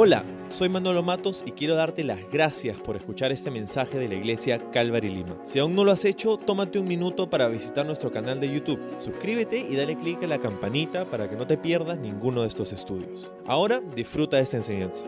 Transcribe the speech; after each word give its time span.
Hola, 0.00 0.24
soy 0.48 0.68
Manolo 0.68 1.02
Matos 1.02 1.42
y 1.44 1.50
quiero 1.50 1.74
darte 1.74 2.04
las 2.04 2.20
gracias 2.30 2.76
por 2.76 2.94
escuchar 2.94 3.32
este 3.32 3.50
mensaje 3.50 3.98
de 3.98 4.06
la 4.06 4.14
iglesia 4.14 4.62
Calvary 4.70 5.08
Lima. 5.08 5.42
Si 5.44 5.58
aún 5.58 5.74
no 5.74 5.82
lo 5.82 5.90
has 5.90 6.04
hecho, 6.04 6.36
tómate 6.36 6.78
un 6.78 6.86
minuto 6.86 7.28
para 7.28 7.48
visitar 7.48 7.84
nuestro 7.84 8.12
canal 8.12 8.38
de 8.38 8.46
YouTube. 8.46 8.78
Suscríbete 9.00 9.58
y 9.58 9.74
dale 9.74 9.98
clic 9.98 10.22
a 10.22 10.28
la 10.28 10.38
campanita 10.38 11.10
para 11.10 11.28
que 11.28 11.34
no 11.34 11.48
te 11.48 11.58
pierdas 11.58 11.98
ninguno 11.98 12.42
de 12.42 12.48
estos 12.48 12.72
estudios. 12.72 13.32
Ahora 13.44 13.82
disfruta 13.96 14.36
de 14.36 14.44
esta 14.44 14.58
enseñanza. 14.58 15.02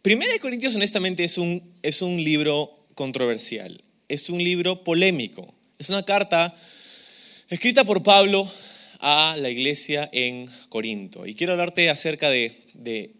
Primera 0.00 0.32
de 0.32 0.40
Corintios 0.40 0.74
honestamente 0.74 1.22
es 1.22 1.36
un, 1.36 1.74
es 1.82 2.00
un 2.00 2.16
libro 2.16 2.86
controversial, 2.94 3.78
es 4.08 4.30
un 4.30 4.42
libro 4.42 4.84
polémico, 4.84 5.52
es 5.78 5.90
una 5.90 6.02
carta 6.02 6.56
escrita 7.50 7.84
por 7.84 8.02
Pablo 8.02 8.50
a 9.00 9.36
la 9.38 9.50
iglesia 9.50 10.08
en 10.12 10.48
Corinto. 10.70 11.26
Y 11.26 11.34
quiero 11.34 11.52
hablarte 11.52 11.90
acerca 11.90 12.30
de, 12.30 12.65
de 12.76 13.12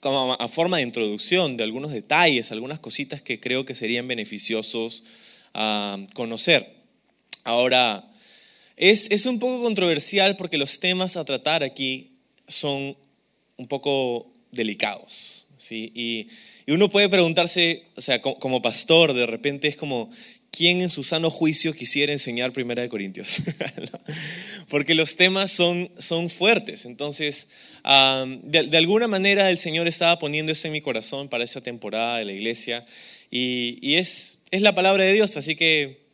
como 0.00 0.34
a 0.34 0.48
forma 0.48 0.76
de 0.76 0.84
introducción, 0.84 1.56
de 1.56 1.64
algunos 1.64 1.92
detalles, 1.92 2.52
algunas 2.52 2.78
cositas 2.78 3.20
que 3.20 3.40
creo 3.40 3.64
que 3.64 3.74
serían 3.74 4.06
beneficiosos 4.06 5.04
a 5.54 5.98
conocer. 6.14 6.64
Ahora, 7.44 8.04
es, 8.76 9.10
es 9.10 9.26
un 9.26 9.40
poco 9.40 9.62
controversial 9.62 10.36
porque 10.36 10.58
los 10.58 10.78
temas 10.78 11.16
a 11.16 11.24
tratar 11.24 11.64
aquí 11.64 12.12
son 12.46 12.96
un 13.56 13.66
poco 13.66 14.32
delicados. 14.52 15.46
¿sí? 15.56 15.90
Y, 15.94 16.28
y 16.66 16.72
uno 16.72 16.88
puede 16.90 17.08
preguntarse, 17.08 17.84
o 17.96 18.00
sea, 18.00 18.22
como 18.22 18.62
pastor, 18.62 19.14
de 19.14 19.26
repente 19.26 19.68
es 19.68 19.74
como, 19.74 20.10
¿quién 20.50 20.80
en 20.80 20.90
su 20.90 21.02
sano 21.02 21.30
juicio 21.30 21.72
quisiera 21.72 22.12
enseñar 22.12 22.52
Primera 22.52 22.82
de 22.82 22.88
Corintios? 22.88 23.38
Porque 24.68 24.94
los 24.94 25.16
temas 25.16 25.50
son, 25.50 25.90
son 25.98 26.28
fuertes. 26.28 26.84
Entonces, 26.84 27.50
de, 28.42 28.76
alguna 28.76 29.08
manera 29.08 29.48
el 29.48 29.58
Señor 29.58 29.88
estaba 29.88 30.18
poniendo 30.18 30.52
eso 30.52 30.66
en 30.66 30.72
mi 30.72 30.80
corazón 30.80 31.28
para 31.28 31.44
esa 31.44 31.60
temporada 31.60 32.18
de 32.18 32.26
la 32.26 32.32
iglesia 32.32 32.84
y, 33.30 33.94
es, 33.94 34.40
la 34.52 34.74
palabra 34.74 35.04
de 35.04 35.12
Dios, 35.12 35.36
así 35.36 35.56
que 35.56 36.06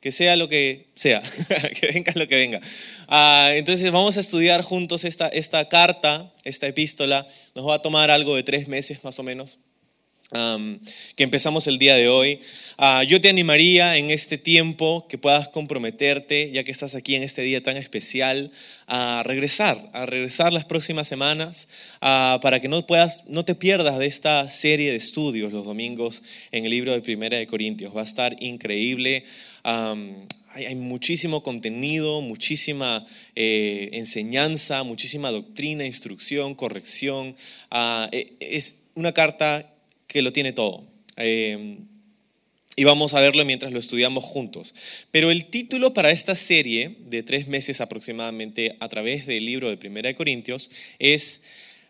que 0.00 0.12
sea 0.12 0.36
lo 0.36 0.48
que 0.48 0.86
sea, 0.94 1.20
que 1.80 1.88
venga 1.88 2.12
lo 2.14 2.28
que 2.28 2.36
venga. 2.36 2.60
Ah, 3.08 3.50
entonces 3.56 3.90
vamos 3.90 4.16
a 4.16 4.20
estudiar 4.20 4.62
juntos 4.62 5.02
esta, 5.02 5.26
esta 5.26 5.68
carta, 5.68 6.32
esta 6.44 6.68
epístola. 6.68 7.26
Nos 7.56 7.66
va 7.66 7.74
a 7.74 7.82
tomar 7.82 8.08
algo 8.08 8.36
de 8.36 8.44
tres 8.44 8.68
meses 8.68 9.02
más 9.02 9.18
o 9.18 9.24
menos 9.24 9.58
que 10.30 11.24
empezamos 11.24 11.66
el 11.66 11.78
día 11.78 11.94
de 11.94 12.08
hoy. 12.08 12.40
Ah, 12.76 13.02
yo 13.02 13.20
te 13.20 13.28
animaría 13.28 13.96
en 13.96 14.10
este 14.10 14.38
tiempo 14.38 15.06
que 15.08 15.18
puedas 15.18 15.48
comprometerte, 15.48 16.50
ya 16.52 16.62
que 16.62 16.70
estás 16.70 16.94
aquí 16.94 17.16
en 17.16 17.22
este 17.22 17.42
día 17.42 17.62
tan 17.62 17.76
especial, 17.76 18.52
a 18.86 19.22
regresar, 19.24 19.90
a 19.92 20.06
regresar 20.06 20.52
las 20.52 20.64
próximas 20.64 21.08
semanas, 21.08 21.70
ah, 22.00 22.38
para 22.42 22.60
que 22.60 22.68
no, 22.68 22.86
puedas, 22.86 23.28
no 23.28 23.44
te 23.44 23.54
pierdas 23.54 23.98
de 23.98 24.06
esta 24.06 24.48
serie 24.50 24.90
de 24.90 24.96
estudios 24.96 25.52
los 25.52 25.64
domingos 25.64 26.22
en 26.52 26.66
el 26.66 26.70
libro 26.70 26.92
de 26.92 27.00
Primera 27.00 27.38
de 27.38 27.46
Corintios. 27.46 27.96
Va 27.96 28.02
a 28.02 28.04
estar 28.04 28.36
increíble. 28.40 29.24
hay, 29.64 30.74
muchísimo 30.76 31.42
contenido, 31.42 32.20
muchísima 32.20 33.04
eh, 33.34 33.90
enseñanza, 33.92 34.82
muchísima 34.82 35.30
doctrina, 35.30 35.84
instrucción, 35.86 36.54
corrección. 36.54 37.34
Ah, 37.70 38.08
e, 38.12 38.34
es 38.40 38.84
una 38.94 39.12
carta 39.12 39.68
que 40.08 40.22
lo 40.22 40.32
tiene 40.32 40.52
todo. 40.52 40.84
Eh, 41.16 41.78
y 42.78 42.84
vamos 42.84 43.12
a 43.12 43.20
verlo 43.20 43.44
mientras 43.44 43.72
lo 43.72 43.80
estudiamos 43.80 44.22
juntos. 44.22 44.72
Pero 45.10 45.32
el 45.32 45.46
título 45.46 45.94
para 45.94 46.12
esta 46.12 46.36
serie 46.36 46.94
de 47.06 47.24
tres 47.24 47.48
meses 47.48 47.80
aproximadamente 47.80 48.76
a 48.78 48.88
través 48.88 49.26
del 49.26 49.46
libro 49.46 49.68
de 49.68 49.76
Primera 49.76 50.06
de 50.06 50.14
Corintios 50.14 50.70
es 51.00 51.42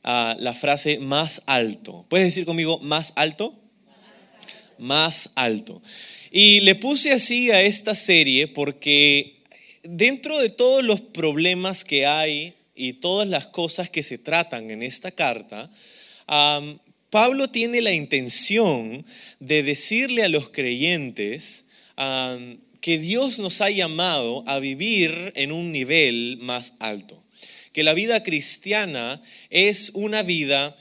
ah, 0.03 0.35
la 0.41 0.55
frase 0.55 0.99
más 0.99 1.43
alto. 1.45 2.07
¿Puedes 2.09 2.29
decir 2.29 2.47
conmigo 2.47 2.79
más 2.79 3.13
alto? 3.17 3.55
Más 4.79 5.33
alto. 5.35 5.83
Y 6.31 6.61
le 6.61 6.75
puse 6.75 7.13
así 7.13 7.51
a 7.51 7.61
esta 7.61 7.95
serie 7.95 8.49
porque 8.49 9.43
dentro 9.83 10.39
de 10.39 10.49
todos 10.49 10.83
los 10.83 11.03
problemas 11.03 11.85
que 11.85 12.07
hay 12.07 12.55
y 12.75 12.95
todas 12.95 13.29
las 13.29 13.47
cosas 13.49 13.91
que 13.91 14.03
se 14.03 14.17
tratan 14.17 14.71
en 14.71 14.83
esta 14.83 15.11
carta, 15.11 15.71
Pablo 17.11 17.49
tiene 17.49 17.81
la 17.81 17.93
intención 17.93 19.07
de 19.41 19.63
decirle 19.63 20.25
a 20.25 20.29
los 20.29 20.51
creyentes 20.51 21.69
que 22.81 22.99
Dios 22.99 23.39
nos 23.39 23.63
ha 23.63 23.71
llamado 23.71 24.45
a 24.47 24.59
vivir 24.59 25.33
en 25.35 25.51
un 25.53 25.73
nivel 25.73 26.37
más 26.43 26.75
alto, 26.81 27.25
que 27.73 27.83
la 27.83 27.95
vida 27.95 28.23
cristiana 28.23 29.23
es 29.49 29.93
una 29.95 30.23
vida 30.23 30.77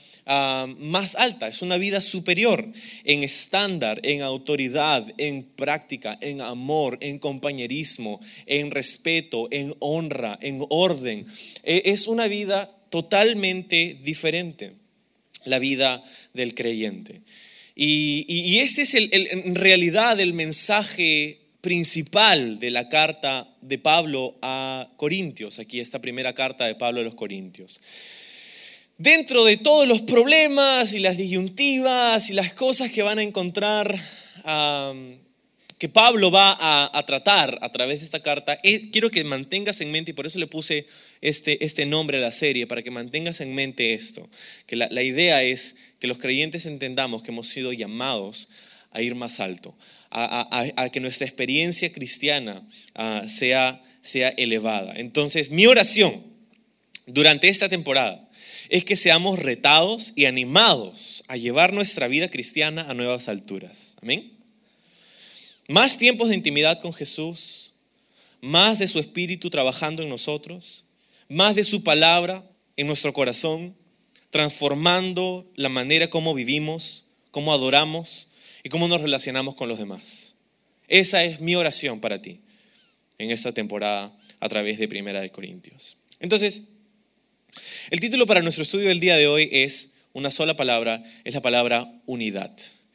más 0.78 1.14
alta, 1.14 1.48
es 1.48 1.62
una 1.62 1.78
vida 1.78 2.02
superior 2.02 2.70
en 3.04 3.22
estándar, 3.22 3.98
en 4.02 4.20
autoridad, 4.20 5.06
en 5.16 5.44
práctica, 5.44 6.18
en 6.20 6.42
amor, 6.42 6.98
en 7.00 7.18
compañerismo, 7.18 8.20
en 8.44 8.70
respeto, 8.70 9.48
en 9.50 9.74
honra, 9.78 10.38
en 10.42 10.66
orden. 10.68 11.26
E, 11.62 11.82
es 11.86 12.06
una 12.06 12.26
vida 12.26 12.70
totalmente 12.90 13.98
diferente 14.02 14.77
la 15.48 15.58
vida 15.58 16.02
del 16.34 16.54
creyente. 16.54 17.22
Y, 17.74 18.58
ese 18.58 18.82
es 18.82 18.94
en 18.94 19.54
realidad 19.54 20.18
el 20.18 20.32
mensaje 20.32 21.38
principal 21.60 22.58
de 22.60 22.70
la 22.70 22.88
carta 22.88 23.48
de 23.60 23.78
Pablo 23.78 24.36
a 24.42 24.88
Corintios, 24.96 25.58
aquí 25.58 25.80
esta 25.80 26.00
primera 26.00 26.32
carta 26.32 26.66
de 26.66 26.74
Pablo 26.74 27.00
a 27.00 27.04
los 27.04 27.14
Corintios. 27.14 27.80
Dentro 28.96 29.44
de 29.44 29.56
todos 29.56 29.86
los 29.86 30.02
problemas 30.02 30.92
y 30.92 30.98
las 30.98 31.16
disyuntivas 31.16 32.30
y 32.30 32.32
las 32.32 32.52
cosas 32.52 32.90
que 32.90 33.02
van 33.02 33.18
a 33.18 33.22
encontrar, 33.22 34.00
que 35.78 35.88
Pablo 35.88 36.30
va 36.30 36.56
a, 36.92 37.06
tratar 37.06 37.58
a 37.62 37.70
través 37.70 38.00
de 38.00 38.06
esta 38.06 38.20
carta, 38.20 38.58
eh, 38.62 38.90
quiero 38.90 39.10
que 39.10 39.22
mantengas 39.22 39.80
en 39.80 39.92
mente, 39.92 40.10
y 40.10 40.14
por 40.14 40.26
eso 40.26 40.38
le 40.38 40.46
puse 40.46 40.86
este, 41.20 41.64
este 41.64 41.86
nombre 41.86 42.18
a 42.18 42.20
la 42.20 42.32
serie, 42.32 42.66
para 42.66 42.82
que 42.82 42.90
mantengas 42.90 43.40
en 43.40 43.54
mente 43.54 43.94
esto, 43.94 44.28
que 44.66 44.76
la, 44.76 44.88
la 44.90 45.02
idea 45.02 45.42
es 45.42 45.78
que 45.98 46.06
los 46.06 46.18
creyentes 46.18 46.66
entendamos 46.66 47.22
que 47.22 47.30
hemos 47.30 47.48
sido 47.48 47.72
llamados 47.72 48.50
a 48.92 49.02
ir 49.02 49.14
más 49.14 49.40
alto, 49.40 49.74
a, 50.10 50.88
que 50.92 51.00
nuestra 51.00 51.26
experiencia 51.26 51.92
cristiana 51.92 52.66
ah, 52.94 53.24
sea, 53.26 53.82
sea 54.02 54.30
elevada. 54.30 54.94
Entonces, 54.96 55.50
mi 55.50 55.66
oración 55.66 56.22
durante 57.06 57.48
esta 57.48 57.68
temporada 57.68 58.28
es 58.68 58.84
que 58.84 58.96
seamos 58.96 59.38
retados 59.38 60.12
y 60.16 60.26
animados 60.26 61.24
a 61.28 61.36
llevar 61.36 61.72
nuestra 61.72 62.08
vida 62.08 62.28
cristiana 62.28 62.86
a 62.88 62.94
nuevas 62.94 63.28
alturas. 63.28 63.94
Amén. 64.02 64.32
Más 65.68 65.98
tiempos 65.98 66.28
de 66.28 66.34
intimidad 66.34 66.80
con 66.80 66.92
Jesús, 66.92 67.74
más 68.40 68.78
de 68.78 68.88
su 68.88 68.98
Espíritu 68.98 69.50
trabajando 69.50 70.02
en 70.02 70.08
nosotros, 70.08 70.84
más 71.28 71.56
de 71.56 71.64
su 71.64 71.82
palabra 71.84 72.44
en 72.76 72.86
nuestro 72.86 73.12
corazón, 73.12 73.74
transformando 74.30 75.50
la 75.56 75.68
manera 75.68 76.08
como 76.10 76.34
vivimos, 76.34 77.08
cómo 77.30 77.52
adoramos 77.52 78.32
y 78.62 78.68
cómo 78.68 78.88
nos 78.88 79.00
relacionamos 79.00 79.54
con 79.54 79.68
los 79.68 79.78
demás. 79.78 80.36
Esa 80.86 81.24
es 81.24 81.40
mi 81.40 81.54
oración 81.54 82.00
para 82.00 82.22
ti 82.22 82.40
en 83.18 83.30
esta 83.30 83.52
temporada 83.52 84.16
a 84.40 84.48
través 84.48 84.78
de 84.78 84.88
Primera 84.88 85.20
de 85.20 85.30
Corintios. 85.30 85.98
Entonces, 86.20 86.68
el 87.90 88.00
título 88.00 88.26
para 88.26 88.42
nuestro 88.42 88.62
estudio 88.62 88.88
del 88.88 89.00
día 89.00 89.16
de 89.16 89.26
hoy 89.26 89.48
es 89.52 89.98
una 90.12 90.30
sola 90.30 90.54
palabra, 90.56 91.02
es 91.24 91.34
la 91.34 91.42
palabra 91.42 91.92
unidad. 92.06 92.54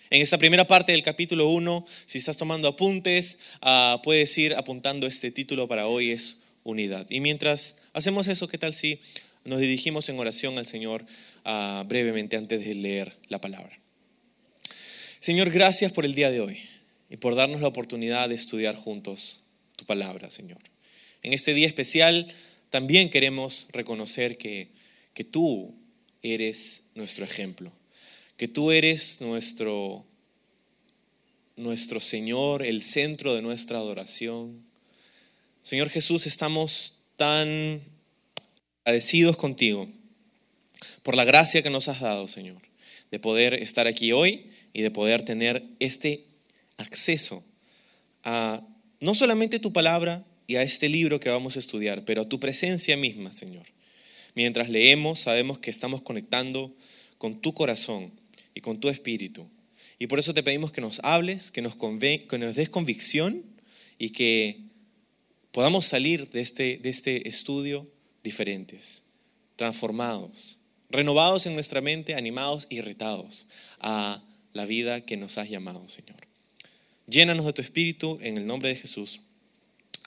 En 0.09 0.21
esta 0.21 0.37
primera 0.37 0.65
parte 0.65 0.91
del 0.91 1.03
capítulo 1.03 1.49
1, 1.49 1.85
si 2.05 2.19
estás 2.19 2.37
tomando 2.37 2.67
apuntes, 2.67 3.39
ah, 3.61 3.99
puedes 4.03 4.37
ir 4.37 4.53
apuntando 4.55 5.07
este 5.07 5.31
título 5.31 5.67
para 5.67 5.87
hoy, 5.87 6.11
es 6.11 6.42
unidad. 6.63 7.05
Y 7.09 7.19
mientras 7.19 7.89
hacemos 7.93 8.27
eso, 8.27 8.47
¿qué 8.47 8.57
tal 8.57 8.73
si 8.73 8.99
nos 9.45 9.59
dirigimos 9.59 10.07
en 10.09 10.19
oración 10.19 10.57
al 10.57 10.67
Señor 10.67 11.05
ah, 11.43 11.83
brevemente 11.87 12.37
antes 12.37 12.63
de 12.63 12.75
leer 12.75 13.13
la 13.27 13.41
palabra. 13.41 13.77
Señor, 15.19 15.49
gracias 15.51 15.91
por 15.91 16.05
el 16.05 16.15
día 16.15 16.31
de 16.31 16.41
hoy 16.41 16.59
y 17.09 17.17
por 17.17 17.35
darnos 17.35 17.61
la 17.61 17.67
oportunidad 17.67 18.29
de 18.29 18.35
estudiar 18.35 18.75
juntos 18.75 19.43
tu 19.75 19.85
palabra, 19.85 20.29
Señor. 20.29 20.59
En 21.21 21.33
este 21.33 21.53
día 21.53 21.67
especial 21.67 22.33
también 22.69 23.09
queremos 23.09 23.67
reconocer 23.71 24.37
que, 24.37 24.69
que 25.13 25.23
tú 25.23 25.75
eres 26.21 26.89
nuestro 26.95 27.25
ejemplo, 27.25 27.71
que 28.37 28.47
tú 28.47 28.71
eres 28.71 29.21
nuestro, 29.21 30.05
nuestro 31.55 31.99
Señor, 31.99 32.65
el 32.65 32.81
centro 32.81 33.35
de 33.35 33.41
nuestra 33.41 33.77
adoración. 33.77 34.65
Señor 35.63 35.89
Jesús, 35.89 36.27
estamos 36.27 37.05
tan 37.15 37.81
agradecidos 38.83 39.37
contigo 39.37 39.87
por 41.03 41.15
la 41.15 41.23
gracia 41.23 41.61
que 41.61 41.69
nos 41.69 41.87
has 41.87 42.01
dado, 42.01 42.27
Señor, 42.27 42.61
de 43.11 43.19
poder 43.19 43.53
estar 43.53 43.87
aquí 43.87 44.11
hoy 44.11 44.51
y 44.73 44.81
de 44.81 44.91
poder 44.91 45.23
tener 45.23 45.63
este 45.79 46.25
acceso 46.75 47.41
a 48.25 48.61
no 48.99 49.13
solamente 49.13 49.57
tu 49.59 49.71
palabra 49.71 50.25
y 50.47 50.55
a 50.57 50.63
este 50.63 50.89
libro 50.89 51.21
que 51.21 51.29
vamos 51.29 51.55
a 51.55 51.59
estudiar, 51.59 52.03
pero 52.03 52.23
a 52.23 52.29
tu 52.29 52.41
presencia 52.41 52.97
misma, 52.97 53.31
Señor. 53.31 53.65
Mientras 54.35 54.67
leemos, 54.67 55.21
sabemos 55.21 55.59
que 55.59 55.71
estamos 55.71 56.01
conectando 56.01 56.75
con 57.17 57.39
tu 57.39 57.53
corazón 57.53 58.11
y 58.53 58.59
con 58.59 58.81
tu 58.81 58.89
espíritu. 58.89 59.47
Y 59.97 60.07
por 60.07 60.19
eso 60.19 60.33
te 60.33 60.43
pedimos 60.43 60.73
que 60.73 60.81
nos 60.81 60.99
hables, 61.05 61.51
que 61.51 61.61
nos, 61.61 61.75
que 61.75 62.37
nos 62.37 62.55
des 62.55 62.67
convicción 62.67 63.45
y 63.97 64.09
que 64.09 64.62
podamos 65.53 65.85
salir 65.85 66.29
de 66.31 66.41
este, 66.41 66.79
de 66.79 66.89
este 66.89 67.29
estudio 67.29 67.87
diferentes, 68.23 69.03
transformados, 69.55 70.59
renovados 70.89 71.45
en 71.45 71.53
nuestra 71.53 71.79
mente, 71.79 72.15
animados 72.15 72.67
y 72.69 72.81
retados 72.81 73.47
a 73.79 74.21
la 74.51 74.65
vida 74.65 75.01
que 75.01 75.15
nos 75.15 75.37
has 75.37 75.49
llamado, 75.49 75.87
Señor. 75.87 76.17
Llénanos 77.07 77.45
de 77.45 77.53
tu 77.53 77.61
espíritu 77.61 78.19
en 78.21 78.37
el 78.37 78.47
nombre 78.47 78.69
de 78.69 78.75
Jesús. 78.75 79.21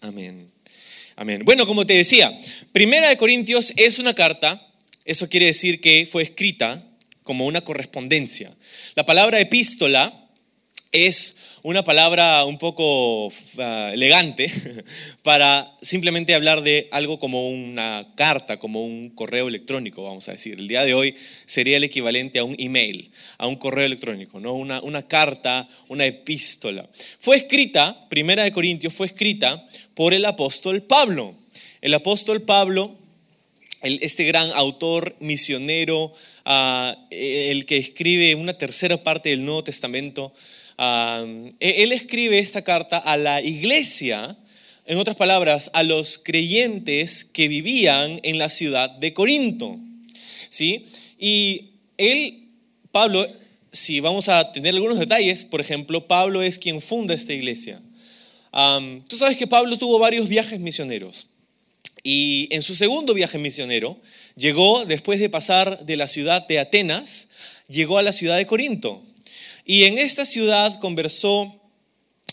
Amén. 0.01 0.51
Amén. 1.15 1.43
Bueno, 1.45 1.67
como 1.67 1.87
te 1.87 1.95
decía, 1.95 2.31
Primera 2.73 3.09
de 3.09 3.17
Corintios 3.17 3.73
es 3.77 4.01
una 4.01 4.15
carta, 4.15 4.61
eso 5.05 5.29
quiere 5.29 5.47
decir 5.47 5.81
que 5.81 6.07
fue 6.11 6.25
escrita 6.25 6.85
como 7.23 7.47
una 7.47 7.61
correspondencia. 7.61 8.53
La 8.97 9.07
palabra 9.07 9.39
epístola 9.41 10.29
es 10.91 11.39
una 11.67 11.83
palabra 11.83 12.45
un 12.45 12.59
poco 12.59 13.29
ah, 13.59 13.91
elegante 13.93 14.49
para 15.25 15.69
simplemente 15.83 16.33
hablar 16.33 16.63
de 16.63 16.87
algo 16.93 17.19
como 17.19 17.51
una 17.51 18.07
carta, 18.15 18.57
como 18.61 18.85
un 18.85 19.11
correo 19.11 19.49
electrónico, 19.49 20.05
vamos 20.05 20.29
a 20.29 20.33
decir. 20.33 20.61
El 20.61 20.69
día 20.69 20.85
de 20.85 20.95
hoy 20.95 21.17
sería 21.45 21.77
el 21.79 21.83
equivalente 21.83 22.39
a 22.39 22.45
un 22.45 22.55
email, 22.57 23.11
a 23.37 23.49
un 23.49 23.57
correo 23.57 23.85
electrónico, 23.85 24.39
¿no? 24.39 24.53
una, 24.53 24.81
una 24.81 25.09
carta, 25.09 25.69
una 25.89 26.07
epístola. 26.07 26.89
Fue 27.19 27.37
escrita, 27.37 28.07
Primera 28.09 28.45
de 28.45 28.53
Corintios, 28.53 28.95
fue 28.95 29.09
escrita 29.09 29.61
por 29.95 30.15
el 30.15 30.25
apóstol 30.25 30.83
Pablo. 30.83 31.35
El 31.81 31.95
apóstol 31.95 32.43
Pablo, 32.43 32.95
este 33.83 34.23
gran 34.23 34.53
autor 34.53 35.17
misionero, 35.19 36.15
ah, 36.45 36.97
el 37.11 37.67
que 37.67 37.79
escribe 37.79 38.37
una 38.37 38.57
tercera 38.57 39.03
parte 39.03 39.31
del 39.31 39.45
Nuevo 39.45 39.65
Testamento, 39.65 40.33
e-, 40.79 41.83
él 41.83 41.93
escribe 41.93 42.39
esta 42.39 42.63
carta 42.63 42.99
a 42.99 43.17
la 43.17 43.43
iglesia, 43.43 44.37
en 44.87 44.99
otras 44.99 45.17
palabras, 45.17 45.71
a 45.73 45.83
los 45.83 46.19
creyentes 46.19 47.25
que 47.25 47.49
vivían 47.49 48.21
en 48.23 48.39
la 48.39 48.49
ciudad 48.49 48.91
de 48.91 49.13
Corinto. 49.13 49.79
¿sí? 50.49 50.87
Y 51.19 51.71
él, 51.97 52.51
Pablo, 52.93 53.27
si 53.73 54.01
vamos 54.01 54.29
a 54.29 54.53
tener 54.53 54.75
algunos 54.75 54.99
detalles, 54.99 55.45
por 55.45 55.61
ejemplo, 55.61 56.07
Pablo 56.07 56.43
es 56.43 56.59
quien 56.59 56.81
funda 56.81 57.15
esta 57.15 57.33
iglesia. 57.33 57.81
tú 59.09 59.17
sabes 59.17 59.37
que 59.37 59.47
Pablo 59.47 59.77
tuvo 59.77 59.99
varios 59.99 60.29
viajes 60.29 60.61
misioneros. 60.61 61.29
Y 62.03 62.49
en 62.53 62.63
su 62.63 62.75
segundo 62.75 63.15
viaje 63.15 63.39
misionero, 63.39 64.01
llegó, 64.37 64.85
después 64.85 65.19
de 65.19 65.29
pasar 65.29 65.85
de 65.85 65.97
la 65.97 66.07
ciudad 66.07 66.47
de 66.47 66.61
Atenas, 66.61 67.31
llegó 67.69 67.99
a 67.99 68.03
la 68.03 68.13
ciudad 68.13 68.37
de 68.37 68.47
Corinto. 68.47 69.03
Y 69.69 69.83
en 69.85 69.99
esta 69.99 70.25
ciudad 70.25 70.79
conversó 70.79 71.61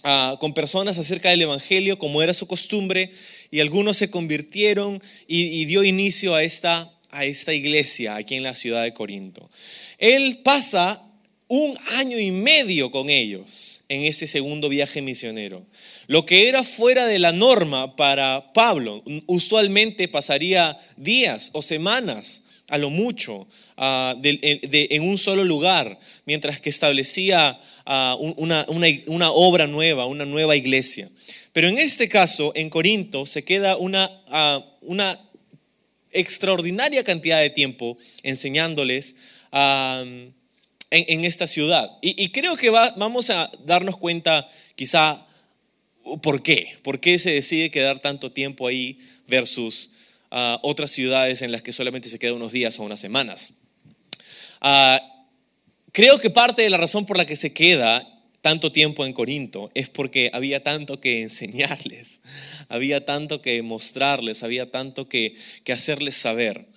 ah, 0.03 0.37
con 0.39 0.53
personas 0.53 0.99
acerca 0.99 1.31
del 1.31 1.41
Evangelio, 1.41 1.97
como 1.97 2.21
era 2.21 2.33
su 2.35 2.45
costumbre, 2.45 3.11
y 3.49 3.59
algunos 3.59 3.97
se 3.97 4.11
convirtieron 4.11 5.01
y, 5.27 5.65
dio 5.65 5.83
inicio 5.83 6.35
a 6.35 6.43
esta, 6.43 6.91
a 7.09 7.25
esta 7.25 7.51
iglesia 7.53 8.15
aquí 8.15 8.35
en 8.35 8.43
la 8.43 8.53
ciudad 8.53 8.83
de 8.83 8.93
Corinto. 8.93 9.49
Él 9.97 10.41
pasa 10.43 11.01
un 11.47 11.75
año 11.93 12.19
y 12.19 12.29
medio 12.29 12.91
con 12.91 13.09
ellos 13.09 13.85
en 13.89 14.01
ese 14.03 14.27
segundo 14.27 14.69
viaje 14.69 15.01
misionero. 15.01 15.65
Lo 16.05 16.27
que 16.27 16.47
era 16.47 16.63
fuera 16.63 17.07
de 17.07 17.17
la 17.17 17.31
norma 17.31 17.95
para 17.95 18.53
Pablo, 18.53 19.03
usualmente 19.25 20.07
pasaría 20.07 20.79
días 20.97 21.49
o 21.53 21.63
semanas 21.63 22.43
a 22.67 22.77
lo 22.77 22.89
mucho 22.89 23.47
Ah, 23.75 24.15
en 24.21 25.03
un 25.03 25.17
solo 25.17 25.43
lugar, 25.43 25.99
mientras 26.25 26.59
que 26.61 26.69
establecía 26.69 27.59
ah, 27.85 28.15
una, 28.19 29.31
obra 29.31 29.67
nueva, 29.67 30.05
una 30.05 30.25
nueva 30.25 30.55
iglesia. 30.55 31.09
Pero 31.53 31.69
en 31.69 31.79
este 31.79 32.07
caso, 32.07 32.51
en 32.55 32.69
Corinto, 32.69 33.25
se 33.25 33.43
queda 33.43 33.77
una, 33.77 34.09
ah, 34.27 34.63
una 34.81 35.19
extraordinaria 36.11 37.03
cantidad 37.03 37.41
de 37.41 37.49
tiempo 37.49 37.97
enseñándoles 38.21 39.17
en, 39.51 40.35
esta 41.25 41.47
ciudad. 41.47 41.89
Y, 42.01 42.29
creo 42.29 42.55
que 42.55 42.69
vamos 42.69 43.31
a 43.31 43.51
darnos 43.65 43.97
cuenta 43.97 44.47
quizá 44.75 45.25
por 46.21 46.43
qué, 46.43 46.77
por 46.83 46.99
qué 46.99 47.17
se 47.17 47.31
decide 47.31 47.71
quedar 47.71 47.99
tanto 47.99 48.31
tiempo 48.31 48.67
ahí 48.67 48.99
versus 49.27 49.93
otras 50.61 50.91
ciudades 50.91 51.41
en 51.41 51.51
las 51.51 51.61
que 51.61 51.71
solamente 51.71 52.09
se 52.09 52.17
queda 52.17 52.33
unos 52.33 52.51
días 52.51 52.79
o 52.79 52.83
unas 52.83 52.99
semanas. 52.99 53.59
Ah, 54.61 54.99
creo 55.91 56.19
que 56.19 56.29
parte 56.29 56.63
de 56.63 56.69
la 56.69 56.77
razón 56.77 57.05
por 57.05 57.17
la 57.17 57.25
que 57.25 57.35
se 57.35 57.53
queda 57.53 58.07
tanto 58.41 58.71
tiempo 58.71 59.05
en 59.05 59.13
Corinto 59.13 59.71
es 59.73 59.89
porque 59.89 60.31
había 60.33 60.63
tanto 60.63 60.99
que 60.99 61.21
enseñarles, 61.21 62.21
había 62.69 63.05
tanto 63.05 63.41
que 63.41 63.61
mostrarles, 63.61 64.41
había 64.41 64.71
tanto 64.71 65.07
que, 65.07 65.35
hacerles 65.71 66.15
saber. 66.15 66.67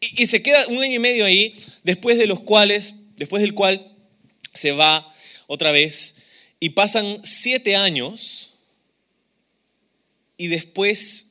y, 0.00 0.26
se 0.26 0.42
queda 0.42 0.66
un 0.68 0.82
año 0.82 0.96
y 0.96 0.98
medio 0.98 1.24
ahí, 1.24 1.54
después 1.84 2.18
de 2.18 2.26
los 2.26 2.40
cuales, 2.40 3.14
después 3.16 3.42
del 3.42 3.54
cual 3.54 3.94
se 4.52 4.72
va 4.72 5.06
otra 5.46 5.70
vez 5.70 6.26
y 6.58 6.70
pasan 6.70 7.18
siete 7.22 7.76
años 7.76 8.56
y 10.36 10.48
después 10.48 11.27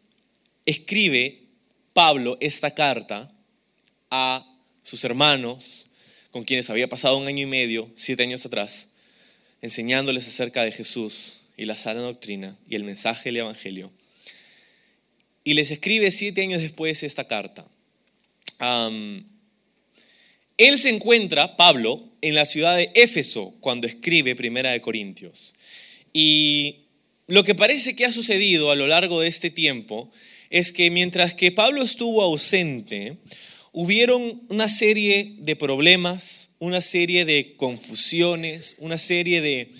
escribe 0.68 1.40
Pablo 1.94 2.38
esta 2.40 2.75
carta 2.75 3.28
a 4.12 4.46
sus 4.84 5.04
hermanos, 5.04 5.92
con 6.30 6.44
quienes 6.44 6.69
había 6.69 6.88
pasado 6.88 7.18
un 7.18 7.28
año 7.28 7.44
y 7.44 7.48
medio, 7.48 7.90
siete 7.96 8.24
años 8.24 8.46
atrás, 8.46 8.90
enseñándoles 9.62 10.28
acerca 10.28 10.64
de 10.64 10.72
Jesús 10.72 11.40
y 11.58 11.66
la 11.66 11.75
sana 11.75 12.02
doctrina 12.02 12.56
y 12.69 12.75
el 12.75 12.84
mensaje 12.84 13.30
del 13.30 13.38
Evangelio. 13.38 13.92
Y 15.44 15.54
les 15.54 15.72
escribe 15.72 16.12
siete 16.12 16.42
años 16.42 16.62
después 16.62 17.02
esta 17.02 17.28
carta. 17.28 17.66
él 18.60 19.24
se 20.78 20.90
encuentra, 20.90 21.56
Pablo, 21.56 22.04
en 22.22 22.36
la 22.36 22.46
ciudad 22.46 22.75
de 22.75 22.92
Éfeso 22.94 23.56
cuando 23.62 23.88
escribe 23.88 24.36
Primera 24.36 24.72
de 24.72 24.81
Corintios. 24.81 25.56
Y 26.12 26.81
lo 27.28 27.46
que 27.46 27.56
parece 27.56 27.96
que 27.96 28.06
ha 28.06 28.12
sucedido 28.12 28.70
a 28.70 28.75
lo 28.75 28.88
largo 28.88 29.22
de 29.22 29.30
este 29.30 29.50
tiempo 29.50 30.12
es 30.50 30.72
que 30.72 30.92
mientras 30.92 31.34
que 31.34 31.52
Pablo 31.52 31.82
estuvo 31.82 32.22
ausente, 32.22 33.18
hubieron 33.72 34.42
una 34.50 34.70
serie 34.70 35.36
de 35.39 35.56
problemas, 35.56 36.56
una 36.60 36.82
serie 36.82 37.25
de 37.25 37.56
confusiones, 37.58 38.77
una 38.80 38.98
serie 38.98 39.42
de, 39.42 39.72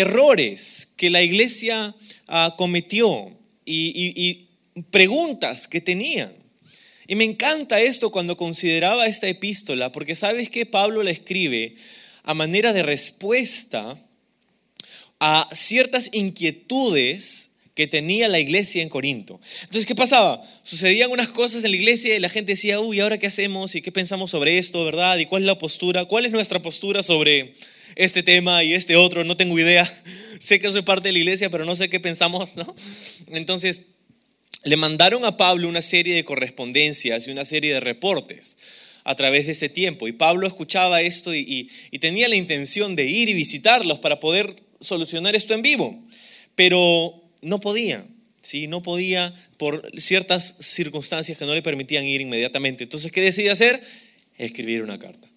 errores 0.00 0.92
que 0.96 1.10
la 1.10 1.22
iglesia 1.22 1.94
ah, 2.28 2.54
cometió 2.58 3.30
y, 3.64 4.48
preguntas 4.90 5.66
que 5.66 5.80
tenían. 5.80 6.30
Y 7.06 7.14
me 7.14 7.24
encanta 7.24 7.80
esto 7.80 8.10
cuando 8.10 8.36
consideraba 8.36 9.06
esta 9.06 9.28
epístola, 9.28 9.92
porque 9.92 10.14
sabes 10.14 10.50
que 10.50 10.66
Pablo 10.66 11.02
la 11.02 11.10
escribe 11.10 11.76
a 12.24 12.34
manera 12.34 12.72
de 12.72 12.82
respuesta 12.82 13.98
a 15.20 15.48
ciertas 15.54 16.10
inquietudes 16.12 17.55
que 17.76 17.86
tenía 17.86 18.26
la 18.28 18.40
iglesia 18.40 18.82
en 18.82 18.88
Corinto. 18.88 19.38
Entonces, 19.60 19.84
¿qué 19.84 19.94
pasaba? 19.94 20.42
Sucedían 20.62 21.10
unas 21.10 21.28
cosas 21.28 21.62
en 21.62 21.72
la 21.72 21.76
iglesia 21.76 22.16
y 22.16 22.20
la 22.20 22.30
gente 22.30 22.52
decía, 22.52 22.80
uy, 22.80 23.00
¿ahora 23.00 23.18
qué 23.18 23.26
hacemos? 23.26 23.74
¿Y 23.74 23.82
qué 23.82 23.92
pensamos 23.92 24.30
sobre 24.30 24.56
esto, 24.56 24.82
verdad? 24.82 25.18
¿Y 25.18 25.26
cuál 25.26 25.42
es 25.42 25.46
la 25.46 25.58
postura? 25.58 26.06
¿Cuál 26.06 26.24
es 26.24 26.32
nuestra 26.32 26.58
postura 26.62 27.02
sobre 27.02 27.52
este 27.94 28.22
tema 28.22 28.64
y 28.64 28.72
este 28.72 28.96
otro? 28.96 29.24
No 29.24 29.36
tengo 29.36 29.58
idea. 29.58 29.86
sé 30.40 30.58
que 30.58 30.72
soy 30.72 30.80
parte 30.80 31.08
de 31.08 31.12
la 31.12 31.18
iglesia, 31.18 31.50
pero 31.50 31.66
no 31.66 31.76
sé 31.76 31.90
qué 31.90 32.00
pensamos, 32.00 32.56
¿no? 32.56 32.74
Entonces, 33.28 33.82
le 34.64 34.76
mandaron 34.78 35.26
a 35.26 35.36
Pablo 35.36 35.68
una 35.68 35.82
serie 35.82 36.14
de 36.14 36.24
correspondencias 36.24 37.28
y 37.28 37.30
una 37.30 37.44
serie 37.44 37.74
de 37.74 37.80
reportes 37.80 38.56
a 39.04 39.14
través 39.16 39.44
de 39.44 39.52
este 39.52 39.68
tiempo. 39.68 40.08
Y 40.08 40.12
Pablo 40.12 40.46
escuchaba 40.46 41.02
esto 41.02 41.34
y 41.34 41.68
tenía 42.00 42.26
la 42.26 42.36
intención 42.36 42.96
de 42.96 43.04
ir 43.04 43.28
y 43.28 43.34
visitarlos 43.34 43.98
para 43.98 44.18
poder 44.18 44.56
solucionar 44.80 45.36
esto 45.36 45.52
en 45.52 45.60
vivo. 45.60 46.02
Pero 46.54 47.22
no 47.46 47.60
podía, 47.60 48.04
¿sí? 48.42 48.66
no 48.66 48.82
podía 48.82 49.32
por 49.56 49.88
ciertas 49.96 50.56
circunstancias 50.60 51.38
que 51.38 51.46
no 51.46 51.54
le 51.54 51.62
permitían 51.62 52.04
ir 52.04 52.20
inmediatamente. 52.20 52.84
Entonces, 52.84 53.12
¿qué 53.12 53.20
decide 53.20 53.50
hacer? 53.50 53.80
Escribir 54.36 54.82
una 54.82 54.98
carta. 54.98 55.28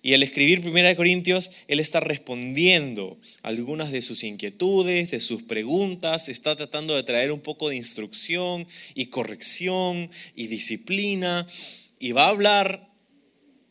Y 0.00 0.14
al 0.14 0.22
escribir 0.22 0.62
Primera 0.62 0.88
de 0.88 0.94
Corintios, 0.94 1.50
él 1.66 1.80
está 1.80 1.98
respondiendo 1.98 3.18
algunas 3.42 3.90
de 3.90 4.00
sus 4.00 4.22
inquietudes, 4.22 5.10
de 5.10 5.18
sus 5.18 5.42
preguntas, 5.42 6.28
está 6.28 6.54
tratando 6.54 6.94
de 6.94 7.02
traer 7.02 7.32
un 7.32 7.40
poco 7.40 7.68
de 7.68 7.74
instrucción 7.74 8.68
y 8.94 9.06
corrección 9.06 10.08
y 10.36 10.46
disciplina, 10.46 11.44
y 11.98 12.12
va 12.12 12.26
a 12.26 12.28
hablar 12.28 12.88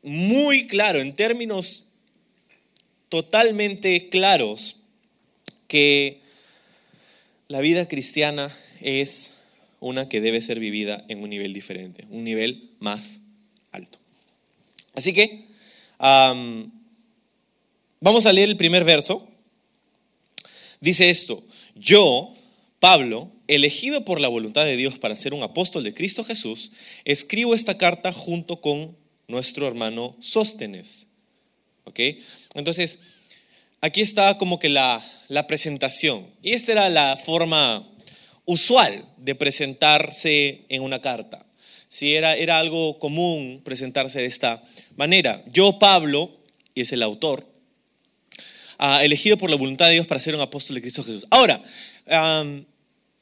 muy 0.03 0.67
claro, 0.67 0.99
en 0.99 1.13
términos 1.13 1.93
totalmente 3.07 4.09
claros, 4.09 4.89
que 5.69 6.24
la 7.47 7.61
vida 7.61 7.87
cristiana 7.87 8.51
es 8.81 9.41
una 9.79 10.09
que 10.09 10.21
debe 10.21 10.41
ser 10.41 10.59
vivida 10.59 11.03
en 11.07 11.21
un 11.21 11.29
nivel 11.29 11.53
diferente, 11.53 12.05
un 12.09 12.23
nivel 12.23 12.71
más 12.79 13.21
alto. 13.71 13.99
Así 14.93 15.13
que 15.13 15.45
vamos 17.99 18.25
a 18.25 18.33
leer 18.33 18.49
el 18.49 18.57
primer 18.57 18.83
verso. 18.83 19.27
Dice 20.79 21.09
esto, 21.09 21.43
yo, 21.75 22.33
Pablo, 22.79 23.31
elegido 23.47 24.05
por 24.05 24.19
la 24.19 24.27
voluntad 24.27 24.65
de 24.65 24.75
Dios 24.75 24.97
para 24.97 25.15
ser 25.15 25.33
un 25.33 25.43
apóstol 25.43 25.83
de 25.83 25.93
Cristo 25.93 26.23
Jesús, 26.23 26.71
escribo 27.03 27.53
esta 27.53 27.77
carta 27.77 28.11
junto 28.11 28.61
con 28.61 28.95
nuestro 29.27 29.67
hermano 29.67 30.15
Sóstenes. 30.19 31.07
¿Ok? 31.83 31.99
Entonces, 32.55 33.01
aquí 33.81 34.01
está 34.01 34.37
como 34.37 34.57
que 34.57 34.69
la, 34.69 35.03
presentación. 35.47 36.25
Y 36.41 36.53
esta 36.53 36.71
era 36.71 36.89
la 36.89 37.17
forma 37.17 37.87
usual 38.45 39.05
de 39.17 39.35
presentarse 39.35 40.65
en 40.69 40.81
una 40.81 41.01
carta. 41.01 41.45
Si 41.89 42.13
era, 42.13 42.35
era 42.35 42.59
algo 42.59 42.99
común 42.99 43.61
presentarse 43.63 44.19
de 44.19 44.27
esta 44.27 44.61
manera. 44.95 45.43
Yo, 45.51 45.79
Pablo, 45.79 46.31
y 46.73 46.81
es 46.81 46.91
el 46.91 47.03
autor, 47.03 47.47
elegido 49.01 49.37
por 49.37 49.49
la 49.49 49.55
voluntad 49.55 49.87
de 49.87 49.93
Dios 49.93 50.07
para 50.07 50.19
ser 50.19 50.35
un 50.35 50.41
apóstol 50.41 50.75
de 50.75 50.81
Cristo 50.81 51.03
Jesús. 51.03 51.25
Ahora, 51.29 51.61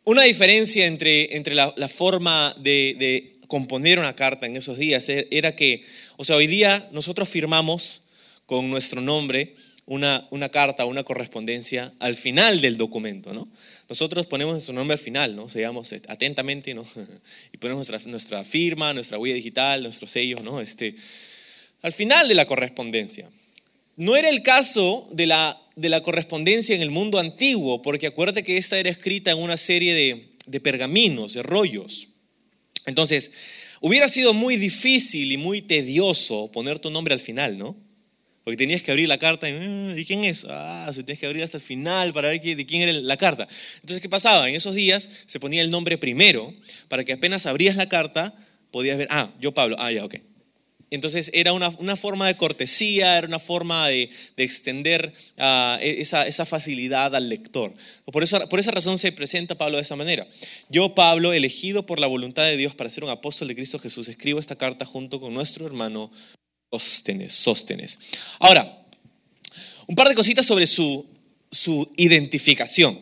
una 0.03 0.23
diferencia 0.23 0.85
entre, 0.85 1.35
entre 1.35 1.55
la, 1.55 1.71
forma 1.87 2.55
de, 2.59 2.95
de, 2.97 3.29
componer 3.47 3.99
una 3.99 4.15
carta 4.15 4.47
en 4.47 4.55
esos 4.55 4.79
días 4.79 5.07
e, 5.09 5.27
era 5.29 5.55
que, 5.55 5.85
o 6.17 6.25
sea, 6.25 6.37
hoy 6.37 6.47
día 6.47 6.89
nosotros 6.91 7.29
firmamos 7.29 8.05
con 8.47 8.69
nuestro 8.71 8.99
nombre 8.99 9.55
una, 9.85 10.27
una 10.31 10.49
carta, 10.49 10.85
una 10.85 11.03
correspondencia 11.03 11.93
al 11.99 12.15
final 12.15 12.61
del 12.61 12.77
documento, 12.77 13.33
¿no? 13.33 13.47
Nosotros 13.89 14.25
ponemos 14.27 14.53
nuestro 14.53 14.73
nombre 14.73 14.93
al 14.93 14.99
final, 14.99 15.35
¿no? 15.35 15.49
Sellamos 15.49 15.93
atentamente. 16.07 16.75
Y 17.53 17.57
ponemos 17.57 17.89
nuestra, 17.89 18.11
nuestra 18.11 18.43
firma, 18.43 18.93
nuestra 18.93 19.17
huella 19.17 19.35
digital, 19.35 19.83
nuestro 19.83 20.07
sello, 20.07 20.39
¿no? 20.39 20.61
Este, 20.61 20.95
al 21.81 21.93
final 21.93 22.27
de 22.27 22.35
la 22.35 22.45
correspondencia. 22.45 23.29
No 23.95 24.15
era 24.15 24.29
el 24.29 24.41
caso 24.41 25.07
de 25.11 25.27
la, 25.27 25.61
de 25.75 25.89
la 25.89 26.01
correspondencia 26.01 26.75
en 26.75 26.81
el 26.81 26.89
mundo 26.89 27.19
antiguo, 27.19 27.81
porque 27.81 28.07
acuérdate 28.07 28.43
que 28.43 28.57
esta 28.57 28.79
era 28.79 28.89
escrita 28.89 29.31
en 29.31 29.37
una 29.37 29.57
serie 29.57 29.93
de, 29.93 30.29
de 30.47 30.59
pergaminos, 30.59 31.33
de 31.33 31.43
rollos. 31.43 32.09
Entonces, 32.85 33.33
hubiera 33.81 34.07
sido 34.07 34.33
muy 34.33 34.57
difícil 34.57 35.31
y 35.31 35.37
muy 35.37 35.61
tedioso 35.61 36.51
poner 36.51 36.79
tu 36.79 36.89
nombre 36.89 37.13
al 37.13 37.19
final, 37.19 37.57
¿no? 37.57 37.77
Porque 38.43 38.57
tenías 38.57 38.81
que 38.81 38.91
abrir 38.91 39.07
la 39.07 39.17
carta 39.17 39.49
y, 39.49 39.53
mm, 39.53 39.95
¿de 39.95 40.05
quién 40.05 40.23
es? 40.25 40.45
Ah, 40.49 40.89
se 40.93 41.03
tenías 41.03 41.19
que 41.19 41.25
abrir 41.25 41.43
hasta 41.43 41.57
el 41.57 41.63
final 41.63 42.13
para 42.13 42.29
ver 42.29 42.41
de 42.41 42.65
quién 42.65 42.81
era 42.81 42.91
la 42.91 43.17
carta. 43.17 43.47
Entonces, 43.75 44.01
¿qué 44.01 44.09
pasaba? 44.09 44.49
En 44.49 44.55
esos 44.55 44.75
días 44.75 45.09
se 45.25 45.39
ponía 45.39 45.61
el 45.61 45.69
nombre 45.69 45.97
primero 45.97 46.53
para 46.89 47.03
que 47.03 47.13
apenas 47.13 47.45
abrías 47.45 47.75
la 47.75 47.87
carta 47.87 48.33
podías 48.71 48.97
ver, 48.97 49.07
ah, 49.11 49.31
yo 49.39 49.53
Pablo, 49.53 49.77
ah, 49.79 49.91
ya, 49.91 50.03
ok. 50.03 50.15
Entonces 50.89 51.31
era 51.33 51.53
una, 51.53 51.95
forma 51.95 52.27
de 52.27 52.37
cortesía, 52.37 53.17
era 53.17 53.25
una 53.25 53.39
forma 53.39 53.87
de, 53.87 54.11
extender 54.37 55.11
ah, 55.39 55.79
e, 55.81 56.01
esa, 56.01 56.27
esa, 56.27 56.45
facilidad 56.45 57.15
al 57.15 57.29
lector. 57.29 57.73
Por, 58.05 58.21
eso, 58.21 58.47
por 58.47 58.59
esa 58.59 58.69
razón 58.69 58.99
se 58.99 59.11
presenta 59.11 59.55
Pablo 59.55 59.77
de 59.77 59.83
esa 59.83 59.95
manera. 59.95 60.27
Yo, 60.69 60.93
Pablo, 60.93 61.33
elegido 61.33 61.83
por 61.87 61.97
la 61.97 62.05
voluntad 62.05 62.43
de 62.43 62.57
Dios 62.57 62.75
para 62.75 62.91
ser 62.91 63.03
un 63.03 63.09
apóstol 63.09 63.47
de 63.47 63.55
Cristo 63.55 63.79
Jesús, 63.79 64.07
escribo 64.07 64.39
esta 64.39 64.55
carta 64.55 64.85
junto 64.85 65.19
con 65.19 65.33
nuestro 65.33 65.65
hermano 65.65 66.11
Sóstenes. 66.79 67.33
Sóstenes. 67.33 67.99
Ahora, 68.39 68.85
un 69.85 69.95
par 69.95 70.09
de 70.09 70.15
cositas 70.15 70.45
sobre 70.45 70.65
su, 70.65 71.05
su 71.51 71.91
identificación. 71.97 72.99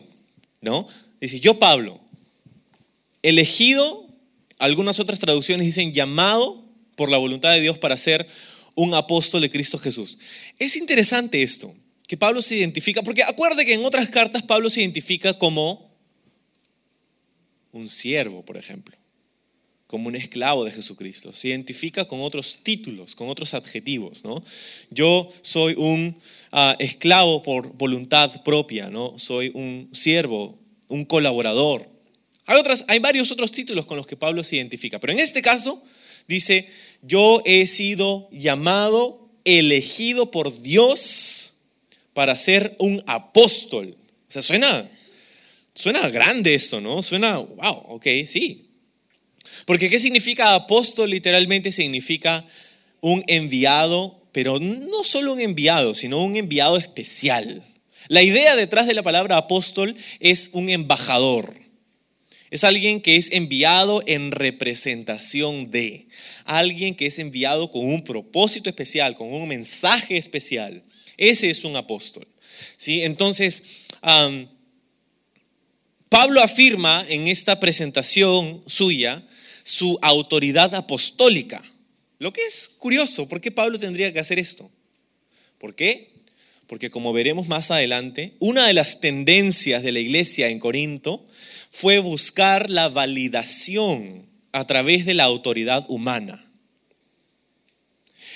¿no? 0.60 0.88
Dice, 1.20 1.40
yo, 1.40 1.58
Pablo, 1.58 2.00
elegido, 3.22 4.08
algunas 4.58 5.00
otras 5.00 5.18
traducciones 5.18 5.66
dicen 5.66 5.92
llamado 5.92 6.64
por 6.96 7.10
la 7.10 7.18
voluntad 7.18 7.52
de 7.52 7.60
Dios 7.60 7.78
para 7.78 7.96
ser 7.96 8.26
un 8.74 8.94
apóstol 8.94 9.42
de 9.42 9.50
Cristo 9.50 9.78
Jesús. 9.78 10.18
Es 10.58 10.76
interesante 10.76 11.42
esto, 11.42 11.74
que 12.06 12.16
Pablo 12.16 12.42
se 12.42 12.56
identifica, 12.56 13.02
porque 13.02 13.22
acuerde 13.22 13.66
que 13.66 13.74
en 13.74 13.84
otras 13.84 14.08
cartas 14.08 14.42
Pablo 14.42 14.70
se 14.70 14.80
identifica 14.80 15.38
como 15.38 15.90
un 17.72 17.88
siervo, 17.88 18.44
por 18.44 18.56
ejemplo, 18.56 18.96
como 19.92 20.08
un 20.08 20.16
esclavo 20.16 20.64
de 20.64 20.70
Jesucristo. 20.70 21.34
Se 21.34 21.48
identifica 21.48 22.06
con 22.06 22.22
otros 22.22 22.60
títulos, 22.62 23.14
con 23.14 23.28
otros 23.28 23.52
adjetivos, 23.52 24.24
¿no? 24.24 24.42
Yo 24.88 25.30
soy 25.42 25.74
un 25.76 26.18
ah, 26.50 26.74
esclavo 26.78 27.42
por 27.42 27.74
voluntad 27.74 28.42
propia, 28.42 28.88
¿no? 28.88 29.18
Soy 29.18 29.50
un 29.52 29.90
siervo, 29.92 30.58
un 30.88 31.04
colaborador. 31.04 31.86
Hay, 32.46 32.58
otras, 32.58 32.86
hay 32.88 33.00
varios 33.00 33.30
otros 33.32 33.52
títulos 33.52 33.84
con 33.84 33.98
los 33.98 34.06
que 34.06 34.16
Pablo 34.16 34.42
se 34.42 34.56
identifica, 34.56 34.98
pero 34.98 35.12
en 35.12 35.18
este 35.18 35.42
caso 35.42 35.84
dice, 36.26 36.66
yo 37.02 37.42
he 37.44 37.66
sido 37.66 38.30
llamado, 38.32 39.28
elegido 39.44 40.30
por 40.30 40.62
Dios 40.62 41.64
para 42.14 42.34
ser 42.36 42.76
un 42.78 43.04
apóstol. 43.06 43.94
O 44.26 44.32
sea, 44.32 44.40
suena, 44.40 44.90
suena 45.74 46.08
grande 46.08 46.54
esto, 46.54 46.80
¿no? 46.80 47.02
Suena, 47.02 47.36
wow, 47.36 47.76
ok, 47.88 48.06
sí. 48.24 48.71
Porque 49.66 49.90
¿qué 49.90 49.98
significa 49.98 50.54
apóstol? 50.54 51.10
Literalmente 51.10 51.72
significa 51.72 52.44
un 53.00 53.24
enviado, 53.26 54.20
pero 54.32 54.58
no 54.58 55.04
solo 55.04 55.32
un 55.32 55.40
enviado, 55.40 55.94
sino 55.94 56.22
un 56.22 56.36
enviado 56.36 56.76
especial. 56.76 57.64
La 58.08 58.22
idea 58.22 58.56
detrás 58.56 58.86
de 58.86 58.94
la 58.94 59.02
palabra 59.02 59.36
apóstol 59.36 59.96
es 60.20 60.50
un 60.52 60.68
embajador. 60.68 61.54
Es 62.50 62.64
alguien 62.64 63.00
que 63.00 63.16
es 63.16 63.32
enviado 63.32 64.02
en 64.06 64.30
representación 64.30 65.70
de. 65.70 66.08
Alguien 66.44 66.94
que 66.94 67.06
es 67.06 67.18
enviado 67.18 67.70
con 67.70 67.86
un 67.86 68.04
propósito 68.04 68.68
especial, 68.68 69.16
con 69.16 69.32
un 69.32 69.48
mensaje 69.48 70.18
especial. 70.18 70.82
Ese 71.16 71.48
es 71.48 71.64
un 71.64 71.76
apóstol. 71.76 72.26
¿sí? 72.76 73.02
Entonces, 73.02 73.64
Pablo 76.10 76.42
afirma 76.42 77.06
en 77.08 77.28
esta 77.28 77.58
presentación 77.58 78.62
suya 78.66 79.22
su 79.62 79.98
autoridad 80.02 80.74
apostólica. 80.74 81.62
Lo 82.18 82.32
que 82.32 82.44
es 82.46 82.76
curioso, 82.78 83.28
¿por 83.28 83.40
qué 83.40 83.50
Pablo 83.50 83.78
tendría 83.78 84.12
que 84.12 84.20
hacer 84.20 84.38
esto? 84.38 84.70
¿Por 85.58 85.74
qué? 85.74 86.12
Porque 86.66 86.90
como 86.90 87.12
veremos 87.12 87.48
más 87.48 87.70
adelante, 87.70 88.34
una 88.38 88.66
de 88.66 88.74
las 88.74 89.00
tendencias 89.00 89.82
de 89.82 89.92
la 89.92 90.00
iglesia 90.00 90.48
en 90.48 90.58
Corinto 90.58 91.24
fue 91.70 91.98
buscar 91.98 92.70
la 92.70 92.88
validación 92.88 94.26
a 94.52 94.66
través 94.66 95.04
de 95.04 95.14
la 95.14 95.24
autoridad 95.24 95.84
humana. 95.88 96.44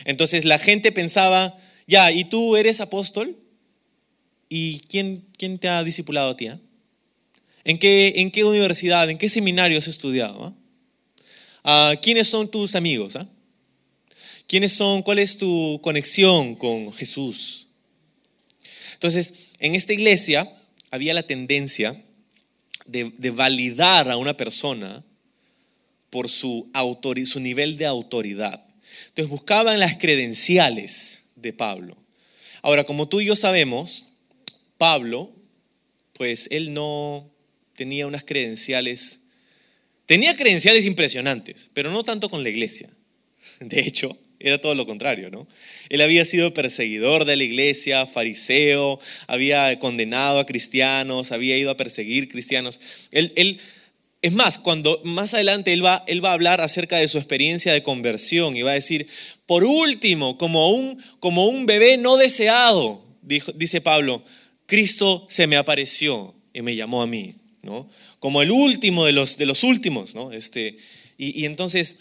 Entonces 0.04 0.44
la 0.44 0.58
gente 0.58 0.92
pensaba, 0.92 1.56
ya, 1.86 2.10
¿y 2.12 2.24
tú 2.24 2.56
eres 2.56 2.80
apóstol? 2.80 3.36
¿Y 4.48 4.80
quién, 4.88 5.24
quién 5.38 5.58
te 5.58 5.68
ha 5.68 5.82
discipulado 5.82 6.30
a 6.30 6.36
ti? 6.36 6.48
Ah? 6.48 6.58
¿En, 7.64 7.78
qué, 7.78 8.14
¿En 8.16 8.30
qué 8.30 8.44
universidad, 8.44 9.10
en 9.10 9.18
qué 9.18 9.28
seminario 9.28 9.78
has 9.78 9.88
estudiado? 9.88 10.54
Ah? 11.66 11.94
¿Quiénes 12.00 12.28
son 12.28 12.48
tus 12.48 12.76
amigos? 12.76 13.16
Ah? 13.16 13.28
¿Quiénes 14.46 14.72
son, 14.72 15.02
cuál 15.02 15.18
es 15.18 15.36
tu 15.36 15.80
conexión 15.82 16.54
con 16.54 16.92
Jesús? 16.92 17.66
Entonces, 18.94 19.50
en 19.58 19.74
esta 19.74 19.92
iglesia 19.92 20.48
había 20.92 21.12
la 21.12 21.24
tendencia 21.24 22.00
de, 22.86 23.30
validar 23.30 24.08
a 24.08 24.16
una 24.16 24.36
persona 24.36 25.04
por 26.10 26.30
su, 26.30 26.70
su 27.24 27.40
nivel 27.40 27.76
de 27.76 27.86
autoridad. 27.86 28.62
Entonces 29.08 29.28
buscaban 29.28 29.80
las 29.80 29.98
credenciales 29.98 31.30
de 31.34 31.52
Pablo. 31.52 31.96
Ahora, 32.62 32.84
como 32.84 33.08
tú 33.08 33.20
y 33.20 33.26
yo 33.26 33.34
sabemos, 33.34 34.12
Pablo, 34.78 35.32
pues 36.12 36.48
él 36.52 36.72
no 36.72 37.28
tenía 37.74 38.06
unas 38.06 38.24
credenciales, 38.24 39.25
tenía 40.06 40.36
credenciales 40.36 40.86
impresionantes, 40.86 41.68
pero 41.74 41.90
no 41.90 42.04
tanto 42.04 42.28
con 42.28 42.42
la 42.42 42.48
iglesia. 42.48 42.88
De 43.60 43.80
hecho, 43.80 44.16
era 44.38 44.60
todo 44.60 44.74
lo 44.74 44.86
contrario, 44.86 45.30
¿no? 45.30 45.48
Él 45.88 46.00
había 46.00 46.24
sido 46.24 46.52
perseguidor 46.52 47.24
de 47.24 47.36
la 47.36 47.44
iglesia, 47.44 48.06
fariseo, 48.06 49.00
había 49.26 49.78
condenado 49.78 50.38
a 50.38 50.46
cristianos, 50.46 51.32
había 51.32 51.56
ido 51.56 51.70
a 51.70 51.76
perseguir 51.76 52.28
cristianos. 52.28 52.80
Él, 53.12 53.60
es 54.22 54.32
más, 54.32 54.58
cuando 54.58 55.00
más 55.04 55.34
adelante 55.34 55.72
él 55.72 55.84
va, 55.84 56.04
él 56.06 56.24
va 56.24 56.30
a 56.30 56.34
hablar 56.34 56.60
acerca 56.60 56.98
de 56.98 57.08
su 57.08 57.18
experiencia 57.18 57.72
de 57.72 57.82
conversión 57.82 58.56
y 58.56 58.62
va 58.62 58.72
a 58.72 58.74
decir, 58.74 59.06
por 59.46 59.64
último, 59.64 60.36
como 60.36 60.70
un, 60.70 61.02
como 61.18 61.46
un 61.46 61.64
bebé 61.64 61.96
no 61.96 62.16
deseado, 62.16 63.04
dice 63.22 63.80
Pablo, 63.80 64.22
Cristo 64.66 65.26
se 65.30 65.46
me 65.46 65.56
apareció 65.56 66.34
y 66.52 66.62
me 66.62 66.76
llamó 66.76 67.02
a 67.02 67.06
mí, 67.06 67.34
¿no? 67.66 67.90
Como 68.20 68.40
el 68.40 68.50
último 68.50 69.04
de 69.04 69.12
los, 69.12 69.36
de 69.36 69.44
los 69.44 69.62
últimos, 69.62 70.14
¿no? 70.14 70.32
Este, 70.32 70.78
y, 71.18 71.44
entonces 71.44 72.00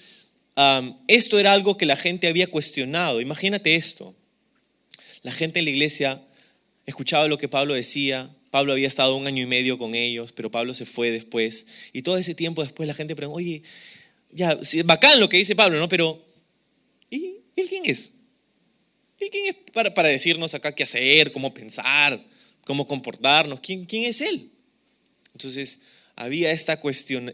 esto 1.07 1.38
era 1.38 1.51
algo 1.51 1.77
que 1.77 1.86
la 1.86 1.98
gente 1.98 2.27
había 2.27 2.48
cuestionado. 2.48 3.19
Imagínate 3.19 3.75
esto. 3.75 4.15
La 5.22 5.34
gente 5.34 5.60
en 5.60 5.65
la 5.65 5.72
iglesia 5.72 6.22
escuchaba 6.86 7.27
lo 7.27 7.38
que 7.38 7.50
Pablo 7.50 7.74
decía. 7.74 8.29
Pablo 8.51 8.72
había 8.72 8.88
estado 8.88 9.17
un 9.17 9.27
año 9.27 9.43
y 9.43 9.48
medio 9.48 9.77
con 9.77 9.95
ellos, 9.95 10.31
pero 10.31 10.50
Pablo 10.50 10.74
se 10.74 10.86
fue 10.86 11.12
después. 11.12 11.67
Y 11.91 12.03
todo 12.03 12.17
ese 12.17 12.36
tiempo 12.36 12.63
después 12.63 12.88
la 12.88 12.93
gente 12.93 13.15
pregunta, 13.15 13.36
oye, 13.36 13.63
ya, 14.31 14.57
bacán 14.86 15.19
lo 15.19 15.27
que 15.27 15.38
dice 15.38 15.55
Pablo, 15.55 15.77
¿no? 15.77 15.89
Pero, 15.89 16.24
¿y 17.10 17.38
él 17.55 17.67
quién 17.67 17.84
es? 17.86 18.22
¿Él 19.19 19.29
quién 19.29 19.48
es 19.48 19.55
para, 19.74 19.93
para 19.93 20.10
decirnos 20.10 20.53
acá 20.53 20.74
qué 20.74 20.84
hacer, 20.84 21.34
cómo 21.34 21.53
pensar, 21.53 22.24
cómo 22.65 22.88
comportarnos? 22.88 23.60
¿Quién, 23.60 23.86
quién 23.86 24.03
es 24.03 24.22
él? 24.22 24.51
Entonces, 25.36 25.84
había 26.15 26.51
esta 26.51 26.80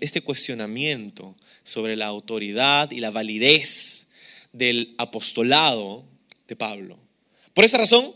este 0.01 0.21
cuestionamiento 0.21 1.35
sobre 1.63 1.95
la 1.95 2.07
autoridad 2.07 2.89
y 2.89 2.99
la 2.99 3.11
validez 3.11 4.11
del 4.53 4.95
apostolado 4.97 6.03
de 6.47 6.55
Pablo. 6.55 6.97
Por 7.53 7.63
esa 7.63 7.77
razón, 7.77 8.11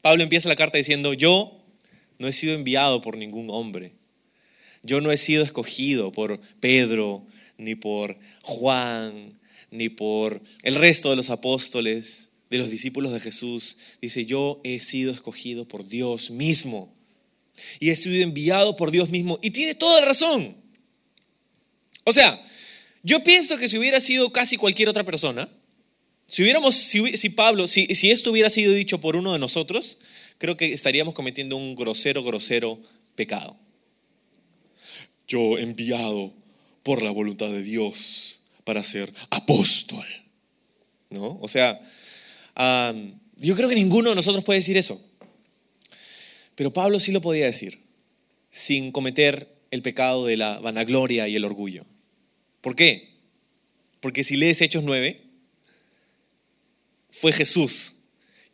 Pablo 0.00 0.22
empieza 0.22 0.48
la 0.48 0.56
carta 0.56 0.78
diciendo, 0.78 1.12
yo 1.12 1.62
no 2.18 2.26
he 2.26 2.32
sido 2.32 2.54
enviado 2.54 3.02
por 3.02 3.18
ningún 3.18 3.50
hombre. 3.50 3.92
Yo 4.82 5.02
no 5.02 5.12
he 5.12 5.18
sido 5.18 5.44
escogido 5.44 6.10
por 6.10 6.40
Pedro, 6.60 7.26
ni 7.58 7.74
por 7.74 8.18
Juan, 8.42 9.38
ni 9.70 9.90
por 9.90 10.40
el 10.62 10.74
resto 10.76 11.10
de 11.10 11.16
los 11.16 11.28
apóstoles, 11.28 12.30
de 12.48 12.56
los 12.56 12.70
discípulos 12.70 13.12
de 13.12 13.20
Jesús. 13.20 13.78
Dice, 14.00 14.24
yo 14.24 14.60
he 14.64 14.80
sido 14.80 15.12
escogido 15.12 15.66
por 15.66 15.86
Dios 15.86 16.30
mismo. 16.30 16.97
Y 17.80 17.90
he 17.90 17.96
sido 17.96 18.22
enviado 18.22 18.76
por 18.76 18.90
Dios 18.90 19.10
mismo. 19.10 19.38
Y 19.42 19.50
tiene 19.50 19.74
toda 19.74 20.00
la 20.00 20.06
razón. 20.06 20.56
O 22.04 22.12
sea, 22.12 22.40
yo 23.02 23.22
pienso 23.22 23.58
que 23.58 23.68
si 23.68 23.78
hubiera 23.78 24.00
sido 24.00 24.32
casi 24.32 24.56
cualquier 24.56 24.88
otra 24.88 25.04
persona, 25.04 25.48
si 26.26 26.42
hubiéramos, 26.42 26.74
si, 26.74 27.28
Pablo, 27.30 27.66
si, 27.66 27.86
esto 28.10 28.30
hubiera 28.30 28.50
sido 28.50 28.72
dicho 28.72 29.00
por 29.00 29.16
uno 29.16 29.32
de 29.32 29.38
nosotros, 29.38 30.00
creo 30.36 30.56
que 30.56 30.72
estaríamos 30.72 31.14
cometiendo 31.14 31.56
un 31.56 31.74
grosero, 31.74 32.22
grosero 32.22 32.78
pecado. 33.14 33.56
Yo 35.26 35.58
enviado 35.58 36.32
por 36.82 37.02
la 37.02 37.10
voluntad 37.10 37.48
de 37.48 37.62
Dios 37.62 38.40
para 38.64 38.84
ser 38.84 39.12
apóstol. 39.30 40.04
¿No? 41.10 41.38
O 41.40 41.48
sea, 41.48 41.80
yo 43.36 43.56
creo 43.56 43.68
que 43.68 43.74
ninguno 43.74 44.10
de 44.10 44.16
nosotros 44.16 44.44
puede 44.44 44.58
decir 44.58 44.76
eso. 44.76 45.02
Pero 46.58 46.72
Pablo 46.72 46.98
sí 46.98 47.12
lo 47.12 47.20
podía 47.20 47.46
decir, 47.46 47.78
sin 48.50 48.90
cometer 48.90 49.46
el 49.70 49.80
pecado 49.80 50.26
de 50.26 50.36
la 50.36 50.58
vanagloria 50.58 51.28
y 51.28 51.36
el 51.36 51.44
orgullo. 51.44 51.86
¿Por 52.62 52.74
qué? 52.74 53.10
Porque 54.00 54.24
si 54.24 54.36
lees 54.36 54.60
Hechos 54.60 54.82
9, 54.82 55.20
fue 57.10 57.32
Jesús 57.32 57.98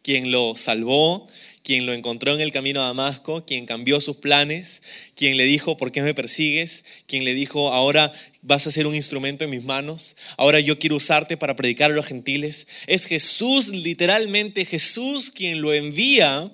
quien 0.03 0.31
lo 0.31 0.55
salvó, 0.55 1.27
quien 1.63 1.87
lo 1.87 1.95
encontró 1.95 2.35
en 2.35 2.43
el 2.43 2.53
camino 2.53 2.83
a 2.83 2.89
Damasco, 2.89 3.47
quien 3.47 3.65
cambió 3.65 3.99
sus 4.03 4.19
planes, 4.19 4.83
quien 5.17 5.39
le 5.39 5.45
dijo, 5.45 5.79
¿por 5.79 5.91
qué 5.91 6.03
me 6.03 6.13
persigues? 6.13 6.85
Quien 7.07 7.25
le 7.25 7.33
dijo, 7.33 7.73
ahora 7.73 8.13
vas 8.43 8.67
a 8.67 8.71
ser 8.71 8.87
un 8.87 8.95
instrumento 8.95 9.45
en 9.45 9.51
mis 9.51 9.65
manos, 9.65 10.19
ahora 10.37 10.61
yo 10.61 10.79
quiero 10.79 10.97
usarte 10.97 11.39
para 11.39 11.57
predicar 11.57 11.91
a 11.91 11.95
los 11.95 12.07
gentiles. 12.07 12.69
Es 12.87 13.07
Jesús, 13.07 13.69
literalmente 13.69 14.67
Jesús, 14.67 15.31
quien 15.31 15.63
lo 15.63 15.73
envía 15.73 16.53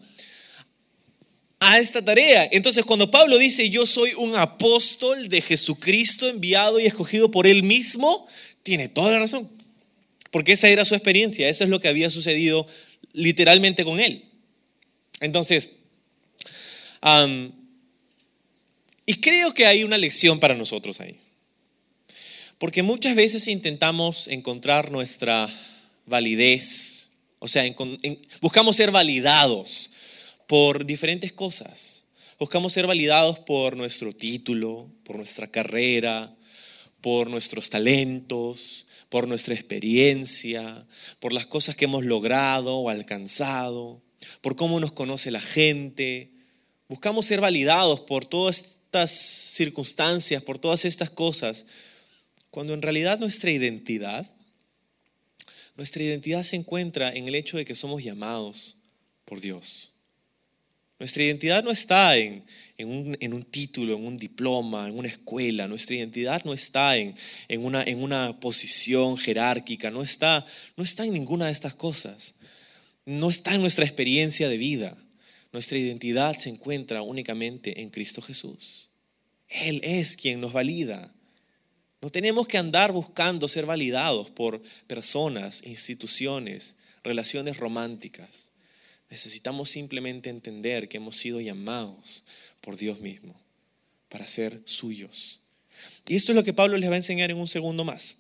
a 1.61 1.79
esta 1.79 2.03
tarea. 2.03 2.49
Entonces, 2.51 2.85
cuando 2.85 3.11
Pablo 3.11 3.39
dice, 3.39 3.69
yo 3.69 3.87
soy 3.87 4.15
un 4.15 4.35
apóstol 4.35 5.29
de 5.29 5.43
Jesucristo 5.43 6.27
enviado 6.27 6.81
y 6.81 6.87
escogido 6.87 7.31
por 7.31 7.47
él 7.47 7.63
mismo, 7.63 8.27
tiene 8.63 8.89
toda 8.89 9.13
la 9.13 9.19
razón. 9.21 9.49
Porque 10.31 10.53
esa 10.53 10.69
era 10.69 10.85
su 10.85 10.95
experiencia, 10.95 11.49
eso 11.49 11.65
es 11.65 11.71
lo 11.71 11.81
que 11.81 11.89
había 11.89 12.09
sucedido 12.09 12.67
literalmente 13.13 13.85
con 13.85 14.01
él. 14.01 14.25
Entonces, 15.21 15.77
y 19.05 19.15
creo 19.17 19.53
que 19.53 19.67
hay 19.67 19.85
una 19.85 19.99
lección 19.99 20.41
para 20.41 20.55
nosotros 20.55 21.01
ahí. 21.01 21.19
Porque 22.59 22.83
muchas 22.83 23.15
veces 23.15 23.49
intentamos 23.49 24.29
encontrar 24.29 24.91
nuestra 24.91 25.49
validez, 26.07 27.17
o 27.39 27.49
sea, 27.49 27.65
buscamos 28.41 28.77
ser 28.77 28.91
validados 28.91 29.93
por 30.51 30.85
diferentes 30.85 31.31
cosas. 31.31 32.09
Buscamos 32.37 32.73
ser 32.73 32.89
validados 32.89 33.39
por 33.39 33.77
nuestro 33.77 34.13
título, 34.13 34.91
por 35.05 35.15
nuestra 35.15 35.47
carrera, 35.47 36.35
por 37.01 37.31
nuestros 37.31 37.71
talentos, 37.71 38.87
por 39.09 39.29
nuestra 39.29 39.55
experiencia, 39.55 40.85
por 41.21 41.33
las 41.33 41.47
cosas 41.47 41.77
que 41.77 41.85
hemos 41.85 42.05
logrado 42.05 42.79
o 42.79 42.89
alcanzado 42.89 44.03
por 44.41 44.57
cómo 44.57 44.81
nos 44.81 44.91
conoce 44.91 45.31
la 45.31 45.41
gente. 45.41 46.33
Buscamos 46.89 47.27
ser 47.27 47.41
validados 47.41 48.01
por 48.01 48.25
todas 48.25 48.59
estas 48.59 49.13
circunstancias, 49.13 50.43
por 50.43 50.59
todas 50.59 50.85
estas 50.85 51.11
cosas, 51.11 51.67
cuando 52.51 52.75
en 52.75 52.83
realidad 52.83 53.21
nuestra 53.21 53.53
identidad, 53.53 54.29
nuestra 55.77 56.03
identidad 56.03 56.43
se 56.43 56.57
encuentra 56.57 57.15
en 57.15 57.29
el 57.29 57.37
hecho 57.37 57.57
de 57.57 57.65
que 57.65 57.77
somos 57.77 58.03
llamados 58.03 58.79
por 59.25 59.41
Dios. 59.41 60.00
Nuestra 61.01 61.25
identidad 61.25 61.65
no 61.65 61.73
está 61.73 62.17
en, 62.17 62.45
un, 62.79 63.43
título, 63.51 63.95
en 63.97 64.07
un 64.07 64.17
diploma, 64.17 64.87
en 64.87 64.97
una 64.97 65.09
escuela. 65.09 65.67
Nuestra 65.67 65.97
identidad 65.97 66.45
no 66.45 66.55
está 66.55 66.97
en, 66.97 67.17
una, 67.59 67.83
en 67.83 68.01
una 68.01 68.39
posición 68.39 69.17
jerárquica, 69.17 69.91
no 69.91 70.03
está, 70.03 70.47
no 70.77 70.85
está 70.85 71.05
en 71.05 71.15
ninguna 71.15 71.47
de 71.47 71.53
estas 71.53 71.75
cosas 71.75 72.37
no 73.05 73.29
está 73.29 73.55
en 73.55 73.61
nuestra 73.61 73.85
experiencia 73.85 74.49
de 74.49 74.57
vida. 74.57 74.97
Nuestra 75.53 75.79
identidad 75.79 76.37
se 76.37 76.49
encuentra 76.49 77.03
únicamente 77.03 77.81
en 77.83 77.91
Cristo 77.91 78.23
Jesús. 78.23 78.91
Él 79.49 79.81
es 79.83 80.17
quien 80.17 80.41
nos 80.41 80.53
valida. 80.53 81.13
No 82.01 82.11
tenemos 82.11 82.47
que 82.47 82.57
andar 82.57 82.93
buscando 82.93 83.49
ser 83.49 83.67
validados 83.67 84.31
por 84.31 84.63
personas, 84.87 85.67
instituciones, 85.67 86.79
relaciones 87.03 87.57
románticas. 87.57 88.50
Necesitamos 89.11 89.71
simplemente 89.71 90.31
entender 90.31 90.89
que 90.89 90.99
hemos 90.99 91.17
sido 91.17 91.41
llamados 91.41 92.25
por 92.61 92.77
Dios 92.77 93.01
mismo 93.01 93.35
para 94.09 94.27
ser 94.27 94.61
suyos. 94.65 95.41
Y 96.07 96.17
esto 96.17 96.33
es 96.33 96.37
lo 96.37 96.45
que 96.45 96.53
Pablo 96.53 96.79
les 96.79 96.91
va 96.91 96.95
a 96.95 96.99
enseñar 96.99 97.31
en 97.31 97.37
un 97.37 97.49
segundo 97.49 97.85
más. 97.85 98.17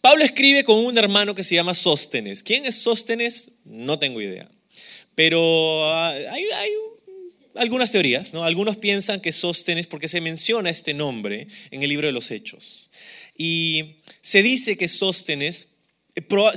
Pablo 0.00 0.24
escribe 0.24 0.64
con 0.64 0.78
un 0.78 0.96
hermano 0.98 1.34
que 1.34 1.42
se 1.42 1.54
llama 1.54 1.74
Sóstenes. 1.74 2.42
¿Quién 2.42 2.66
es 2.66 2.76
Sóstenes? 2.76 3.58
No 3.64 3.98
tengo 3.98 4.20
idea. 4.20 4.48
Pero 5.14 5.86
ah, 5.92 6.10
hay, 6.10 6.44
algunas 7.54 7.92
teorías, 7.92 8.34
¿no? 8.34 8.44
Algunos 8.44 8.76
piensan 8.76 9.20
que 9.20 9.32
Sóstenes, 9.32 9.86
porque 9.86 10.08
se 10.08 10.20
menciona 10.20 10.70
este 10.70 10.92
nombre 10.92 11.46
en 11.70 11.82
el 11.82 11.88
libro 11.88 12.06
de 12.06 12.12
los 12.12 12.30
Hechos. 12.30 12.90
Y 13.36 13.96
se 14.20 14.42
dice 14.42 14.76
que 14.76 14.88
Sóstenes, 14.88 15.73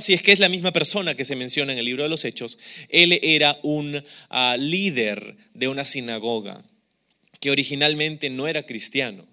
si 0.00 0.14
es 0.14 0.22
que 0.22 0.32
es 0.32 0.38
la 0.38 0.48
misma 0.48 0.72
persona 0.72 1.14
que 1.14 1.24
se 1.24 1.36
menciona 1.36 1.72
en 1.72 1.78
el 1.78 1.84
libro 1.84 2.02
de 2.02 2.08
los 2.08 2.24
Hechos, 2.24 2.58
él 2.88 3.18
era 3.22 3.58
un 3.62 4.02
ah, 4.30 4.56
líder 4.58 5.36
de 5.54 5.68
una 5.68 5.84
sinagoga 5.84 6.62
que 7.40 7.50
originalmente 7.50 8.30
no 8.30 8.48
era 8.48 8.64
cristiano 8.64 9.26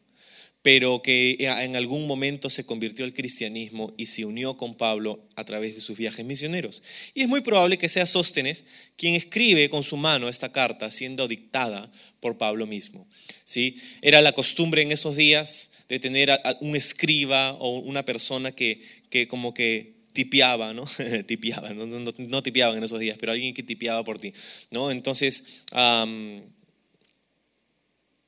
pero 0.66 1.04
que 1.04 1.38
en 1.40 1.76
algún 1.76 2.08
momento 2.08 2.50
se 2.50 2.66
convirtió 2.66 3.06
al 3.06 3.14
cristianismo 3.14 3.94
y 3.98 4.08
se 4.08 4.26
unió 4.26 4.58
con 4.58 4.74
Pablo 4.74 5.24
a 5.36 5.44
través 5.44 5.76
de 5.76 5.82
sus 5.82 5.96
viajes 5.96 6.26
misioneros. 6.26 6.82
Y 7.14 7.22
es 7.22 7.28
muy 7.28 7.42
probable 7.42 7.78
que 7.78 7.88
sea 7.88 8.08
Sóstenes 8.08 8.66
quien 8.98 9.14
escribe 9.14 9.70
con 9.70 9.84
su 9.84 9.96
mano 9.96 10.28
esta 10.28 10.52
carta 10.52 10.90
siendo 10.90 11.28
dictada 11.28 11.92
por 12.20 12.40
Pablo 12.40 12.66
mismo. 12.66 13.08
¿Sí? 13.44 13.80
Era 14.02 14.24
la 14.24 14.32
costumbre 14.32 14.82
en 14.82 14.92
esos 14.92 15.16
días 15.16 15.74
de 15.88 16.00
tener 16.00 16.36
un 16.62 16.76
escriba 16.76 17.54
o 17.60 17.78
una 17.78 18.04
persona 18.04 18.52
que, 18.52 18.82
que 19.12 19.28
como 19.28 19.54
que 19.54 19.95
tipiaba, 20.16 20.74
¿no? 20.74 20.90
tipiaba, 21.28 21.70
no, 21.74 21.86
no, 21.86 22.42
tipiaban 22.42 22.78
en 22.78 22.84
esos 22.84 23.00
días, 23.00 23.18
pero 23.20 23.32
alguien 23.32 23.54
que 23.54 23.62
tipiaba 23.62 24.04
por 24.04 24.18
ti, 24.18 24.34
¿no? 24.72 24.90
Entonces, 24.90 25.62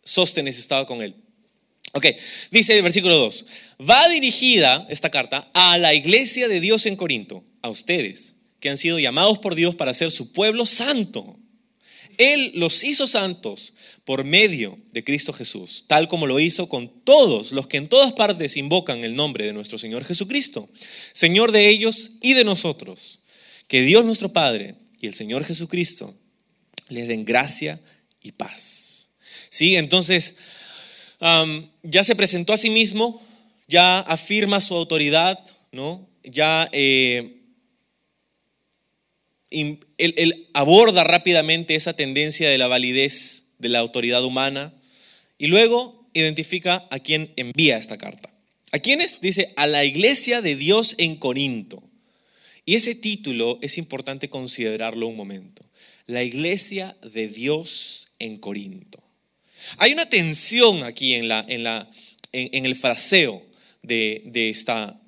Sóstenes 0.04 0.60
estaba 0.60 0.86
con 0.86 1.02
él. 1.02 1.15
Ok, 1.93 2.06
dice 2.52 2.78
el 2.78 2.84
versículo 2.84 3.17
2, 3.17 3.45
va 3.89 4.08
dirigida 4.10 4.86
esta 4.89 5.10
carta 5.10 5.50
a 5.54 5.78
la 5.80 5.95
iglesia 5.95 6.47
de 6.47 6.60
Dios 6.60 6.86
en 6.86 6.95
Corinto, 6.95 7.43
a 7.62 7.69
ustedes, 7.69 8.36
que 8.60 8.69
han 8.69 8.78
sido 8.78 9.00
llamados 9.00 9.39
por 9.39 9.56
Dios 9.56 9.73
para 9.73 9.93
ser 9.93 10.12
su 10.12 10.32
pueblo 10.34 10.65
santo. 10.65 11.39
Él 12.17 12.52
los 12.56 12.84
hizo 12.84 13.08
santos 13.08 13.73
por 14.08 14.24
medio 14.24 14.80
de 14.93 15.04
Cristo 15.04 15.34
Jesús, 15.34 15.84
tal 15.86 16.08
como 16.08 16.28
lo 16.28 16.39
hizo 16.39 16.70
con 16.70 16.88
todos 17.04 17.52
los 17.52 17.67
que 17.67 17.76
en 17.76 17.89
todas 17.89 18.13
partes 18.13 18.56
invocan 18.56 19.04
el 19.04 19.17
nombre 19.17 19.46
de 19.46 19.52
nuestro 19.52 19.78
Señor 19.78 20.06
Jesucristo, 20.06 20.70
Señor 21.12 21.52
de 21.52 21.67
ellos 21.67 22.12
y 22.22 22.34
de 22.34 22.46
nosotros. 22.46 23.20
Que 23.67 23.82
Dios 23.82 24.06
nuestro 24.06 24.32
Padre 24.32 24.76
y 25.02 25.08
el 25.08 25.13
Señor 25.13 25.43
Jesucristo 25.43 26.15
les 26.88 27.10
den 27.10 27.26
gracia 27.26 27.82
y 28.24 28.32
paz. 28.32 29.10
Sí, 29.50 29.76
entonces 29.76 30.38
ya 31.84 32.06
se 32.06 32.15
presentó 32.15 32.54
a 32.54 32.58
sí 32.58 32.70
mismo, 32.70 33.22
ya 33.67 34.00
afirma 34.00 34.62
su 34.62 34.74
autoridad, 34.74 35.38
¿no? 35.74 36.08
ya 36.24 36.70
eh, 36.72 37.41
él, 39.50 40.48
aborda 40.54 41.04
rápidamente 41.04 41.76
esa 41.76 41.91
tendencia 41.91 42.50
de 42.50 42.58
la 42.58 42.67
validez 42.67 43.47
de 43.60 43.70
la 43.70 43.80
autoridad 43.80 44.24
humana 44.24 44.74
y 45.38 45.48
luego 45.48 46.10
identifica 46.13 46.88
a 46.89 47.00
quién 47.00 47.32
envía 47.36 47.78
esta 47.78 47.98
carta. 47.98 48.30
¿A 48.72 48.80
quiénes? 48.80 49.22
Dice, 49.22 49.54
a 49.56 49.67
la 49.67 49.86
iglesia 49.86 50.41
de 50.41 50.56
Dios 50.56 50.96
en 50.98 51.15
Corinto. 51.15 51.82
Y 52.65 52.76
ese 52.76 52.96
título 52.96 53.60
es 53.62 53.78
importante 53.78 54.30
considerarlo 54.30 55.08
un 55.08 55.15
momento. 55.15 55.63
La 56.06 56.24
iglesia 56.24 56.96
de 57.13 57.28
Dios 57.28 58.10
en 58.20 58.38
Corinto. 58.38 59.02
Hay 59.78 59.93
una 59.93 60.08
tensión 60.10 60.84
aquí 60.84 61.13
en, 61.13 61.28
la, 61.28 61.46
en, 61.48 61.63
la, 61.63 61.89
en, 62.32 62.65
el 62.65 62.76
fraseo 62.76 63.43
de, 63.82 64.22
de 64.26 64.50
esta 64.50 65.00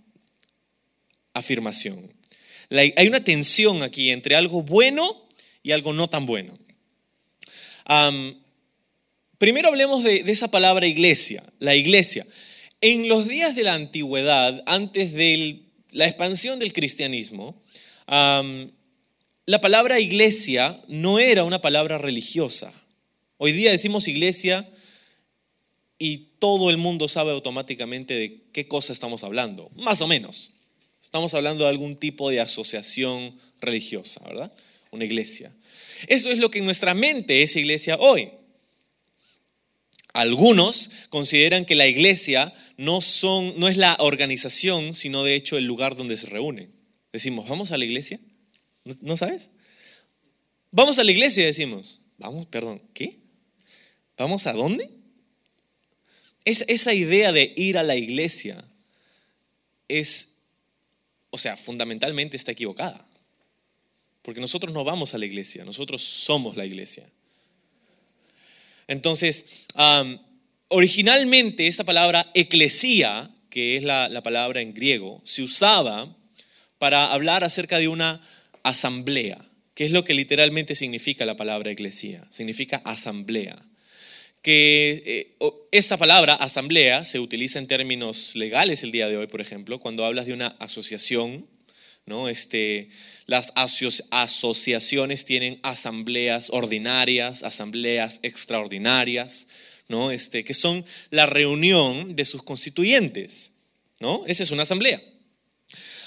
afirmación. 1.34 2.12
hay 2.70 3.08
una 3.08 3.24
tensión 3.24 3.84
aquí 3.84 4.10
entre 4.10 4.36
algo 4.36 4.64
bueno 4.64 5.28
y 5.64 5.72
algo 5.72 5.94
no 5.94 6.10
tan 6.10 6.26
bueno. 6.26 6.58
Primero 9.38 9.70
hablemos 9.70 10.04
de, 10.04 10.20
esa 10.28 10.50
palabra 10.50 10.88
iglesia, 10.88 11.44
la 11.60 11.76
iglesia. 11.76 12.26
En 12.82 13.08
los 13.08 13.28
días 13.28 13.56
de 13.56 13.64
la 13.64 13.74
antigüedad, 13.74 14.64
antes 14.66 15.14
de 15.14 15.64
la 15.92 16.08
expansión 16.08 16.60
del 16.60 16.74
cristianismo, 16.74 17.62
la 18.08 19.62
palabra 19.62 20.00
iglesia 20.00 20.80
no 20.88 21.20
era 21.20 21.44
una 21.44 21.60
palabra 21.60 21.98
religiosa. 21.98 22.74
Hoy 23.38 23.52
día 23.52 23.72
decimos 23.72 24.08
iglesia 24.08 24.70
y 25.98 26.30
todo 26.40 26.70
el 26.70 26.78
mundo 26.78 27.08
sabe 27.08 27.32
automáticamente 27.32 28.14
de 28.14 28.42
qué 28.54 28.68
cosa 28.68 28.94
estamos 28.94 29.24
hablando, 29.24 29.70
más 29.76 30.02
o 30.02 30.08
menos. 30.08 30.56
Estamos 31.02 31.34
hablando 31.34 31.64
de 31.64 31.70
algún 31.70 31.96
tipo 31.96 32.30
de 32.30 32.40
asociación 32.40 33.36
religiosa, 33.62 34.24
¿verdad? 34.28 34.52
Una 34.92 35.06
iglesia. 35.06 35.52
Eso 36.08 36.32
es 36.32 36.40
lo 36.40 36.50
que 36.52 36.60
en 36.60 36.66
nuestra 36.66 36.94
mente 36.94 37.44
es 37.44 37.56
iglesia 37.56 37.98
hoy. 37.98 38.30
Algunos 40.14 40.92
consideran 41.10 41.66
que 41.66 41.76
la 41.76 41.88
iglesia 41.88 42.54
no, 42.78 43.02
son, 43.02 43.60
no 43.60 43.68
es 43.68 43.78
la 43.78 43.96
organización, 44.00 44.94
sino 44.94 45.24
de 45.24 45.36
hecho 45.36 45.58
el 45.58 45.66
lugar 45.66 45.96
donde 45.96 46.18
se 46.18 46.28
reúnen. 46.28 46.72
Decimos, 47.12 47.48
¿vamos 47.48 47.72
a 47.72 47.78
la 47.78 47.86
iglesia? 47.86 48.20
¿No, 49.02 49.18
sabes? 49.18 49.52
Vamos 50.72 50.98
a 51.00 51.04
la 51.04 51.12
iglesia, 51.12 51.46
decimos. 51.46 52.02
Vamos, 52.18 52.48
perdón, 52.48 52.82
¿qué? 52.94 53.18
¿Vamos 54.18 54.48
a 54.48 54.54
dónde? 54.54 54.90
Es, 56.46 56.66
esa 56.68 56.94
idea 56.94 57.32
de 57.32 57.54
ir 57.56 57.78
a 57.78 57.84
la 57.84 57.96
iglesia 57.96 58.64
es, 59.88 60.40
o 61.30 61.38
sea, 61.38 61.56
fundamentalmente 61.56 62.38
está 62.38 62.52
equivocada. 62.52 63.09
Porque 64.22 64.42
nosotros 64.42 64.74
no 64.74 64.84
vamos 64.84 65.14
a 65.14 65.18
la 65.18 65.26
iglesia, 65.26 65.66
nosotros 65.66 66.02
somos 66.02 66.56
la 66.56 66.66
iglesia. 66.66 67.08
Entonces, 68.88 69.66
originalmente 70.68 71.68
esta 71.68 71.84
palabra 71.84 72.30
eclesía, 72.34 73.30
que 73.50 73.78
es 73.78 73.84
la, 73.84 74.10
la 74.10 74.24
palabra 74.24 74.62
en 74.62 74.74
griego, 74.74 75.22
se 75.24 75.44
usaba 75.44 76.16
para 76.80 77.14
hablar 77.14 77.44
acerca 77.44 77.78
de 77.78 77.88
una 77.88 78.26
asamblea, 78.64 79.38
que 79.76 79.86
es 79.86 79.92
lo 79.92 80.04
que 80.04 80.14
literalmente 80.14 80.76
significa 80.76 81.26
la 81.26 81.38
palabra 81.38 81.72
eclesía, 81.72 82.26
significa 82.32 82.82
asamblea. 82.84 83.58
Que 84.42 85.04
eh, 85.06 85.36
esta 85.72 85.98
palabra 85.98 86.34
asamblea 86.34 87.04
se 87.06 87.20
utiliza 87.20 87.60
en 87.60 87.68
términos 87.68 88.36
legales 88.36 88.84
el 88.84 88.92
día 88.92 89.08
de 89.08 89.18
hoy, 89.18 89.28
por 89.28 89.42
ejemplo, 89.42 89.80
cuando 89.80 90.06
hablas 90.06 90.26
de 90.26 90.34
una 90.34 90.48
asociación, 90.48 91.46
¿no? 92.06 92.30
Este, 92.30 92.90
las 93.26 93.54
asociaciones 93.56 95.26
tienen 95.26 95.60
asambleas 95.64 96.50
ordinarias, 96.50 97.44
asambleas 97.44 98.20
extraordinarias, 98.24 99.48
¿no? 99.88 100.12
Este, 100.12 100.44
que 100.44 100.54
son 100.54 100.86
la 101.10 101.26
reunión 101.26 102.16
de 102.16 102.26
sus 102.26 102.44
constituyentes. 102.44 103.54
¿no? 104.00 104.24
Esa 104.28 104.44
es 104.44 104.52
una 104.52 104.64
asamblea. 104.64 105.02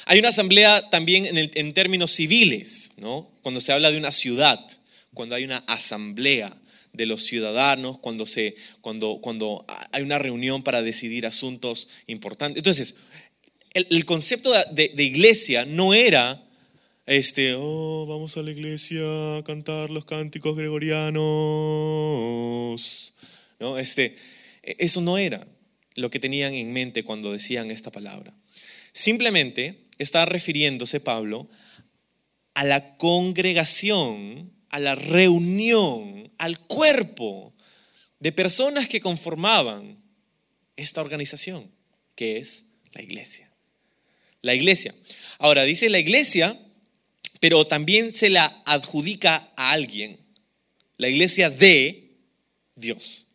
Hay 0.07 0.18
una 0.18 0.31
asamblea 0.31 0.90
también 0.90 1.28
en, 1.31 1.74
términos 1.74 2.11
civiles, 2.11 2.92
¿no? 2.96 3.31
cuando 3.42 3.61
se 3.61 3.72
habla 3.72 3.90
de 3.90 3.98
una 3.98 4.11
ciudad, 4.11 4.59
cuando 5.14 5.37
hay 5.37 5.44
una 5.44 5.59
asamblea 5.68 6.57
de 6.92 7.07
los 7.07 7.24
ciudadanos, 7.24 7.98
cuando, 7.98 8.26
se, 8.26 8.57
cuando, 8.81 9.20
cuando 9.22 9.64
hay 9.92 10.02
una 10.02 10.18
reunión 10.18 10.62
para 10.64 10.83
decidir 10.83 11.24
asuntos 11.24 11.88
importantes. 12.09 12.59
Entonces, 12.59 12.96
el, 13.74 14.04
concepto 14.04 14.52
de, 14.72 14.92
iglesia 14.98 15.64
no 15.64 15.94
era, 15.94 16.42
este, 17.06 17.54
oh, 17.56 18.06
vamos 18.06 18.37
a 18.37 18.42
la 18.42 18.50
iglesia 18.50 19.38
a 19.38 19.44
cantar 19.44 19.90
los 19.90 20.04
cánticos 20.04 20.56
gregorianos. 20.56 21.22
¿No? 23.58 23.78
Este, 23.78 24.16
eso 24.62 25.00
no 25.00 25.18
era 25.18 25.46
lo 25.96 26.11
que 26.11 26.20
tenían 26.20 26.54
en 26.54 26.72
mente 26.72 27.04
cuando 27.04 27.32
decían 27.32 27.70
esta 27.70 27.90
palabra. 27.90 28.35
Simplemente 28.92 29.85
está 29.98 30.24
refiriéndose 30.24 31.00
Pablo 31.00 31.48
a 32.54 32.64
la 32.64 32.96
congregación, 32.96 34.52
a 34.68 34.78
la 34.78 34.94
reunión, 34.94 36.32
al 36.38 36.58
cuerpo 36.61 37.54
de 38.20 38.32
personas 38.32 38.88
que 38.88 39.00
conformaban 39.00 40.02
esta 40.76 41.00
organización, 41.00 41.70
que 42.14 42.37
es 42.37 42.74
la 42.92 43.02
iglesia. 43.02 43.51
La 44.42 44.55
iglesia. 44.55 44.94
Ahora, 45.38 45.64
dice 45.64 45.88
la 45.88 45.98
iglesia, 45.98 46.57
pero 47.40 47.64
también 47.64 48.12
se 48.12 48.31
la 48.31 48.44
adjudica 48.66 49.48
a 49.57 49.72
alguien. 49.72 50.18
La 50.98 51.09
iglesia 51.09 51.50
de 51.50 52.11
Dios. 52.76 53.28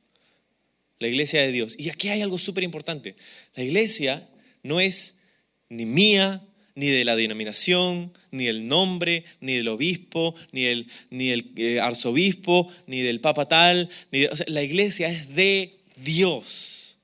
La 0.99 1.07
iglesia 1.07 1.41
de 1.41 1.51
Dios. 1.51 1.75
Y 1.77 1.89
aquí 1.89 2.09
hay 2.09 2.21
algo 2.21 2.37
súper 2.37 2.63
importante. 2.63 3.15
La 3.55 3.63
iglesia 3.63 4.27
no 4.63 4.79
es 4.79 5.23
ni 5.69 5.85
mía, 5.85 6.41
ni 6.75 6.87
de 6.87 7.05
la 7.05 7.15
denominación, 7.15 8.13
ni 8.31 8.47
el 8.47 8.67
nombre, 8.67 9.25
ni 9.41 9.55
del 9.55 9.67
obispo, 9.67 10.35
ni 10.51 10.65
el, 10.65 10.87
ni 11.09 11.29
el 11.29 11.51
eh, 11.55 11.79
arzobispo, 11.79 12.71
ni 12.85 13.01
del 13.01 13.19
papa 13.19 13.47
tal. 13.47 13.89
Ni 14.11 14.25
la 14.47 14.61
iglesia 14.61 15.09
es 15.09 15.33
de 15.35 15.79
Dios. 15.97 16.99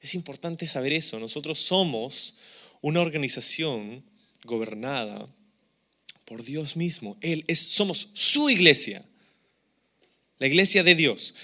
Es 0.00 0.14
importante 0.14 0.66
saber 0.66 0.92
eso. 0.92 1.20
Nosotros 1.20 1.58
somos 1.58 2.34
una 2.80 3.00
organización 3.00 4.04
gobernada 4.44 5.28
por 6.24 6.44
Dios 6.44 6.76
mismo. 6.76 7.16
Él 7.20 7.44
es, 7.46 7.58
somos 7.58 8.10
su 8.14 8.50
iglesia. 8.50 9.04
La 10.38 10.46
iglesia 10.46 10.82
de 10.82 10.94
Dios. 10.94 11.34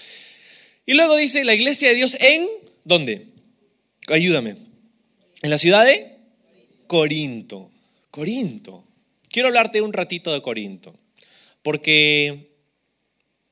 Y 0.85 0.93
luego 0.93 1.15
dice 1.17 1.43
la 1.43 1.53
iglesia 1.53 1.89
de 1.89 1.95
Dios 1.95 2.17
en 2.19 2.47
¿dónde? 2.83 3.27
Ayúdame. 4.07 4.55
En 5.41 5.49
la 5.49 5.57
ciudad 5.57 5.85
de 5.85 6.17
Corinto. 6.87 7.69
Corinto. 8.09 8.83
Quiero 9.29 9.49
hablarte 9.49 9.81
un 9.81 9.93
ratito 9.93 10.33
de 10.33 10.41
Corinto, 10.41 10.95
porque 11.61 12.49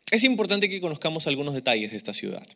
es 0.10 0.24
importante 0.24 0.69
que 0.69 0.82
conozcamos 0.82 1.28
algunos 1.28 1.54
detalles 1.54 1.91
de 1.91 1.98
esta 1.98 2.13
ciudad. 2.13 2.48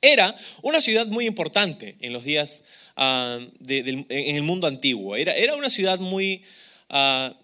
Era 0.00 0.34
una 0.62 0.80
ciudad 0.80 1.06
muy 1.06 1.26
importante 1.26 1.96
en 2.00 2.12
los 2.12 2.24
días 2.24 2.64
ah, 2.96 3.38
en 3.68 4.36
el 4.36 4.42
mundo 4.42 4.66
antiguo. 4.66 5.16
Era, 5.16 5.34
era 5.34 5.54
una 5.54 5.70
ciudad 5.70 5.98
muy, 5.98 6.42
ah, 6.88 7.34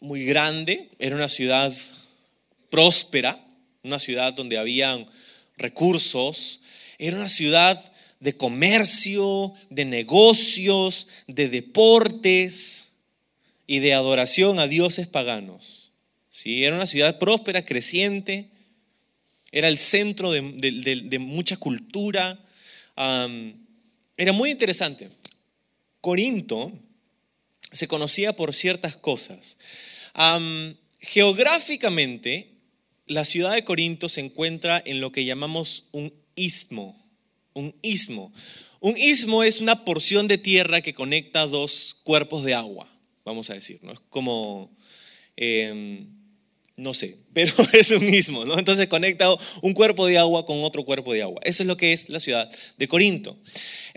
muy 0.00 0.24
grande, 0.24 0.90
era 0.98 1.16
una 1.16 1.28
ciudad 1.28 1.72
próspera, 2.70 3.38
una 3.82 3.98
ciudad 3.98 4.32
donde 4.32 4.58
habían 4.58 5.06
recursos, 5.56 6.62
era 6.98 7.16
una 7.16 7.28
ciudad 7.28 7.92
de 8.20 8.36
comercio, 8.36 9.52
de 9.70 9.84
negocios, 9.84 11.08
de 11.26 11.48
deportes 11.48 12.92
y 13.66 13.78
de 13.78 13.94
adoración 13.94 14.58
a 14.58 14.66
dioses 14.66 15.06
paganos. 15.06 15.92
¿Sí? 16.30 16.64
Era 16.64 16.76
una 16.76 16.86
ciudad 16.86 17.18
próspera, 17.18 17.64
creciente, 17.64 18.48
era 19.50 19.68
el 19.68 19.78
centro 19.78 20.30
de, 20.30 21.18
mucha 21.18 21.56
cultura. 21.56 22.38
Era 24.18 24.32
muy 24.32 24.50
interesante. 24.50 25.08
Corinto 26.02 26.70
se 27.72 27.88
conocía 27.88 28.34
por 28.34 28.52
ciertas 28.52 28.96
cosas. 28.96 29.58
geográficamente, 31.00 32.50
la 33.06 33.24
ciudad 33.24 33.54
de 33.54 33.64
Corinto 33.64 34.10
se 34.10 34.20
encuentra 34.20 34.82
en 34.84 35.00
lo 35.00 35.12
que 35.12 35.24
llamamos 35.24 35.88
un 35.92 36.12
istmo 36.34 37.08
un 37.58 37.74
istmo. 37.82 38.32
Un 38.80 38.96
istmo 38.96 39.42
es 39.42 39.60
una 39.60 39.84
porción 39.84 40.28
de 40.28 40.38
tierra 40.38 40.80
que 40.80 40.94
conecta 40.94 41.46
dos 41.46 41.96
cuerpos 42.04 42.44
de 42.44 42.54
agua, 42.54 42.88
vamos 43.24 43.50
a 43.50 43.54
decir, 43.54 43.80
¿no? 43.82 43.92
Es 43.92 44.00
como, 44.08 44.70
em, 45.36 46.06
no 46.76 46.94
sé, 46.94 47.16
pero 47.32 47.52
es 47.72 47.90
un 47.90 48.08
istmo, 48.08 48.44
¿no? 48.44 48.56
Entonces 48.58 48.86
conecta 48.86 49.26
un 49.62 49.74
cuerpo 49.74 50.06
de 50.06 50.18
agua 50.18 50.46
con 50.46 50.62
otro 50.62 50.84
cuerpo 50.84 51.12
de 51.12 51.22
agua. 51.22 51.40
Eso 51.42 51.64
es 51.64 51.66
lo 51.66 51.76
que 51.76 51.92
es 51.92 52.08
la 52.08 52.20
ciudad 52.20 52.48
de 52.76 52.88
Corinto. 52.88 53.36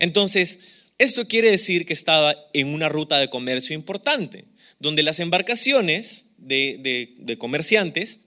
Entonces, 0.02 0.90
esto 0.98 1.28
quiere 1.28 1.48
decir 1.52 1.86
que 1.86 1.92
estaba 1.92 2.34
en 2.54 2.74
una 2.74 2.88
ruta 2.88 3.20
de 3.20 3.30
comercio 3.30 3.76
importante, 3.76 4.46
donde 4.80 5.04
las 5.04 5.20
embarcaciones 5.20 6.32
de, 6.38 7.36
comerciantes 7.38 8.24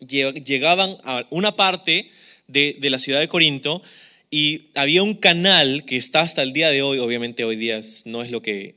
llegaban 0.00 0.96
a 1.04 1.26
una 1.28 1.54
parte 1.54 2.10
de, 2.48 2.78
la 2.80 2.98
ciudad 2.98 3.20
de 3.20 3.28
Corinto 3.28 3.82
y 4.30 4.70
había 4.74 5.02
un 5.02 5.16
canal 5.16 5.84
que 5.84 5.98
está 5.98 6.22
hasta 6.22 6.42
el 6.42 6.54
día 6.54 6.70
de 6.70 6.80
hoy, 6.80 6.98
obviamente 6.98 7.44
hoy 7.44 7.56
día 7.56 7.78
no 8.06 8.22
es 8.22 8.30
lo 8.30 8.40
que 8.40 8.76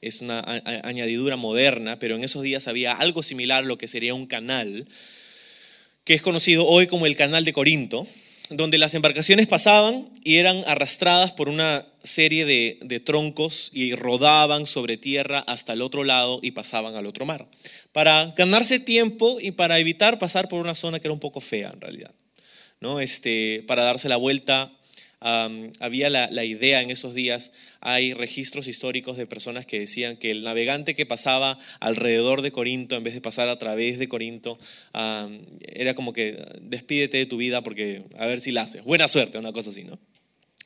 es 0.00 0.20
una 0.20 0.44
añadidura 0.84 1.34
moderna, 1.34 1.98
pero 1.98 2.14
en 2.14 2.22
esos 2.22 2.44
días 2.44 2.68
había 2.68 2.92
algo 2.92 3.24
similar 3.24 3.64
a 3.64 3.66
lo 3.66 3.78
que 3.78 3.88
sería 3.88 4.14
un 4.14 4.26
canal, 4.26 4.86
que 6.04 6.14
es 6.14 6.22
conocido 6.22 6.68
hoy 6.68 6.86
como 6.86 7.06
el 7.06 7.16
Canal 7.16 7.44
de 7.44 7.52
Corinto, 7.52 8.06
donde 8.54 8.78
las 8.78 8.94
embarcaciones 8.94 9.46
pasaban 9.46 10.08
y 10.24 10.36
eran 10.36 10.62
arrastradas 10.66 11.32
por 11.32 11.48
una 11.48 11.84
serie 12.02 12.44
de, 12.44 12.78
de, 12.82 13.00
troncos 13.00 13.70
y 13.72 13.94
rodaban 13.94 14.66
sobre 14.66 14.96
tierra 14.96 15.44
hasta 15.46 15.72
el 15.72 15.82
otro 15.82 16.04
lado 16.04 16.40
y 16.42 16.50
pasaban 16.52 16.94
al 16.94 17.06
otro 17.06 17.26
mar, 17.26 17.46
para 17.92 18.26
ganarse 18.36 18.80
tiempo 18.80 19.38
y 19.40 19.52
para 19.52 19.78
evitar 19.78 20.18
pasar 20.18 20.48
por 20.48 20.60
una 20.60 20.74
zona 20.74 20.98
que 20.98 21.06
era 21.06 21.14
un 21.14 21.20
poco 21.20 21.40
fea 21.40 21.70
en 21.72 21.80
realidad, 21.80 22.10
¿no? 22.80 23.00
este, 23.00 23.64
para 23.66 23.84
darse 23.84 24.08
la 24.08 24.16
vuelta 24.16 24.70
había 25.80 26.10
la, 26.10 26.44
idea 26.44 26.82
en 26.82 26.90
esos 26.90 27.14
días, 27.14 27.52
hay 27.80 28.12
registros 28.12 28.66
históricos 28.66 29.16
de 29.16 29.26
personas 29.26 29.66
que 29.66 29.80
decían 29.80 30.16
que 30.16 30.30
el 30.30 30.42
navegante 30.42 30.94
que 30.94 31.06
pasaba 31.06 31.58
alrededor 31.80 32.42
de 32.42 32.52
Corinto 32.52 32.96
en 32.96 33.04
vez 33.04 33.14
de 33.14 33.20
pasar 33.20 33.48
a 33.48 33.58
través 33.58 33.98
de 33.98 34.08
Corinto, 34.08 34.58
era 34.92 35.94
como 35.94 36.12
que 36.12 36.42
despídete 36.60 37.18
de 37.18 37.26
tu 37.26 37.36
vida 37.36 37.62
porque 37.62 38.04
a 38.18 38.26
ver 38.26 38.40
si 38.40 38.52
la 38.52 38.62
haces. 38.62 38.84
Buena 38.84 39.08
suerte, 39.08 39.38
una 39.38 39.52
cosa 39.52 39.70
así, 39.70 39.84
¿no? 39.84 39.98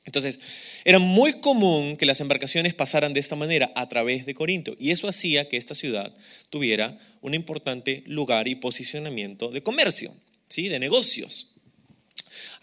Entonces, 0.07 0.41
era 0.85 1.01
muy 1.01 1.41
común 1.41 1.97
que 1.97 2.07
las 2.07 2.21
embarcaciones 2.21 2.75
pasaran 2.75 3.13
de 3.13 3.19
esta 3.19 3.35
manera, 3.35 3.73
a 3.75 3.89
través 3.89 4.25
de 4.25 4.35
Corinto, 4.35 4.77
y 4.79 4.93
eso 4.93 5.09
hacía 5.09 5.49
que 5.49 5.57
esta 5.57 5.75
ciudad 5.75 6.15
tuviera 6.49 6.97
un 7.21 7.35
importante 7.35 8.05
lugar 8.07 8.47
y 8.47 8.55
posicionamiento 8.55 9.51
de 9.51 9.65
comercio, 9.65 10.15
¿sí? 10.49 10.69
de 10.69 10.79
negocios. 10.79 11.56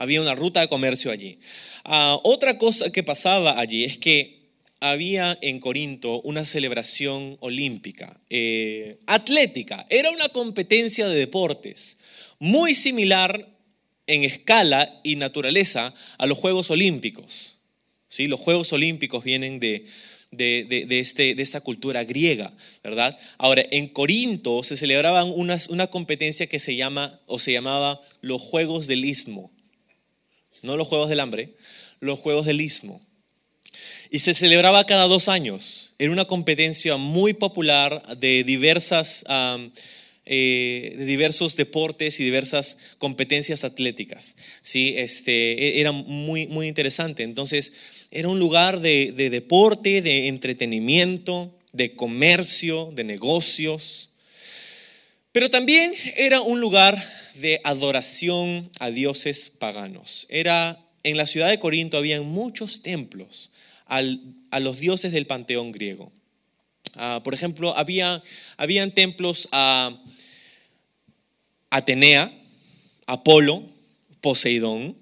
Había 0.03 0.21
una 0.21 0.35
ruta 0.35 0.59
de 0.59 0.67
comercio 0.67 1.11
allí. 1.11 1.39
Ah, 1.85 2.19
otra 2.23 2.57
cosa 2.57 2.91
que 2.91 3.03
pasaba 3.03 3.57
allí 3.57 3.85
es 3.85 3.97
que 3.97 4.37
había 4.81 5.37
en 5.41 5.61
Corinto 5.61 6.19
una 6.23 6.43
celebración 6.43 7.37
olímpica, 7.39 8.19
eh, 8.29 8.97
atlética. 9.05 9.85
Era 9.89 10.11
una 10.11 10.27
competencia 10.27 11.07
de 11.07 11.15
deportes, 11.15 12.01
muy 12.37 12.73
similar 12.73 13.47
en 14.05 14.23
escala 14.23 14.93
y 15.03 15.15
naturaleza 15.15 15.93
a 16.17 16.25
los 16.25 16.37
Juegos 16.37 16.69
Olímpicos. 16.69 17.61
¿sí? 18.09 18.27
Los 18.27 18.41
Juegos 18.41 18.73
Olímpicos 18.73 19.23
vienen 19.23 19.61
de, 19.61 19.85
de, 20.31 20.99
este, 20.99 21.33
de 21.33 21.43
esta 21.43 21.61
cultura 21.61 22.03
griega, 22.03 22.51
¿verdad? 22.83 23.17
Ahora, 23.37 23.63
en 23.71 23.87
Corinto 23.87 24.65
se 24.65 24.75
celebraban 24.75 25.31
una, 25.33 25.57
una 25.69 25.87
competencia 25.87 26.47
que 26.47 26.59
se 26.59 26.75
llama 26.75 27.21
o 27.25 27.39
se 27.39 27.53
llamaba 27.53 28.01
los 28.19 28.41
Juegos 28.41 28.87
del 28.87 29.05
Istmo 29.05 29.53
no 30.63 30.78
los 30.78 30.88
Juegos 30.88 31.10
del 31.10 31.19
Hambre, 31.19 31.54
los 31.99 32.19
Juegos 32.19 32.45
del 32.45 32.62
Istmo. 32.62 33.02
Y 34.10 34.19
se 34.19 34.34
celebraba 34.34 34.86
cada 34.86 35.08
dos 35.08 35.28
años. 35.28 35.93
Era 35.99 36.12
una 36.12 36.26
competencia 36.26 36.97
muy 36.97 37.34
popular 37.34 38.17
de, 38.17 38.43
diversas, 38.43 39.26
eh, 40.26 40.95
de 40.97 41.06
diversos 41.06 41.56
deportes 41.56 42.19
y 42.19 42.23
diversas 42.23 42.95
competencias 42.97 43.63
atléticas. 43.63 44.36
¿sí? 44.62 44.93
Este, 44.97 45.54
e, 45.54 45.82
era 45.82 45.91
muy, 45.91 46.47
muy 46.47 46.67
interesante. 46.67 47.23
Entonces, 47.23 47.73
era 48.12 48.28
un 48.28 48.39
lugar 48.39 48.80
de, 48.82 49.12
de 49.15 49.30
deporte, 49.30 50.02
de 50.02 50.28
entretenimiento, 50.28 51.52
de 51.71 51.95
comercio, 51.95 52.91
de 52.93 53.04
negocios. 53.04 54.12
Pero 55.32 55.49
también 55.49 55.91
era 56.15 56.41
un 56.41 56.62
lugar 56.62 57.04
de 57.36 57.62
adoración 57.63 58.69
a 58.80 58.89
dioses 58.89 59.50
paganos. 59.50 60.26
Era 60.30 60.80
en 61.04 61.17
la 61.17 61.28
ciudad 61.28 61.50
de 61.50 61.60
Corinto 61.60 61.98
habían 61.98 62.26
muchos 62.26 62.82
templos 62.82 63.52
a 63.86 64.60
los 64.60 64.80
dioses 64.80 65.12
del 65.12 65.28
panteón 65.28 65.72
griego. 65.72 66.12
Ah, 66.96 67.22
por 67.24 67.34
ejemplo, 67.34 67.76
había, 67.78 68.24
habían 68.58 68.91
templos 68.91 69.50
a 69.52 69.96
Atenea, 71.69 72.32
Apolo, 73.06 73.67
Poseidón, 74.22 74.98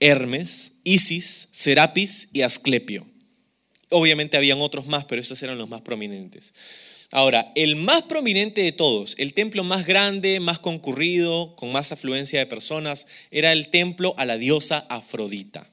Hermes, 0.00 0.72
Isis, 0.84 1.48
Serapis 1.52 2.30
y 2.32 2.42
Asclepio. 2.42 3.06
Obviamente 3.90 4.36
habían 4.36 4.60
otros 4.60 4.86
más, 4.86 5.04
pero 5.04 5.22
estos 5.22 5.42
eran 5.42 5.56
los 5.56 5.68
más 5.68 5.80
prominentes. 5.80 6.54
Ahora, 7.16 7.50
el 7.54 7.76
más 7.76 8.02
prominente 8.02 8.60
de 8.60 8.72
todos, 8.72 9.14
el 9.16 9.32
templo 9.32 9.64
más 9.64 9.86
grande, 9.86 10.38
más 10.38 10.58
concurrido, 10.58 11.56
con 11.56 11.72
más 11.72 11.90
afluencia 11.90 12.40
de 12.40 12.44
personas, 12.44 13.06
era 13.30 13.52
el 13.52 13.68
templo 13.68 14.14
a 14.18 14.26
la 14.26 14.36
diosa 14.36 14.84
Afrodita. 14.90 15.66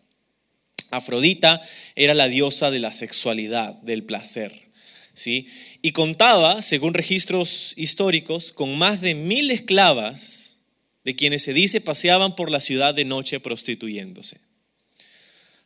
Afrodita 0.89 1.61
era 1.97 2.13
la 2.13 2.29
diosa 2.29 2.71
de 2.71 2.79
la 2.79 2.93
sexualidad, 2.93 3.73
del 3.81 4.05
placer. 4.05 4.69
¿sí? 5.13 5.49
Y 5.81 5.91
contaba, 5.91 6.61
según 6.61 6.93
registros 6.93 7.73
históricos, 7.75 8.53
con 8.53 8.77
más 8.77 9.01
de 9.01 9.13
mil 9.13 9.51
esclavas 9.51 10.59
de 11.03 11.13
quienes 11.17 11.43
se 11.43 11.51
dice 11.51 11.81
paseaban 11.81 12.37
por 12.37 12.51
la 12.51 12.61
ciudad 12.61 12.95
de 12.95 13.03
noche 13.03 13.41
prostituyéndose. 13.41 14.39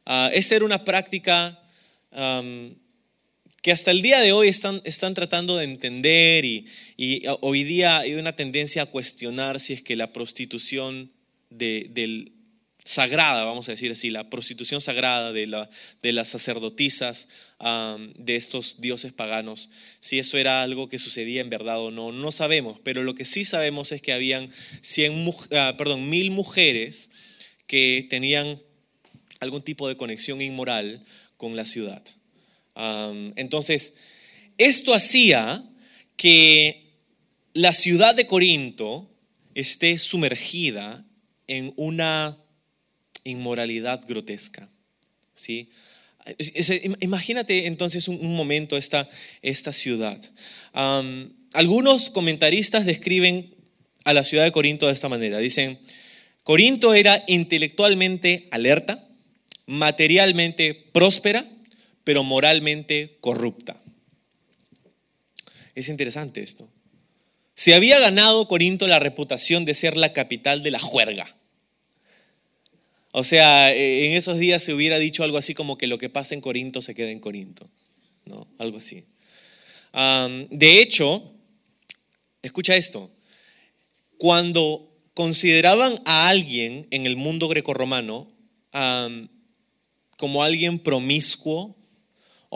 Uh, 0.08 0.34
esta 0.34 0.56
era 0.56 0.66
una 0.66 0.84
práctica 0.84 1.62
que 3.68 3.74
hasta 3.74 3.92
el 3.92 4.02
día 4.02 4.22
de 4.22 4.32
hoy 4.32 4.48
están, 4.48 4.82
están 4.86 5.14
tratando 5.14 5.58
de 5.58 5.66
entender 5.66 6.46
y, 6.46 6.66
hoy 7.42 7.66
día 7.66 7.98
hay 7.98 8.14
una 8.14 8.34
tendencia 8.34 8.84
a 8.84 8.86
cuestionar 8.86 9.60
si 9.60 9.74
es 9.74 9.82
que 9.82 9.98
la 9.98 10.14
prostitución 10.14 11.12
de, 11.50 11.88
del 11.90 12.32
sagrada, 12.86 13.44
vamos 13.44 13.68
a 13.68 13.74
decir 13.74 13.92
así, 13.92 14.10
la 14.10 14.30
prostitución 14.30 14.80
sagrada 14.80 15.34
de, 15.34 15.48
la, 15.48 15.70
de 16.02 16.14
las 16.14 16.30
sacerdotisas 16.30 17.28
de 18.16 18.38
estos 18.38 18.80
dioses 18.80 19.12
paganos, 19.12 19.70
si 20.00 20.18
eso 20.18 20.38
era 20.38 20.64
algo 20.64 20.88
que 20.88 20.98
sucedía 20.98 21.42
en 21.42 21.50
verdad 21.50 21.82
o 21.82 21.92
no, 21.92 22.14
no 22.14 22.32
sabemos, 22.32 22.80
pero 22.86 23.04
lo 23.04 23.16
que 23.16 23.26
sí 23.26 23.44
sabemos 23.44 23.92
es 23.92 24.02
que 24.02 24.14
habían 24.14 24.50
100, 24.80 25.30
ah, 25.52 25.76
perdón, 25.78 26.10
mil 26.10 26.32
mujeres 26.32 27.10
que 27.66 28.08
tenían 28.10 28.62
algún 29.42 29.62
tipo 29.62 29.90
de 29.90 29.98
conexión 29.98 30.42
inmoral 30.42 31.04
con 31.36 31.58
la 31.58 31.66
ciudad 31.66 32.02
entonces, 33.36 33.98
esto 34.58 34.94
hacía 34.94 35.64
que 36.16 36.94
la 37.54 37.74
ciudad 37.74 38.16
de 38.16 38.28
Corinto 38.28 39.10
esté 39.56 39.98
sumergida 39.98 41.04
en 41.48 41.74
una 41.76 42.38
inmoralidad 43.24 44.02
grotesca. 44.08 44.70
¿sí? 45.34 45.70
Imagínate 47.00 47.68
entonces 47.68 48.08
un, 48.08 48.36
momento 48.36 48.78
esta, 48.78 49.10
esta 49.42 49.72
ciudad. 49.72 50.20
algunos 51.54 52.10
comentaristas 52.10 52.86
describen 52.86 53.54
a 54.04 54.14
la 54.14 54.24
ciudad 54.24 54.44
de 54.44 54.52
Corinto 54.52 54.88
de 54.88 54.94
esta 54.94 55.10
manera. 55.10 55.40
Dicen, 55.40 55.80
Corinto 56.44 56.94
era 56.94 57.24
intelectualmente 57.28 58.48
alerta, 58.52 59.06
materialmente 59.66 60.74
próspera, 60.74 61.46
pero 62.08 62.24
moralmente 62.24 63.18
corrupta. 63.20 63.76
Es 65.76 65.90
interesante 65.90 66.42
esto. 66.42 66.66
Se 67.54 67.74
había 67.74 68.00
ganado 68.00 68.48
Corinto 68.48 68.88
la 68.88 69.00
reputación 69.00 69.66
de 69.66 69.74
ser 69.74 69.98
la 69.98 70.14
capital 70.14 70.64
de 70.64 70.72
la 70.72 70.80
juerga. 70.80 71.36
O 73.12 73.26
sea, 73.26 73.76
en 73.76 74.14
esos 74.14 74.38
días 74.38 74.64
se 74.64 74.74
hubiera 74.74 75.00
dicho 75.00 75.26
algo 75.26 75.38
así 75.38 75.54
como 75.54 75.78
que 75.78 75.88
lo 75.88 75.98
que 75.98 76.10
pasa 76.10 76.34
en 76.34 76.40
Corinto 76.40 76.82
se 76.82 76.96
queda 76.96 77.12
en 77.12 77.20
Corinto. 77.20 77.70
¿no? 78.24 78.48
Algo 78.58 78.78
así. 78.78 79.04
de 80.50 80.80
hecho, 80.80 81.34
escucha 82.42 82.78
esto, 82.78 83.12
cuando 84.18 84.96
consideraban 85.14 86.00
a 86.06 86.30
alguien 86.30 86.88
en 86.92 87.06
el 87.06 87.18
mundo 87.18 87.50
grecorromano 87.50 88.32
como 90.16 90.42
alguien 90.42 90.80
promiscuo, 90.80 91.77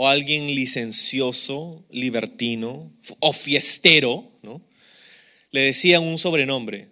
o 0.02 0.08
alguien 0.08 0.56
licencioso, 0.56 1.86
libertino 1.92 2.92
o 3.20 3.34
fiestero, 3.34 4.28
¿no? 4.42 4.60
le 5.52 5.62
decían 5.62 6.02
un 6.02 6.18
sobrenombre. 6.18 6.88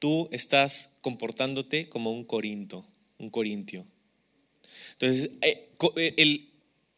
Tú 0.00 0.28
estás 0.32 0.98
comportándote 1.00 1.88
como 1.88 2.10
un 2.10 2.24
corinto, 2.24 2.84
un 3.18 3.30
corintio. 3.30 3.86
Entonces, 4.94 5.30
eh, 5.42 5.76
eh, 5.96 6.14
el 6.16 6.50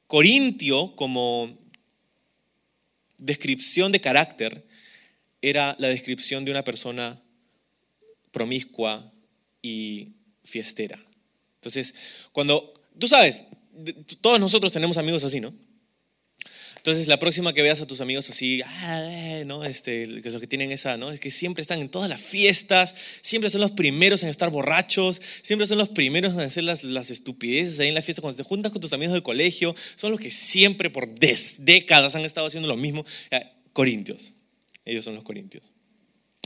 corintio 0.06 0.96
como 0.96 1.54
descripción 3.18 3.92
de 3.92 4.00
carácter 4.00 4.64
era 5.42 5.76
la 5.78 5.88
descripción 5.88 6.46
de 6.46 6.50
una 6.50 6.64
persona 6.64 7.20
promiscua 8.30 9.04
y 9.60 10.14
fiestera. 10.44 10.98
Entonces, 11.56 11.94
cuando, 12.32 12.72
tú 12.98 13.06
sabes, 13.06 13.48
todos 14.20 14.40
nosotros 14.40 14.72
tenemos 14.72 14.96
amigos 14.96 15.24
así, 15.24 15.40
¿no? 15.40 15.52
Entonces, 16.86 17.08
la 17.08 17.18
próxima 17.18 17.52
que 17.52 17.62
veas 17.62 17.80
a 17.80 17.86
tus 17.86 18.00
amigos 18.00 18.30
así, 18.30 18.62
ah, 18.64 19.42
¿no? 19.44 19.64
Este, 19.64 20.06
los 20.06 20.40
que 20.40 20.46
tienen 20.46 20.70
esa, 20.70 20.96
¿no? 20.96 21.10
Es 21.10 21.18
que 21.18 21.32
siempre 21.32 21.60
están 21.60 21.80
en 21.80 21.88
todas 21.88 22.08
las 22.08 22.20
fiestas, 22.20 22.94
siempre 23.22 23.50
son 23.50 23.60
los 23.60 23.72
primeros 23.72 24.22
en 24.22 24.28
estar 24.28 24.50
borrachos, 24.50 25.20
siempre 25.42 25.66
son 25.66 25.78
los 25.78 25.88
primeros 25.88 26.34
en 26.34 26.40
hacer 26.42 26.62
las, 26.62 26.84
las 26.84 27.10
estupideces 27.10 27.80
ahí 27.80 27.88
en 27.88 27.94
la 27.94 28.02
fiesta 28.02 28.22
cuando 28.22 28.36
te 28.36 28.44
juntas 28.44 28.70
con 28.70 28.80
tus 28.80 28.92
amigos 28.92 29.14
del 29.14 29.24
colegio, 29.24 29.74
son 29.96 30.12
los 30.12 30.20
que 30.20 30.30
siempre 30.30 30.88
por 30.88 31.12
décadas 31.18 32.14
han 32.14 32.24
estado 32.24 32.46
haciendo 32.46 32.68
lo 32.68 32.76
mismo. 32.76 33.04
Corintios, 33.72 34.34
ellos 34.84 35.04
son 35.04 35.16
los 35.16 35.24
corintios, 35.24 35.72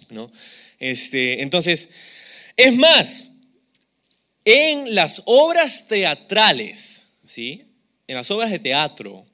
¿no? 0.09 0.33
Este, 0.79 1.43
entonces, 1.43 1.91
es 2.57 2.75
más, 2.75 3.33
en 4.47 4.95
las 4.95 5.25
obras 5.27 5.87
teatrales, 5.87 7.10
¿sí? 7.31 7.65
En 8.09 8.17
las 8.17 8.31
obras 8.31 8.51
de 8.51 8.59
teatro 8.59 9.25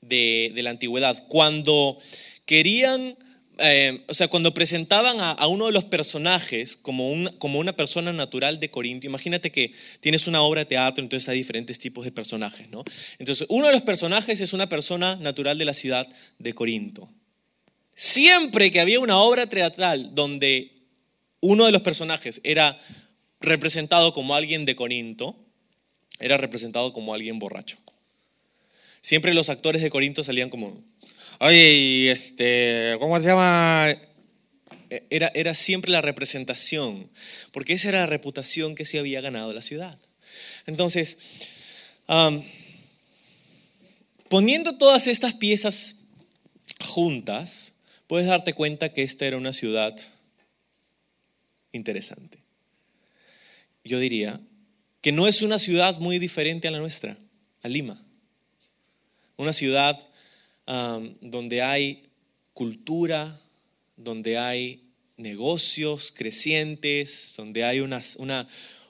de, 0.00 0.52
la 0.56 0.70
antigüedad, 0.70 1.26
cuando 1.28 1.98
querían, 2.46 3.16
eh, 3.58 4.04
o 4.06 4.14
sea, 4.14 4.28
cuando 4.28 4.54
presentaban 4.54 5.16
a, 5.18 5.46
uno 5.48 5.66
de 5.66 5.72
los 5.72 5.84
personajes 5.84 6.76
como, 6.76 7.12
como 7.38 7.58
una 7.58 7.72
persona 7.72 8.12
natural 8.12 8.60
de 8.60 8.70
Corinto, 8.70 9.06
imagínate 9.06 9.50
que 9.50 9.72
tienes 10.00 10.28
una 10.28 10.42
obra 10.42 10.60
de 10.60 10.66
teatro, 10.66 11.02
entonces 11.02 11.28
hay 11.28 11.38
diferentes 11.38 11.78
tipos 11.78 12.04
de 12.04 12.12
personajes, 12.12 12.68
¿no? 12.70 12.84
Entonces, 13.18 13.46
uno 13.50 13.66
de 13.66 13.72
los 13.72 13.82
personajes 13.82 14.40
es 14.40 14.52
una 14.52 14.68
persona 14.68 15.16
natural 15.16 15.58
de 15.58 15.64
la 15.64 15.74
ciudad 15.74 16.06
de 16.38 16.54
Corinto. 16.54 17.08
Siempre 17.96 18.70
que 18.70 18.80
había 18.80 19.00
una 19.00 19.18
obra 19.18 19.48
teatral 19.48 20.14
donde 20.14 20.72
uno 21.40 21.66
de 21.66 21.72
los 21.72 21.82
personajes 21.82 22.40
era 22.44 22.78
representado 23.40 24.14
como 24.14 24.34
alguien 24.34 24.64
de 24.64 24.76
Corinto, 24.76 25.43
era 26.20 26.36
representado 26.36 26.92
como 26.92 27.14
alguien 27.14 27.38
borracho. 27.38 27.76
Siempre 29.00 29.34
los 29.34 29.50
actores 29.50 29.82
de 29.82 29.90
Corinto 29.90 30.24
salían 30.24 30.50
como, 30.50 30.82
oye, 31.40 32.10
este, 32.10 32.96
¿cómo 32.98 33.18
se 33.20 33.26
llama? 33.26 33.90
E, 34.90 35.02
era, 35.10 35.30
era 35.34 35.54
siempre 35.54 35.92
la 35.92 36.00
representación, 36.00 37.10
porque 37.52 37.74
esa 37.74 37.90
era 37.90 38.00
la 38.00 38.06
reputación 38.06 38.74
que 38.74 38.84
se 38.84 38.98
había 38.98 39.20
ganado 39.20 39.52
la 39.52 39.62
ciudad. 39.62 39.98
Entonces, 40.66 41.18
poniendo 44.28 44.78
todas 44.78 45.06
estas 45.06 45.34
piezas 45.34 45.96
juntas, 46.80 47.74
puedes 48.06 48.26
darte 48.26 48.54
cuenta 48.54 48.88
que 48.88 49.02
esta 49.02 49.26
era 49.26 49.36
una 49.36 49.52
ciudad 49.52 49.94
interesante. 51.72 52.38
Yo 53.84 53.98
diría 53.98 54.40
que 55.04 55.12
no 55.12 55.28
es 55.28 55.42
una 55.42 55.58
ciudad 55.58 55.98
muy 55.98 56.18
diferente 56.18 56.66
a 56.66 56.70
la 56.70 56.78
nuestra, 56.78 57.14
a 57.62 57.68
Lima. 57.68 58.02
Una 59.36 59.52
ciudad 59.52 60.00
donde 61.20 61.60
hay 61.60 62.08
cultura, 62.54 63.38
donde 63.98 64.38
hay 64.38 64.82
negocios 65.18 66.10
crecientes, 66.10 67.34
donde 67.36 67.64
hay 67.64 67.80
una, 67.80 68.00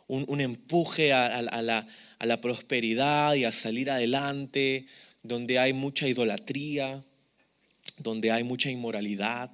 un, 0.07 0.41
empuje 0.41 1.13
a, 1.13 1.43
la, 1.43 1.85
a, 2.21 2.27
la, 2.27 2.41
prosperidad 2.41 3.35
y 3.35 3.43
a 3.43 3.51
salir 3.51 3.91
adelante, 3.91 4.87
donde 5.25 5.59
hay 5.59 5.73
mucha 5.73 6.07
idolatría, 6.07 7.03
donde 7.99 8.31
hay 8.31 8.45
mucha 8.45 8.71
inmoralidad 8.71 9.51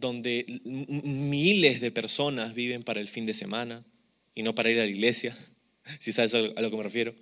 donde 0.00 0.46
miles 0.64 1.80
de 1.80 1.90
personas 1.90 2.54
viven 2.54 2.82
para 2.82 3.00
el 3.00 3.08
fin 3.08 3.26
de 3.26 3.34
semana 3.34 3.84
y 4.34 4.42
no 4.42 4.54
para 4.54 4.70
ir 4.70 4.78
a 4.78 4.84
la 4.84 4.90
iglesia, 4.90 5.36
si 5.98 6.12
sabes 6.12 6.34
a 6.34 6.60
lo 6.60 6.70
que 6.70 6.76
me 6.76 6.82
refiero. 6.82 7.14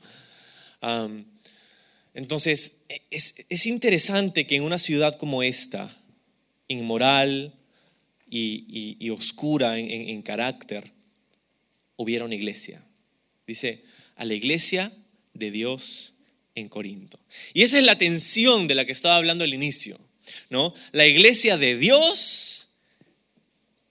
entonces, 2.15 2.85
es, 3.11 3.67
interesante 3.67 4.47
que 4.47 4.57
en 4.57 4.63
una 4.63 4.79
ciudad 4.79 5.17
como 5.17 5.43
esta, 5.43 5.91
inmoral 6.69 7.55
y, 8.29 9.11
oscura 9.11 9.79
en, 9.79 9.91
en 9.91 10.23
carácter, 10.23 10.93
hubiera 11.97 12.25
una 12.25 12.35
iglesia. 12.35 12.83
Dice, 13.47 13.85
a 14.17 14.25
la 14.25 14.35
iglesia 14.35 14.93
de 15.35 15.51
Dios 15.51 16.15
en 16.55 16.69
Corinto. 16.69 17.19
Y 17.55 17.63
esa 17.63 17.79
es 17.79 17.85
la 17.85 17.99
tensión 17.99 18.69
de 18.69 18.75
la 18.75 18.85
que 18.85 18.93
estaba 18.93 19.17
hablando 19.17 19.45
al 19.45 19.55
inicio. 19.55 19.99
¿no? 20.51 20.75
La 20.93 21.07
iglesia 21.07 21.57
de 21.57 21.77
Dios 21.77 22.52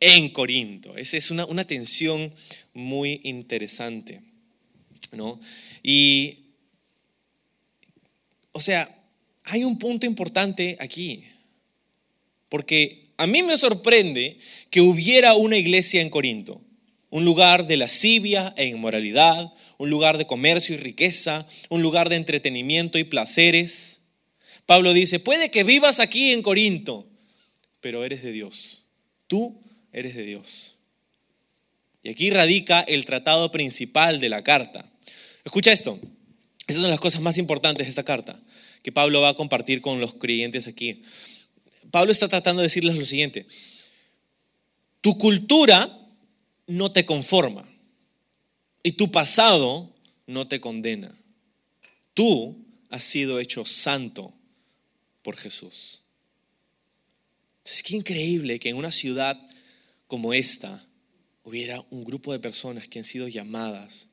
en 0.01 0.29
Corinto. 0.29 0.97
Esa 0.97 1.15
es 1.15 1.31
una, 1.31 1.45
una 1.45 1.63
tensión 1.63 2.33
muy 2.73 3.21
interesante. 3.23 4.21
¿no? 5.13 5.39
Y, 5.83 6.37
o 8.51 8.59
sea, 8.59 8.89
hay 9.45 9.63
un 9.63 9.77
punto 9.77 10.05
importante 10.05 10.77
aquí, 10.79 11.23
porque 12.49 13.11
a 13.17 13.27
mí 13.27 13.43
me 13.43 13.57
sorprende 13.57 14.39
que 14.69 14.81
hubiera 14.81 15.35
una 15.35 15.57
iglesia 15.57 16.01
en 16.01 16.09
Corinto, 16.09 16.61
un 17.09 17.25
lugar 17.25 17.67
de 17.67 17.77
lascivia 17.77 18.53
e 18.57 18.67
inmoralidad, 18.67 19.53
un 19.77 19.89
lugar 19.89 20.17
de 20.17 20.27
comercio 20.27 20.75
y 20.75 20.77
riqueza, 20.77 21.47
un 21.69 21.81
lugar 21.81 22.09
de 22.09 22.15
entretenimiento 22.15 22.97
y 22.97 23.03
placeres. 23.03 24.03
Pablo 24.65 24.93
dice, 24.93 25.19
puede 25.19 25.51
que 25.51 25.63
vivas 25.63 25.99
aquí 25.99 26.31
en 26.31 26.41
Corinto, 26.41 27.07
pero 27.81 28.05
eres 28.05 28.21
de 28.23 28.31
Dios. 28.31 28.85
Tú 29.27 29.59
eres 29.91 30.15
de 30.15 30.23
Dios. 30.23 30.75
Y 32.04 32.10
aquí 32.10 32.30
radica 32.30 32.82
el 32.82 33.06
tratado 33.06 33.51
principal 33.51 34.19
de 34.19 34.30
la 34.30 34.43
carta. 34.43 34.89
Escucha 35.43 35.71
esto. 35.71 35.99
Esas 36.67 36.82
son 36.82 36.91
las 36.91 36.99
cosas 36.99 37.21
más 37.21 37.38
importantes 37.38 37.86
de 37.86 37.89
esta 37.89 38.04
carta 38.04 38.39
que 38.84 38.91
Pablo 38.91 39.21
va 39.21 39.30
a 39.30 39.36
compartir 39.36 39.82
con 39.82 39.99
los 39.99 40.15
creyentes 40.15 40.67
aquí. 40.67 41.04
Pablo 41.91 42.12
está 42.12 42.27
tratando 42.27 42.62
de 42.62 42.67
decirles 42.67 42.95
lo 42.95 43.06
siguiente. 43.06 43.45
Tu 45.01 45.17
cultura 45.17 45.89
no 46.67 46.91
te 46.91 47.06
conforma 47.06 47.67
y 48.84 48.93
tu 48.93 49.12
pasado 49.12 49.93
no 50.27 50.47
te 50.47 50.62
condena. 50.62 51.15
Tú 52.13 52.58
has 52.89 53.04
sido 53.04 53.39
hecho 53.39 53.65
santo 53.65 54.34
por 55.21 55.38
Jesús. 55.38 56.01
Es 57.63 57.84
que 57.84 57.95
increíble 57.95 58.60
que 58.60 58.69
en 58.69 58.75
una 58.75 58.91
ciudad 58.91 59.39
como 60.12 60.34
esta 60.34 60.86
hubiera 61.45 61.82
un 61.89 62.04
grupo 62.04 62.34
de 62.34 62.39
personas 62.39 62.86
que 62.86 63.00
han 63.00 63.06
sido 63.06 63.30
llamadas 63.30 64.10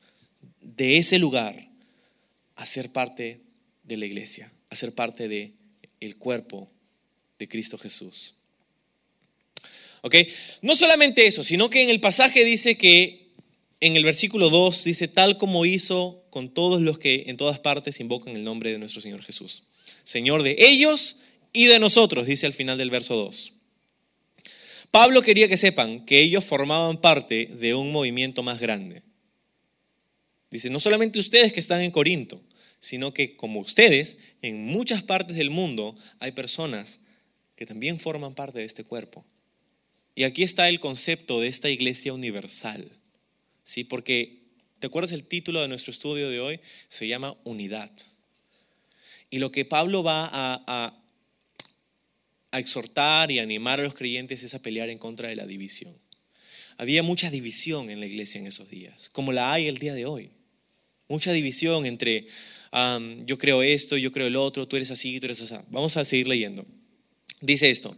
de 0.61 0.95
ese 0.95 1.19
lugar 1.19 1.67
a 2.55 2.65
ser 2.65 2.93
parte 2.93 3.41
de 3.83 3.97
la 3.97 4.05
iglesia, 4.05 4.49
a 4.69 4.77
ser 4.77 4.95
parte 4.95 5.27
de 5.27 5.51
el 5.99 6.15
cuerpo 6.15 6.71
de 7.37 7.49
Cristo 7.49 7.77
Jesús. 7.77 8.35
¿Ok? 9.99 10.15
No 10.61 10.77
solamente 10.77 11.27
eso, 11.27 11.43
sino 11.43 11.69
que 11.69 11.83
en 11.83 11.89
el 11.89 11.99
pasaje 11.99 12.45
dice 12.45 12.77
que 12.77 13.33
en 13.81 13.97
el 13.97 14.05
versículo 14.05 14.49
2 14.49 14.85
dice 14.85 15.09
tal 15.09 15.37
como 15.37 15.65
hizo 15.65 16.23
con 16.29 16.53
todos 16.53 16.81
los 16.81 16.97
que 16.97 17.25
en 17.27 17.35
todas 17.35 17.59
partes 17.59 17.99
invocan 17.99 18.37
el 18.37 18.45
nombre 18.45 18.71
de 18.71 18.79
nuestro 18.79 19.01
Señor 19.01 19.21
Jesús. 19.21 19.63
Señor 20.05 20.43
de 20.43 20.55
ellos 20.59 21.23
y 21.51 21.65
de 21.65 21.77
nosotros, 21.77 22.25
dice 22.25 22.45
al 22.45 22.53
final 22.53 22.77
del 22.77 22.89
verso 22.89 23.17
2. 23.17 23.58
Pablo 24.91 25.21
quería 25.21 25.47
que 25.47 25.57
sepan 25.57 26.05
que 26.05 26.21
ellos 26.21 26.43
formaban 26.43 26.97
parte 26.97 27.45
de 27.45 27.75
un 27.75 27.91
movimiento 27.91 28.41
más 28.43 28.59
grande. 28.59 29.03
Dice, 30.49 30.69
no 30.69 30.79
solamente 30.79 31.19
ustedes 31.19 31.53
que 31.53 31.59
están 31.59 31.81
en 31.81 31.91
Corinto, 31.91 32.41
sino 32.79 33.13
que 33.13 33.35
como 33.35 33.59
ustedes, 33.59 34.19
en 34.41 34.65
muchas 34.65 35.03
partes 35.03 35.35
del 35.35 35.49
mundo 35.49 35.95
hay 36.19 36.31
personas 36.31 37.01
que 37.55 37.65
también 37.65 37.99
forman 37.99 38.33
parte 38.33 38.59
de 38.59 38.65
este 38.65 38.83
cuerpo. 38.83 39.25
Y 40.15 40.23
aquí 40.23 40.43
está 40.43 40.69
el 40.69 40.79
concepto 40.79 41.39
de 41.39 41.47
esta 41.47 41.69
iglesia 41.69 42.13
universal. 42.13 42.89
¿Sí? 43.63 43.83
Porque, 43.83 44.43
¿te 44.79 44.87
acuerdas 44.87 45.11
el 45.11 45.27
título 45.27 45.61
de 45.61 45.67
nuestro 45.67 45.91
estudio 45.91 46.29
de 46.29 46.39
hoy? 46.39 46.59
Se 46.87 47.07
llama 47.07 47.37
unidad. 47.43 47.91
Y 49.29 49.37
lo 49.37 49.51
que 49.51 49.65
Pablo 49.65 50.01
va 50.01 50.25
a, 50.25 50.63
a 50.67 50.98
a 52.51 52.59
exhortar 52.59 53.31
y 53.31 53.39
animar 53.39 53.79
a 53.79 53.83
los 53.83 53.93
creyentes 53.93 54.43
es 54.43 54.53
a 54.53 54.61
pelear 54.61 54.89
en 54.89 54.97
contra 54.97 55.29
de 55.29 55.35
la 55.35 55.45
división. 55.45 55.95
Había 56.77 57.03
mucha 57.03 57.29
división 57.29 57.89
en 57.89 57.99
la 57.99 58.05
iglesia 58.05 58.39
en 58.39 58.47
esos 58.47 58.69
días, 58.69 59.09
como 59.09 59.31
la 59.31 59.51
hay 59.51 59.67
el 59.67 59.77
día 59.77 59.93
de 59.93 60.05
hoy. 60.05 60.29
Mucha 61.07 61.31
división 61.33 61.85
entre 61.85 62.27
yo 63.25 63.37
creo 63.37 63.63
esto, 63.63 63.97
yo 63.97 64.11
creo 64.11 64.27
el 64.27 64.35
otro, 64.35 64.67
tú 64.67 64.75
eres 64.75 64.91
así, 64.91 65.19
tú 65.19 65.25
eres 65.25 65.41
así. 65.41 65.55
Vamos 65.69 65.97
a 65.97 66.05
seguir 66.05 66.27
leyendo. 66.27 66.65
Dice 67.41 67.69
esto. 67.69 67.95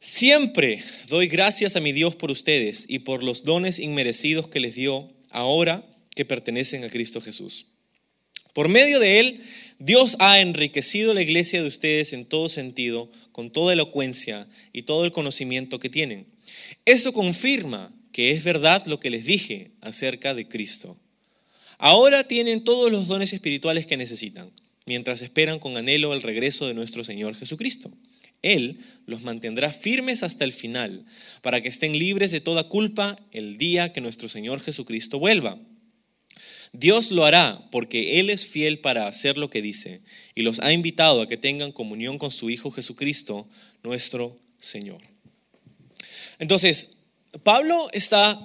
Siempre 0.00 0.82
doy 1.08 1.26
gracias 1.26 1.74
a 1.74 1.80
mi 1.80 1.92
Dios 1.92 2.14
por 2.14 2.30
ustedes 2.30 2.84
y 2.88 3.00
por 3.00 3.24
los 3.24 3.44
dones 3.44 3.78
inmerecidos 3.78 4.46
que 4.46 4.60
les 4.60 4.74
dio 4.74 5.10
ahora 5.30 5.84
que 6.14 6.24
pertenecen 6.24 6.84
a 6.84 6.88
Cristo 6.88 7.20
Jesús. 7.20 7.72
Por 8.52 8.68
medio 8.68 9.00
de 9.00 9.18
Él 9.18 9.42
Dios 9.78 10.16
ha 10.18 10.40
enriquecido 10.40 11.14
la 11.14 11.22
iglesia 11.22 11.62
de 11.62 11.68
ustedes 11.68 12.12
en 12.12 12.24
todo 12.24 12.48
sentido, 12.48 13.10
con 13.30 13.50
toda 13.50 13.72
elocuencia 13.72 14.46
y 14.72 14.82
todo 14.82 15.04
el 15.04 15.12
conocimiento 15.12 15.78
que 15.78 15.88
tienen. 15.88 16.26
Eso 16.84 17.12
confirma 17.12 17.92
que 18.10 18.32
es 18.32 18.42
verdad 18.42 18.84
lo 18.86 18.98
que 18.98 19.10
les 19.10 19.24
dije 19.24 19.70
acerca 19.80 20.34
de 20.34 20.48
Cristo. 20.48 20.96
Ahora 21.78 22.24
tienen 22.24 22.64
todos 22.64 22.90
los 22.90 23.06
dones 23.06 23.32
espirituales 23.32 23.86
que 23.86 23.96
necesitan. 23.96 24.50
mientras 24.86 25.20
esperan 25.20 25.58
con 25.58 25.76
anhelo 25.76 26.14
el 26.14 26.22
regreso 26.22 26.66
de 26.66 26.72
nuestro 26.72 27.04
Señor 27.04 27.36
Jesucristo. 27.36 27.92
Él 28.40 28.78
los 29.04 29.22
mantendrá 29.22 29.70
firmes 29.70 30.22
hasta 30.22 30.44
el 30.44 30.52
final, 30.52 31.04
para 31.42 31.60
que 31.60 31.68
estén 31.68 31.98
libres 31.98 32.30
de 32.30 32.40
toda 32.40 32.64
culpa 32.64 33.18
el 33.30 33.58
día 33.58 33.92
que 33.92 34.00
nuestro 34.00 34.30
Señor 34.30 34.60
Jesucristo 34.60 35.18
vuelva. 35.18 35.58
Dios 36.72 37.10
lo 37.10 37.24
hará 37.24 37.68
porque 37.70 38.20
Él 38.20 38.30
es 38.30 38.46
fiel 38.46 38.78
para 38.80 39.06
hacer 39.06 39.38
lo 39.38 39.50
que 39.50 39.62
dice 39.62 40.00
y 40.34 40.42
los 40.42 40.60
ha 40.60 40.72
invitado 40.72 41.22
a 41.22 41.28
que 41.28 41.36
tengan 41.36 41.72
comunión 41.72 42.18
con 42.18 42.30
su 42.30 42.50
Hijo 42.50 42.70
Jesucristo, 42.70 43.48
nuestro 43.82 44.38
Señor. 44.58 45.00
Entonces, 46.38 46.98
Pablo 47.42 47.88
está 47.92 48.38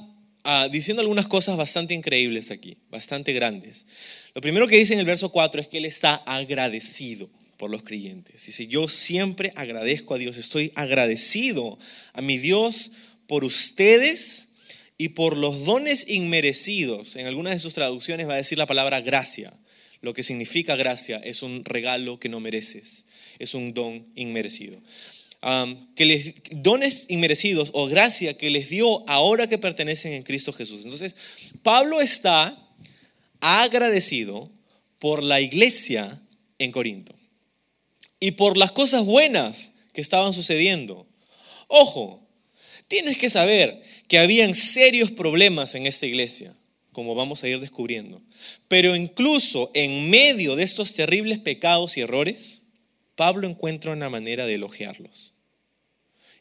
ah, 0.44 0.68
diciendo 0.72 1.02
algunas 1.02 1.28
cosas 1.28 1.58
bastante 1.58 1.94
increíbles 1.94 2.52
aquí, 2.52 2.78
bastante 2.90 3.34
grandes. 3.34 3.86
Lo 4.34 4.42
primero 4.42 4.68
que 4.68 4.78
dice 4.78 4.94
en 4.94 5.00
el 5.00 5.06
verso 5.06 5.30
4 5.30 5.62
es 5.62 5.68
que 5.68 5.78
Él 5.78 5.86
está 5.86 6.16
agradecido 6.16 7.30
por 7.58 7.70
los 7.70 7.84
creyentes. 7.84 8.46
Dice, 8.46 8.68
yo 8.68 8.90
siempre 8.90 9.54
agradezco 9.56 10.16
a 10.16 10.18
Dios, 10.18 10.38
estoy 10.38 10.72
agradecido 10.76 11.78
a 12.14 12.22
mi 12.22 12.38
Dios 12.38 12.94
por 13.28 13.44
ustedes 13.44 14.50
y 15.04 15.10
por 15.10 15.36
los 15.36 15.66
dones 15.66 16.08
inmerecidos. 16.08 17.18
En 17.18 17.26
algunas 17.26 17.51
de 17.51 17.60
sus 17.60 17.74
traducciones 17.74 18.26
va 18.26 18.36
a 18.36 18.38
decir 18.38 18.58
la 18.58 18.68
palabra 18.68 19.01
gracia. 19.01 19.51
Lo 19.99 20.14
que 20.14 20.24
significa 20.24 20.78
gracia 20.78 21.18
es 21.18 21.43
un 21.43 21.66
regalo 21.66 22.22
que 22.22 22.30
no 22.30 22.39
mereces, 22.39 23.08
es 23.38 23.54
un 23.54 23.74
don 23.74 24.08
inmerecido. 24.16 24.80
que 25.97 26.06
les, 26.06 26.36
dones 26.51 27.08
inmerecidos 27.10 27.72
o 27.74 27.88
gracia 27.88 28.38
que 28.38 28.49
les 28.49 28.70
dio 28.70 29.04
ahora 29.10 29.47
que 29.47 29.58
pertenecen 29.58 30.14
en 30.14 30.24
Cristo 30.24 30.54
Jesús. 30.54 30.86
Entonces, 30.86 31.18
Pablo 31.64 31.99
está 31.99 32.58
agradecido 33.41 34.49
por 34.99 35.22
la 35.22 35.41
iglesia 35.41 36.18
en 36.60 36.72
Corinto 36.72 37.14
y 38.22 38.32
por 38.32 38.56
las 38.56 38.72
cosas 38.72 39.04
buenas 39.04 39.76
que 39.91 39.99
estaban 39.99 40.32
sucediendo. 40.32 41.06
Ojo, 41.68 42.26
tienes 42.88 43.18
que 43.18 43.30
saber 43.30 43.84
que 44.14 44.20
habían 44.20 44.53
serios 44.53 45.09
problemas 45.09 45.74
en 45.74 45.88
esta 45.88 46.05
iglesia, 46.05 46.55
como 46.91 47.16
vamos 47.16 47.43
a 47.43 47.47
ir 47.47 47.59
descubriendo. 47.59 48.22
Pero 48.68 48.95
incluso 48.95 49.72
en 49.74 50.11
medio 50.11 50.55
de 50.55 50.61
estos 50.61 50.93
terribles 50.93 51.39
pecados 51.39 51.97
y 51.97 52.01
errores, 52.01 52.61
Pablo 53.16 53.49
encuentra 53.49 53.91
una 53.91 54.11
manera 54.11 54.45
de 54.45 54.53
elogiarlos 54.53 55.34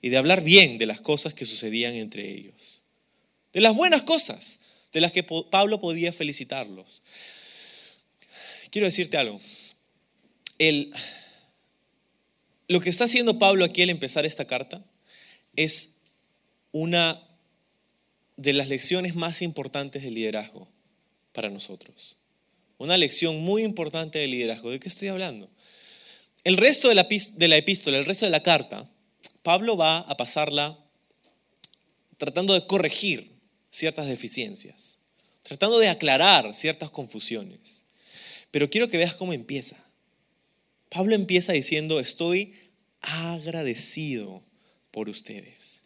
y 0.02 0.10
de 0.10 0.18
hablar 0.18 0.44
bien 0.44 0.76
de 0.76 0.84
las 0.84 1.00
cosas 1.00 1.32
que 1.32 1.46
sucedían 1.46 1.94
entre 1.94 2.30
ellos, 2.30 2.82
de 3.54 3.62
las 3.62 3.74
buenas 3.74 4.02
cosas 4.02 4.60
de 4.92 5.00
las 5.00 5.12
que 5.12 5.22
Pablo 5.22 5.80
podía 5.80 6.12
felicitarlos. 6.12 7.00
Quiero 8.70 8.84
decirte 8.86 9.16
algo. 9.16 9.40
El, 10.58 10.92
lo 12.68 12.82
que 12.82 12.90
está 12.90 13.04
haciendo 13.04 13.38
Pablo 13.38 13.64
aquí 13.64 13.80
al 13.80 13.88
empezar 13.88 14.26
esta 14.26 14.44
carta 14.44 14.84
es 15.56 16.02
una 16.70 17.18
de 18.36 18.52
las 18.52 18.68
lecciones 18.68 19.14
más 19.14 19.42
importantes 19.42 20.02
del 20.02 20.14
liderazgo 20.14 20.68
para 21.32 21.50
nosotros. 21.50 22.18
Una 22.78 22.96
lección 22.96 23.40
muy 23.40 23.62
importante 23.62 24.18
del 24.18 24.32
liderazgo. 24.32 24.70
¿De 24.70 24.80
qué 24.80 24.88
estoy 24.88 25.08
hablando? 25.08 25.48
El 26.44 26.56
resto 26.56 26.88
de 26.88 26.94
la, 26.94 27.04
de 27.04 27.48
la 27.48 27.56
epístola, 27.56 27.98
el 27.98 28.04
resto 28.04 28.24
de 28.24 28.30
la 28.32 28.42
carta, 28.42 28.90
Pablo 29.42 29.76
va 29.76 29.98
a 29.98 30.16
pasarla 30.16 30.78
tratando 32.18 32.54
de 32.54 32.66
corregir 32.66 33.30
ciertas 33.70 34.06
deficiencias, 34.06 35.00
tratando 35.42 35.78
de 35.78 35.88
aclarar 35.88 36.54
ciertas 36.54 36.90
confusiones. 36.90 37.84
Pero 38.50 38.70
quiero 38.70 38.88
que 38.88 38.98
veas 38.98 39.14
cómo 39.14 39.32
empieza. 39.32 39.84
Pablo 40.88 41.14
empieza 41.14 41.52
diciendo, 41.52 42.00
estoy 42.00 42.54
agradecido 43.00 44.42
por 44.90 45.08
ustedes. 45.08 45.81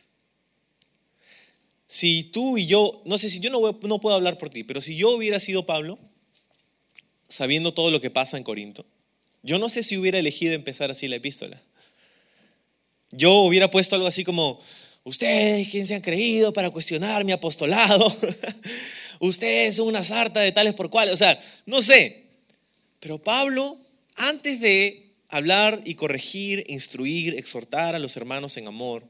Si 1.89 2.25
tú 2.25 2.59
y 2.59 2.67
yo, 2.67 3.03
no 3.05 3.19
sé 3.19 3.31
si 3.31 3.41
yo 3.41 3.51
no, 3.51 3.79
no 3.83 4.01
puedo 4.01 4.17
hablar 4.17 4.39
por 4.39 4.51
ti, 4.51 4.65
pero 4.65 4.81
si 4.81 4.97
yo 4.97 5.11
hubiera 5.11 5.39
sido 5.39 5.67
Pablo, 5.67 5.99
sabiendo 7.29 7.73
todo 7.73 7.91
lo 7.91 8.01
que 8.01 8.11
pasa 8.11 8.37
en 8.37 8.45
Corinto, 8.45 8.85
yo 9.43 9.59
no 9.59 9.69
sé 9.69 9.83
si 9.83 9.97
hubiera 9.97 10.19
elegido 10.19 10.55
empezar 10.55 10.91
así 10.91 11.07
la 11.07 11.17
epístola. 11.17 11.63
Yo 13.13 13.33
hubiera 13.43 13.71
puesto 13.71 13.95
algo 13.95 14.09
así 14.09 14.25
como, 14.25 14.61
ustedes, 15.05 15.69
¿quién 15.69 15.87
se 15.87 15.95
han 15.95 16.01
creído 16.01 16.53
para 16.53 16.71
cuestionar 16.71 17.25
mi 17.25 17.31
apostolado? 17.31 18.15
ustedes 19.21 19.77
son 19.77 19.87
una 19.87 20.03
sarta 20.03 20.41
de 20.41 20.51
tales 20.51 20.75
por 20.75 20.91
cuales, 20.91 21.15
o 21.15 21.17
sea, 21.17 21.41
no 21.67 21.81
sé. 21.83 22.25
Pero 22.99 23.23
Pablo, 23.23 23.79
antes 24.17 24.61
de 24.61 25.13
hablar 25.29 25.81
y 25.85 25.95
corregir, 25.95 26.65
instruir, 26.69 27.35
exhortar 27.39 27.95
a 27.95 28.01
los 28.01 28.17
hermanos 28.17 28.57
en 28.57 28.67
amor, 28.67 29.05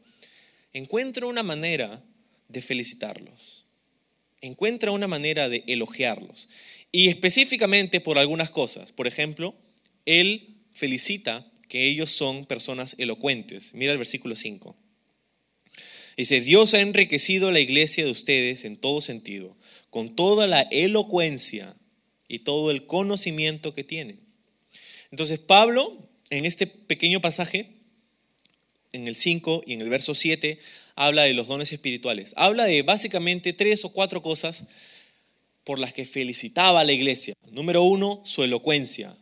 encuentra 0.74 1.26
una 1.26 1.42
manera 1.42 2.02
de 2.48 2.62
felicitarlos. 2.62 3.66
Encuentra 4.40 4.90
una 4.90 5.08
manera 5.08 5.48
de 5.48 5.64
elogiarlos. 5.66 6.48
Y 6.92 7.08
específicamente 7.08 8.00
por 8.00 8.18
algunas 8.18 8.50
cosas. 8.50 8.92
Por 8.92 9.06
ejemplo, 9.06 9.54
él 10.04 10.56
felicita 10.72 11.44
que 11.68 11.86
ellos 11.86 12.10
son 12.10 12.46
personas 12.46 12.96
elocuentes. 12.98 13.74
Mira 13.74 13.92
el 13.92 13.98
versículo 13.98 14.36
5. 14.36 14.76
Dice, 16.16 16.40
Dios 16.40 16.72
ha 16.74 16.80
enriquecido 16.80 17.50
la 17.50 17.60
iglesia 17.60 18.04
de 18.04 18.10
ustedes 18.10 18.64
en 18.64 18.78
todo 18.78 19.00
sentido, 19.00 19.56
con 19.90 20.16
toda 20.16 20.46
la 20.46 20.62
elocuencia 20.62 21.76
y 22.28 22.40
todo 22.40 22.70
el 22.70 22.86
conocimiento 22.86 23.74
que 23.74 23.84
tienen. 23.84 24.18
Entonces 25.10 25.38
Pablo, 25.38 26.08
en 26.30 26.46
este 26.46 26.66
pequeño 26.66 27.20
pasaje, 27.20 27.68
en 28.92 29.06
el 29.06 29.16
5 29.16 29.64
y 29.66 29.74
en 29.74 29.82
el 29.82 29.90
verso 29.90 30.14
7, 30.14 30.58
habla 30.96 31.24
de 31.24 31.34
los 31.34 31.46
dones 31.46 31.72
espirituales. 31.72 32.32
Habla 32.36 32.64
de 32.64 32.82
básicamente 32.82 33.52
tres 33.52 33.84
o 33.84 33.92
cuatro 33.92 34.22
cosas 34.22 34.68
por 35.62 35.78
las 35.78 35.92
que 35.92 36.04
felicitaba 36.04 36.80
a 36.80 36.84
la 36.84 36.92
iglesia. 36.92 37.34
Número 37.50 37.82
uno, 37.82 38.22
su 38.24 38.42
elocuencia. 38.42 39.16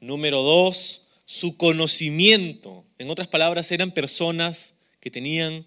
Número 0.00 0.42
dos, 0.42 1.08
su 1.24 1.56
conocimiento. 1.56 2.84
En 2.98 3.10
otras 3.10 3.28
palabras, 3.28 3.70
eran 3.70 3.92
personas 3.92 4.80
que 5.00 5.10
tenían, 5.10 5.64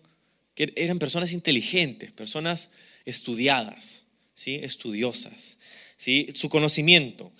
que 0.53 0.73
eran 0.75 0.99
personas 0.99 1.31
inteligentes, 1.31 2.11
personas 2.11 2.73
estudiadas, 3.05 4.05
¿sí? 4.35 4.59
estudiosas. 4.63 5.59
¿sí? 5.97 6.29
Su 6.35 6.49
conocimiento. 6.49 7.31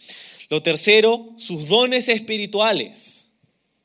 Lo 0.50 0.64
tercero, 0.64 1.34
sus 1.38 1.68
dones 1.68 2.08
espirituales 2.08 3.31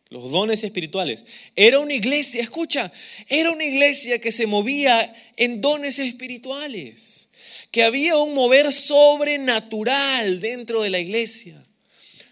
los 0.09 0.31
dones 0.31 0.63
espirituales. 0.63 1.25
Era 1.57 1.81
una 1.81 1.95
iglesia, 1.95 2.43
escucha, 2.43 2.93
era 3.29 3.51
una 3.51 3.65
iglesia 3.65 4.21
que 4.21 4.33
se 4.33 4.47
movía 4.47 5.15
en 5.37 5.61
dones 5.61 5.99
espirituales, 5.99 7.31
que 7.71 7.83
había 7.83 8.17
un 8.17 8.35
mover 8.35 8.73
sobrenatural 8.73 10.41
dentro 10.41 10.83
de 10.83 10.91
la 10.91 11.01
iglesia. 11.01 11.63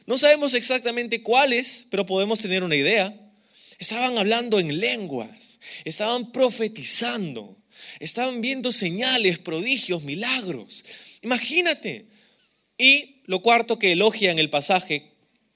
No 0.06 0.18
sabemos 0.18 0.54
exactamente 0.54 1.22
cuáles, 1.22 1.86
pero 1.90 2.06
podemos 2.06 2.38
tener 2.38 2.62
una 2.62 2.76
idea. 2.76 3.12
Estaban 3.78 4.16
hablando 4.18 4.60
en 4.60 4.78
lenguas, 4.78 5.60
estaban 5.84 6.30
profetizando, 6.30 7.56
estaban 8.00 8.40
viendo 8.40 8.70
señales, 8.70 9.38
prodigios, 9.38 10.04
milagros. 10.04 10.84
Imagínate. 11.22 12.06
Y 12.76 13.22
lo 13.24 13.40
cuarto 13.40 13.78
que 13.78 13.92
elogia 13.92 14.30
en 14.30 14.38
el 14.38 14.50
pasaje 14.50 15.13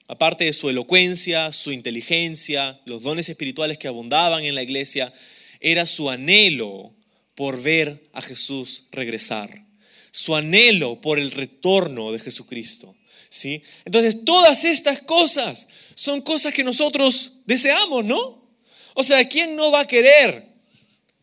aparte 0.09 0.45
de 0.45 0.53
su 0.53 0.69
elocuencia, 0.69 1.51
su 1.51 1.71
inteligencia, 1.71 2.81
los 2.85 3.03
dones 3.03 3.29
espirituales 3.29 3.77
que 3.77 3.87
abundaban 3.87 4.43
en 4.43 4.55
la 4.55 4.63
iglesia, 4.63 5.13
era 5.59 5.85
su 5.85 6.09
anhelo 6.09 6.95
por 7.35 7.61
ver 7.61 8.09
a 8.11 8.23
Jesús 8.23 8.87
regresar, 8.91 9.63
su 10.09 10.35
anhelo 10.35 10.99
por 10.99 11.19
el 11.19 11.29
retorno 11.29 12.11
de 12.11 12.17
Jesucristo. 12.17 12.97
¿sí? 13.29 13.61
Entonces, 13.85 14.25
todas 14.25 14.65
estas 14.65 15.03
cosas 15.03 15.69
son 15.93 16.23
cosas 16.23 16.55
que 16.55 16.63
nosotros 16.63 17.41
deseamos, 17.45 18.03
¿no? 18.03 18.49
O 18.95 19.03
sea, 19.03 19.29
¿quién 19.29 19.55
no 19.55 19.71
va 19.71 19.81
a 19.81 19.87
querer 19.87 20.43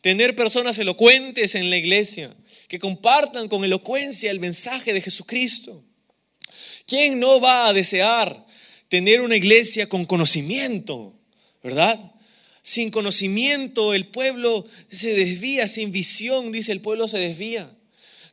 tener 0.01 0.37
personas 0.37 0.79
elocuentes 0.79 1.57
en 1.57 1.71
la 1.71 1.77
iglesia 1.77 2.33
que 2.69 2.79
compartan 2.79 3.49
con 3.49 3.65
elocuencia 3.65 4.31
el 4.31 4.39
mensaje 4.39 4.93
de 4.93 5.01
Jesucristo? 5.01 5.83
¿Quién 6.87 7.19
no 7.19 7.41
va 7.41 7.67
a 7.67 7.73
desear 7.73 8.46
tener 8.89 9.21
una 9.21 9.37
iglesia 9.37 9.89
con 9.89 10.05
conocimiento, 10.05 11.15
¿verdad? 11.63 11.99
Sin 12.63 12.91
conocimiento 12.91 13.95
el 13.95 14.07
pueblo 14.07 14.67
se 14.91 15.15
desvía, 15.15 15.69
sin 15.69 15.93
visión, 15.93 16.53
dice 16.53 16.73
el 16.73 16.81
pueblo 16.81 17.09
se 17.09 17.19
desvía. 17.19 17.71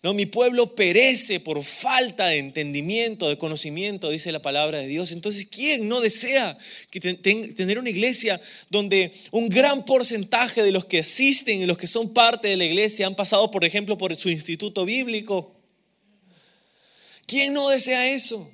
No, 0.03 0.13
mi 0.13 0.25
pueblo 0.25 0.75
perece 0.75 1.39
por 1.39 1.63
falta 1.63 2.27
de 2.27 2.39
entendimiento, 2.39 3.29
de 3.29 3.37
conocimiento, 3.37 4.09
dice 4.09 4.33
la 4.33 4.41
palabra 4.41 4.79
de 4.79 4.87
Dios. 4.87 5.13
Entonces, 5.13 5.47
¿quién 5.47 5.87
no 5.87 6.01
desea 6.01 6.57
tener 7.55 7.79
una 7.79 7.89
iglesia 7.89 8.41
donde 8.69 9.13
un 9.31 9.47
gran 9.47 9.85
porcentaje 9.85 10.61
de 10.61 10.73
los 10.73 10.83
que 10.83 10.99
asisten 10.99 11.61
y 11.61 11.65
los 11.65 11.77
que 11.77 11.87
son 11.87 12.13
parte 12.13 12.49
de 12.49 12.57
la 12.57 12.65
iglesia 12.65 13.07
han 13.07 13.15
pasado, 13.15 13.49
por 13.49 13.63
ejemplo, 13.63 13.97
por 13.97 14.13
su 14.17 14.29
instituto 14.29 14.83
bíblico? 14.83 15.55
¿Quién 17.25 17.53
no 17.53 17.69
desea 17.69 18.13
eso? 18.13 18.51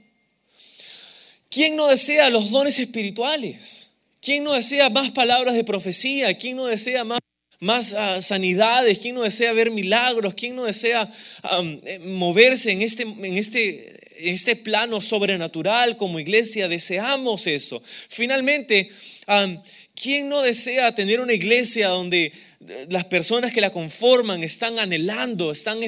¿Quién 1.49 1.75
no 1.75 1.87
desea 1.87 2.29
los 2.29 2.51
dones 2.51 2.77
espirituales? 2.77 3.89
¿Quién 4.21 4.43
no 4.43 4.53
desea 4.53 4.89
más 4.89 5.11
palabras 5.11 5.55
de 5.55 5.63
profecía? 5.63 6.37
¿Quién 6.37 6.57
no 6.57 6.67
desea 6.67 7.03
más, 7.59 7.93
ah, 7.93 8.21
sanidades? 8.21 8.99
¿Quién 8.99 9.15
no 9.15 9.23
desea 9.23 9.51
ver 9.53 9.71
milagros? 9.71 10.35
¿Quién 10.35 10.55
no 10.55 10.65
desea 10.65 11.11
eh, 11.85 11.99
moverse 12.05 12.71
en 12.71 12.83
este, 12.83 13.03
en, 13.03 13.37
este, 13.37 13.99
este 14.29 14.55
plano 14.57 15.01
sobrenatural 15.01 15.97
como 15.97 16.19
iglesia? 16.19 16.67
Deseamos 16.67 17.47
eso. 17.47 17.81
Finalmente, 18.09 18.91
¿quién 19.95 20.29
no 20.29 20.43
desea 20.43 20.93
tener 20.93 21.19
una 21.19 21.33
iglesia 21.33 21.87
donde 21.87 22.31
las 22.59 23.05
personas 23.05 23.53
que 23.53 23.61
la 23.61 23.71
conforman 23.71 24.43
están 24.43 24.79
anhelando, 24.79 25.51
están 25.51 25.79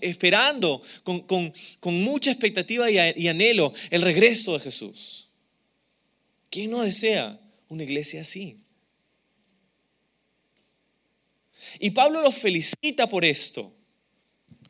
esperando 0.00 0.82
con, 1.02 1.52
mucha 2.02 2.30
expectativa 2.30 2.90
y, 2.90 3.28
anhelo 3.28 3.74
el 3.90 4.00
regreso 4.02 4.54
de 4.54 4.60
Jesús. 4.60 5.28
¿Quién 6.50 6.70
no 6.70 6.82
desea 6.82 7.38
una 7.68 7.82
iglesia 7.82 8.22
así? 8.22 8.58
Y 11.78 11.90
Pablo 11.90 12.22
los 12.22 12.34
felicita 12.34 13.06
por 13.06 13.24
esto. 13.24 13.70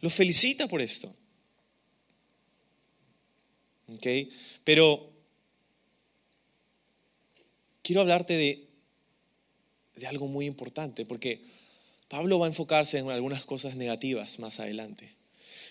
Los 0.00 0.12
felicita 0.12 0.66
por 0.66 0.80
esto. 0.82 1.14
¿Ok? 3.94 4.06
Pero 4.64 5.12
quiero 7.82 8.00
hablarte 8.00 8.36
de 8.36 8.63
de 9.96 10.06
algo 10.06 10.26
muy 10.26 10.46
importante, 10.46 11.04
porque 11.04 11.40
Pablo 12.08 12.38
va 12.38 12.46
a 12.46 12.50
enfocarse 12.50 12.98
en 12.98 13.10
algunas 13.10 13.44
cosas 13.44 13.76
negativas 13.76 14.38
más 14.38 14.60
adelante, 14.60 15.10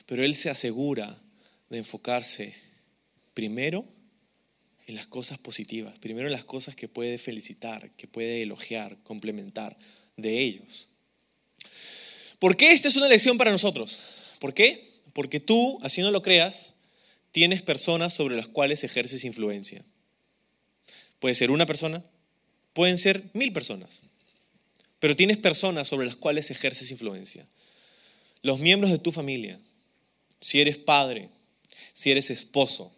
pero 0.05 0.23
él 0.23 0.35
se 0.35 0.49
asegura 0.49 1.17
de 1.69 1.77
enfocarse 1.77 2.55
primero 3.33 3.85
en 4.87 4.95
las 4.95 5.07
cosas 5.07 5.37
positivas, 5.37 5.97
primero 5.99 6.27
en 6.27 6.33
las 6.33 6.43
cosas 6.43 6.75
que 6.75 6.87
puede 6.87 7.17
felicitar, 7.17 7.89
que 7.91 8.07
puede 8.07 8.41
elogiar, 8.41 8.97
complementar 9.03 9.77
de 10.17 10.39
ellos. 10.39 10.89
¿Por 12.39 12.57
qué 12.57 12.73
esta 12.73 12.89
es 12.89 12.95
una 12.97 13.07
lección 13.07 13.37
para 13.37 13.51
nosotros? 13.51 13.99
¿Por 14.39 14.53
qué? 14.53 14.91
Porque 15.13 15.39
tú, 15.39 15.79
así 15.83 16.01
no 16.01 16.11
lo 16.11 16.21
creas, 16.21 16.79
tienes 17.31 17.61
personas 17.61 18.13
sobre 18.13 18.35
las 18.35 18.47
cuales 18.47 18.83
ejerces 18.83 19.23
influencia. 19.23 19.83
Puede 21.19 21.35
ser 21.35 21.51
una 21.51 21.65
persona, 21.65 22.03
pueden 22.73 22.97
ser 22.97 23.23
mil 23.33 23.53
personas 23.53 24.03
pero 25.03 25.17
tienes 25.17 25.37
personas 25.37 25.89
sobre 25.89 26.05
las 26.05 26.15
cuales 26.15 26.49
ejerces 26.49 26.89
influencia. 26.89 27.45
Los 28.41 28.61
miembros 28.61 28.89
de 28.89 28.99
tu 28.99 29.11
familia, 29.11 29.59
si 30.39 30.61
eres 30.61 30.77
padre, 30.77 31.27
si 31.91 32.09
eres 32.09 32.29
esposo, 32.29 32.95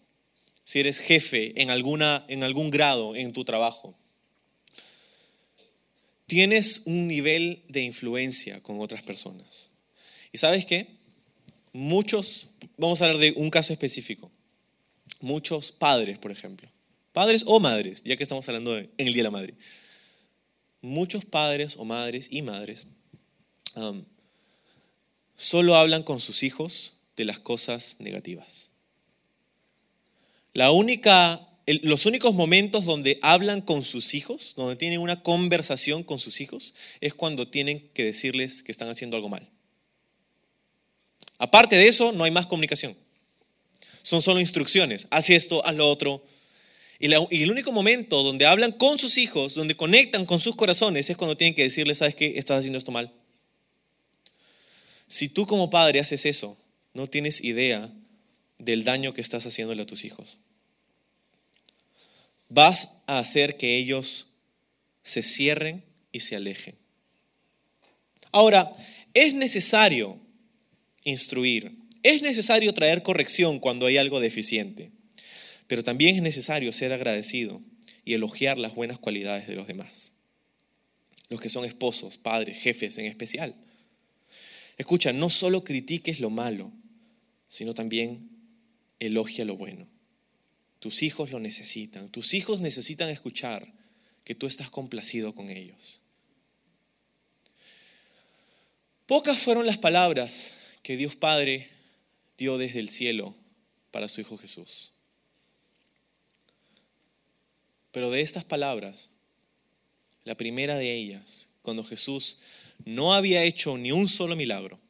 si 0.64 0.80
eres 0.80 1.00
jefe 1.00 1.60
en, 1.60 1.72
alguna, 1.72 2.24
en 2.28 2.44
algún 2.44 2.70
grado 2.70 3.16
en 3.16 3.34
tu 3.34 3.44
trabajo, 3.44 3.96
tienes 6.28 6.84
un 6.86 7.08
nivel 7.08 7.64
de 7.70 7.82
influencia 7.82 8.62
con 8.62 8.80
otras 8.82 9.02
personas. 9.02 9.70
¿Y 10.32 10.38
sabes 10.38 10.64
qué? 10.64 10.86
Muchos, 11.74 12.52
vamos 12.78 13.02
a 13.02 13.06
hablar 13.06 13.20
de 13.20 13.32
un 13.32 13.50
caso 13.50 13.74
específico, 13.74 14.32
muchos 15.22 15.72
padres, 15.72 16.20
por 16.20 16.32
ejemplo, 16.32 16.70
padres 17.14 17.46
o 17.48 17.60
madres, 17.60 18.04
ya 18.04 18.16
que 18.16 18.22
estamos 18.22 18.48
hablando 18.48 18.78
en 18.78 18.92
el 18.96 19.06
Día 19.08 19.24
de 19.24 19.24
la 19.24 19.32
Madre 19.32 19.56
muchos 20.86 21.26
padres 21.26 21.76
o 21.78 21.86
madres 21.86 22.28
y 22.32 22.42
madres 22.42 22.88
solo 25.36 25.76
hablan 25.76 26.04
con 26.04 26.20
sus 26.20 26.44
hijos 26.44 27.02
de 27.18 27.26
las 27.26 27.40
cosas 27.40 27.98
negativas. 28.00 28.72
Los 30.54 32.06
únicos 32.06 32.34
momentos 32.34 32.86
donde 32.86 33.20
hablan 33.22 33.62
con 33.62 33.84
sus 33.84 34.14
hijos, 34.14 34.54
donde 34.56 34.78
tienen 34.78 35.02
una 35.02 35.22
conversación 35.22 36.04
con 36.04 36.20
sus 36.20 36.40
hijos, 36.40 36.76
es 37.02 37.14
cuando 37.14 37.48
tienen 37.48 37.90
que 37.94 38.06
decirles 38.06 38.64
que 38.64 38.72
están 38.72 38.88
haciendo 38.88 39.18
algo 39.18 39.28
mal. 39.28 39.50
Aparte 41.38 41.76
de 41.78 41.90
eso, 41.90 42.14
no 42.14 42.24
hay 42.24 42.32
más 42.32 42.46
comunicación. 42.46 42.96
Son 44.04 44.22
solo 44.22 44.40
instrucciones. 44.40 45.08
Haz 45.10 45.30
esto, 45.32 45.66
haz 45.66 45.76
lo 45.76 45.90
otro, 45.90 46.24
y, 47.00 47.12
el 47.12 47.52
único 47.52 47.72
momento 47.72 48.24
donde 48.24 48.46
hablan 48.46 48.72
con 48.72 48.98
sus 48.98 49.18
hijos, 49.18 49.54
donde 49.54 49.76
conectan 49.76 50.26
con 50.26 50.40
sus 50.40 50.56
corazones, 50.56 51.10
es 51.10 51.18
cuando 51.18 51.36
tienen 51.36 51.56
que 51.56 51.64
decirles, 51.64 51.98
¿sabes 51.98 52.16
qué? 52.16 52.38
Estás 52.38 52.60
haciendo 52.60 52.78
esto 52.78 52.92
mal. 52.92 53.12
Si 55.08 55.30
tú 55.30 55.46
como 55.46 55.70
padre 55.70 56.00
haces 56.00 56.26
eso, 56.26 56.58
no 56.94 57.08
tienes 57.08 57.44
idea 57.44 57.92
del 58.58 58.84
daño 58.84 59.14
que 59.14 59.22
estás 59.22 59.46
haciéndole 59.46 59.82
a 59.82 59.86
tus 59.86 60.06
hijos. 60.06 60.38
Vas 62.48 63.02
a 63.08 63.20
hacer 63.20 63.58
que 63.58 63.78
ellos 63.78 64.28
se 65.04 65.22
cierren 65.22 65.84
y 66.12 66.22
se 66.22 66.36
alejen. 66.36 66.76
Ahora, 68.32 68.72
es 69.14 69.34
necesario 69.34 70.20
instruir, 71.04 71.72
es 72.04 72.22
necesario 72.22 72.74
traer 72.74 73.04
corrección 73.04 73.60
cuando 73.60 73.86
hay 73.86 73.98
algo 73.98 74.20
deficiente. 74.20 74.92
Pero 75.68 75.84
también 75.84 76.16
es 76.16 76.22
necesario 76.22 76.72
ser 76.72 76.94
agradecido 76.94 77.62
y 78.04 78.14
elogiar 78.14 78.58
las 78.58 78.76
buenas 78.76 79.00
cualidades 79.00 79.48
de 79.48 79.56
los 79.56 79.68
demás. 79.68 80.14
Los 81.30 81.42
que 81.42 81.50
son 81.50 81.66
esposos, 81.66 82.18
padres, 82.18 82.58
jefes 82.60 82.98
en 82.98 83.06
especial. 83.06 83.56
Escucha, 84.78 85.14
no 85.14 85.30
solo 85.30 85.64
critiques 85.64 86.20
lo 86.20 86.30
malo, 86.30 86.72
sino 87.50 87.74
también 87.74 88.30
elogia 89.00 89.46
lo 89.46 89.56
bueno. 89.56 89.88
Tus 90.80 91.02
hijos 91.02 91.32
lo 91.32 91.40
necesitan. 91.40 92.10
Tus 92.10 92.34
hijos 92.34 92.60
necesitan 92.60 93.10
escuchar 93.10 93.74
que 94.24 94.36
tú 94.36 94.46
estás 94.46 94.70
complacido 94.70 95.34
con 95.34 95.50
ellos. 95.50 96.02
Pocas 99.08 99.38
fueron 99.40 99.66
las 99.66 99.78
palabras 99.78 100.54
que 100.82 100.98
Dios 100.98 101.16
Padre 101.16 101.70
dio 102.38 102.58
desde 102.58 102.80
el 102.80 102.90
cielo 102.90 103.36
para 103.92 104.08
su 104.08 104.22
Hijo 104.22 104.38
Jesús. 104.38 104.95
Pero 107.96 108.12
de 108.12 108.20
estas 108.20 108.44
palabras, 108.44 109.12
la 110.26 110.36
primera 110.36 110.76
de 110.76 110.94
ellas, 110.94 111.52
cuando 111.62 111.82
Jesús 111.82 112.40
no 112.84 113.14
había 113.14 113.46
hecho 113.46 113.78
ni 113.78 113.94
un 113.94 114.10
solo 114.10 114.36
milagro, 114.36 114.82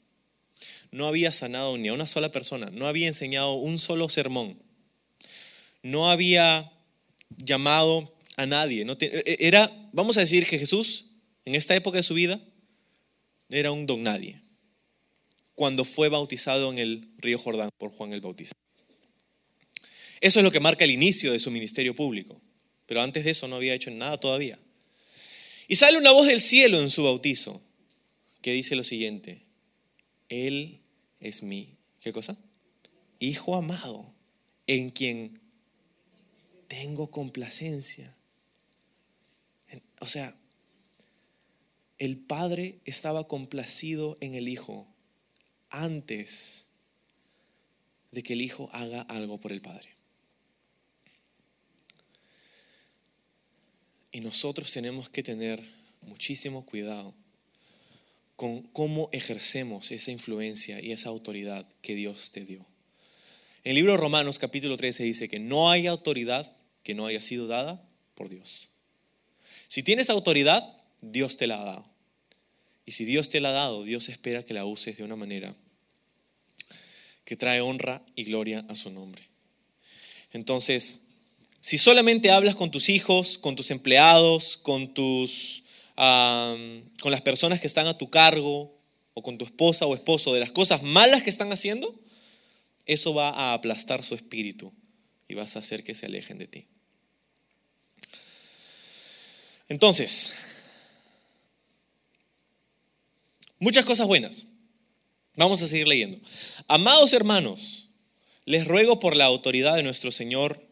no 0.89 1.05
había 1.05 1.31
sanado 1.31 1.77
ni 1.77 1.89
a 1.89 1.93
una 1.93 2.07
sola 2.07 2.31
persona, 2.31 2.71
no 2.71 2.87
había 2.87 3.05
enseñado 3.05 3.53
un 3.53 3.77
solo 3.77 4.09
sermón, 4.09 4.57
no 5.83 6.09
había 6.09 6.71
llamado 7.37 8.11
a 8.37 8.47
nadie. 8.47 8.85
No 8.85 8.97
e, 8.99 9.37
era, 9.39 9.69
vamos 9.93 10.17
a 10.17 10.21
decir 10.21 10.47
que 10.47 10.57
Jesús, 10.57 11.11
en 11.45 11.53
esta 11.53 11.75
época 11.75 11.97
de 11.97 12.03
su 12.03 12.15
vida, 12.15 12.41
era 13.51 13.71
un 13.71 13.85
don 13.85 14.01
nadie. 14.01 14.41
Cuando 15.53 15.85
fue 15.85 16.09
bautizado 16.09 16.71
en 16.71 16.79
el 16.79 17.07
río 17.19 17.37
Jordán 17.37 17.69
por 17.77 17.91
Juan 17.91 18.13
el 18.13 18.21
Bautista. 18.21 18.55
Eso 20.21 20.39
es 20.39 20.43
lo 20.43 20.51
que 20.51 20.59
marca 20.59 20.85
el 20.85 20.89
inicio 20.89 21.33
de 21.33 21.37
su 21.37 21.51
ministerio 21.51 21.95
público 21.95 22.41
pero 22.85 23.01
antes 23.01 23.23
de 23.23 23.31
eso 23.31 23.47
no 23.47 23.55
había 23.55 23.73
hecho 23.73 23.91
nada 23.91 24.19
todavía. 24.19 24.59
Y 25.67 25.75
sale 25.75 25.97
una 25.97 26.11
voz 26.11 26.27
del 26.27 26.41
cielo 26.41 26.79
en 26.79 26.91
su 26.91 27.03
bautizo 27.03 27.61
que 28.41 28.51
dice 28.51 28.75
lo 28.75 28.83
siguiente, 28.83 29.41
Él 30.29 30.79
es 31.19 31.41
mi, 31.41 31.77
¿qué 32.01 32.13
cosa? 32.13 32.37
Hijo 33.19 33.55
amado, 33.55 34.13
en 34.67 34.91
quien 34.91 35.39
tengo 36.67 37.09
complacencia. 37.09 38.15
O 39.99 40.05
sea, 40.05 40.35
el 41.97 42.17
Padre 42.17 42.79
estaba 42.85 43.27
complacido 43.27 44.17
en 44.21 44.35
el 44.35 44.47
Hijo 44.47 44.87
antes 45.69 46.67
de 48.11 48.21
que 48.21 48.33
el 48.33 48.41
Hijo 48.41 48.69
haga 48.73 49.01
algo 49.01 49.39
por 49.39 49.51
el 49.51 49.61
Padre. 49.61 49.94
Y 54.15 54.21
nosotros 54.21 54.71
tenemos 54.71 55.09
que 55.09 55.23
tener 55.23 55.61
muchísimo 56.03 56.65
cuidado 56.65 57.13
con 58.37 58.61
cómo 58.61 59.09
ejercemos 59.11 59.91
esa 59.91 60.09
influencia 60.09 60.81
y 60.81 60.93
esa 60.93 61.09
autoridad 61.09 61.67
que 61.81 61.95
Dios 61.95 62.31
te 62.31 62.45
dio. 62.45 62.65
En 63.65 63.71
el 63.71 63.75
libro 63.75 63.91
de 63.91 63.97
Romanos 63.97 64.39
capítulo 64.39 64.77
13 64.77 65.03
dice 65.03 65.27
que 65.27 65.39
no 65.39 65.69
hay 65.69 65.87
autoridad 65.87 66.49
que 66.81 66.95
no 66.95 67.07
haya 67.07 67.19
sido 67.19 67.47
dada 67.47 67.85
por 68.13 68.29
Dios. 68.29 68.69
Si 69.67 69.83
tienes 69.83 70.09
autoridad, 70.09 70.63
Dios 71.01 71.35
te 71.35 71.45
la 71.45 71.59
ha 71.59 71.65
dado. 71.65 71.85
Y 72.85 72.93
si 72.93 73.03
Dios 73.03 73.29
te 73.29 73.41
la 73.41 73.49
ha 73.49 73.51
dado, 73.51 73.83
Dios 73.83 74.07
espera 74.07 74.45
que 74.45 74.53
la 74.53 74.63
uses 74.63 74.95
de 74.95 75.03
una 75.03 75.17
manera 75.17 75.53
que 77.25 77.35
trae 77.35 77.59
honra 77.59 78.01
y 78.15 78.23
gloria 78.23 78.65
a 78.69 78.75
su 78.75 78.91
nombre. 78.91 79.23
Entonces, 80.31 81.04
si 81.65 81.79
solamente 81.79 82.29
hablas 82.29 82.53
con 82.53 82.69
tus 82.69 82.89
hijos, 82.89 83.39
con 83.39 83.55
tus 83.55 83.71
empleados, 83.71 84.55
con, 84.55 84.93
tus, 84.93 85.63
con 85.95 87.11
las 87.11 87.21
personas 87.21 87.59
que 87.59 87.65
están 87.65 87.87
a 87.87 87.97
tu 87.97 88.11
cargo 88.11 88.77
o 89.15 89.23
con 89.23 89.39
tu 89.39 89.45
esposa 89.45 89.87
o 89.87 89.95
esposo 89.95 90.31
de 90.31 90.41
las 90.41 90.51
cosas 90.51 90.83
malas 90.83 91.23
que 91.23 91.31
están 91.31 91.51
haciendo, 91.51 91.99
eso 92.85 93.15
va 93.15 93.29
a 93.29 93.55
aplastar 93.55 94.03
su 94.03 94.13
espíritu 94.13 94.71
y 95.27 95.33
vas 95.33 95.55
a 95.55 95.59
hacer 95.59 95.83
que 95.83 95.95
se 95.95 96.05
alejen 96.05 96.37
de 96.37 96.45
ti. 96.45 96.67
Entonces, 99.67 100.33
muchas 103.57 103.85
cosas 103.85 104.05
buenas. 104.05 104.49
Vamos 105.35 105.63
a 105.63 105.67
seguir 105.67 105.87
leyendo. 105.87 106.19
Amados 106.67 107.11
hermanos, 107.13 107.89
les 108.45 108.67
ruego 108.67 108.99
por 108.99 109.15
la 109.15 109.25
autoridad 109.25 109.75
de 109.75 109.81
nuestro 109.81 110.11
Señor 110.11 110.64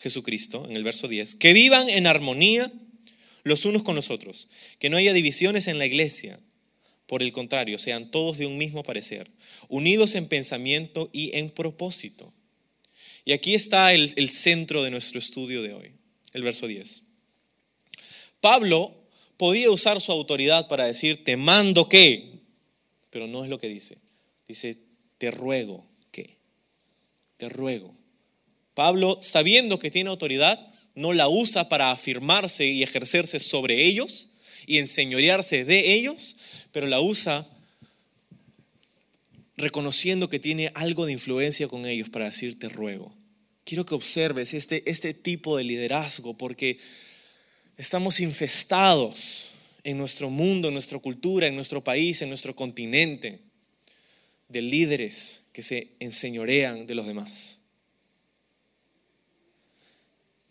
Jesucristo, 0.00 0.66
en 0.68 0.76
el 0.76 0.84
verso 0.84 1.08
10, 1.08 1.34
que 1.36 1.52
vivan 1.52 1.88
en 1.90 2.06
armonía 2.06 2.72
los 3.42 3.64
unos 3.64 3.82
con 3.82 3.96
los 3.96 4.10
otros, 4.10 4.48
que 4.78 4.90
no 4.90 4.96
haya 4.96 5.12
divisiones 5.12 5.68
en 5.68 5.78
la 5.78 5.86
iglesia. 5.86 6.40
Por 7.06 7.22
el 7.22 7.32
contrario, 7.32 7.78
sean 7.78 8.10
todos 8.10 8.38
de 8.38 8.46
un 8.46 8.56
mismo 8.56 8.82
parecer, 8.82 9.30
unidos 9.68 10.14
en 10.14 10.26
pensamiento 10.26 11.10
y 11.12 11.36
en 11.36 11.50
propósito. 11.50 12.32
Y 13.24 13.32
aquí 13.32 13.54
está 13.54 13.92
el, 13.92 14.30
centro 14.30 14.82
de 14.82 14.90
nuestro 14.90 15.18
estudio 15.18 15.62
de 15.62 15.74
hoy, 15.74 15.92
el 16.32 16.42
verso 16.42 16.66
10. 16.66 17.08
Pablo 18.40 18.94
podía 19.36 19.70
usar 19.70 20.00
su 20.00 20.12
autoridad 20.12 20.66
para 20.68 20.86
decir, 20.86 21.24
te 21.24 21.36
mando 21.36 21.88
que, 21.88 22.40
pero 23.10 23.26
no 23.26 23.44
es 23.44 23.50
lo 23.50 23.58
que 23.58 23.68
dice. 23.68 23.98
Dice, 24.48 24.78
te 25.18 25.30
ruego 25.30 25.86
que, 26.10 26.36
te 27.36 27.48
ruego. 27.48 27.99
Pablo, 28.80 29.18
sabiendo 29.20 29.78
que 29.78 29.90
tiene 29.90 30.08
autoridad, 30.08 30.58
no 30.94 31.12
la 31.12 31.28
usa 31.28 31.68
para 31.68 31.90
afirmarse 31.90 32.64
y 32.64 32.82
ejercerse 32.82 33.38
sobre 33.38 33.84
ellos 33.84 34.36
y 34.66 34.78
enseñorearse 34.78 35.66
de 35.66 35.92
ellos, 35.92 36.38
pero 36.72 36.86
la 36.86 37.02
usa 37.02 37.46
reconociendo 39.58 40.30
que 40.30 40.38
tiene 40.38 40.72
algo 40.74 41.04
de 41.04 41.12
influencia 41.12 41.68
con 41.68 41.84
ellos 41.84 42.08
para 42.08 42.24
decir 42.24 42.58
te 42.58 42.70
ruego. 42.70 43.14
Quiero 43.64 43.84
que 43.84 43.94
observes 43.94 44.54
este, 44.54 44.90
este 44.90 45.12
tipo 45.12 45.58
de 45.58 45.64
liderazgo 45.64 46.38
porque 46.38 46.78
estamos 47.76 48.18
infestados 48.18 49.50
en 49.84 49.98
nuestro 49.98 50.30
mundo, 50.30 50.68
en 50.68 50.74
nuestra 50.74 50.98
cultura, 51.00 51.46
en 51.46 51.54
nuestro 51.54 51.84
país, 51.84 52.22
en 52.22 52.30
nuestro 52.30 52.56
continente, 52.56 53.40
de 54.48 54.62
líderes 54.62 55.48
que 55.52 55.62
se 55.62 55.88
enseñorean 56.00 56.86
de 56.86 56.94
los 56.94 57.06
demás. 57.06 57.59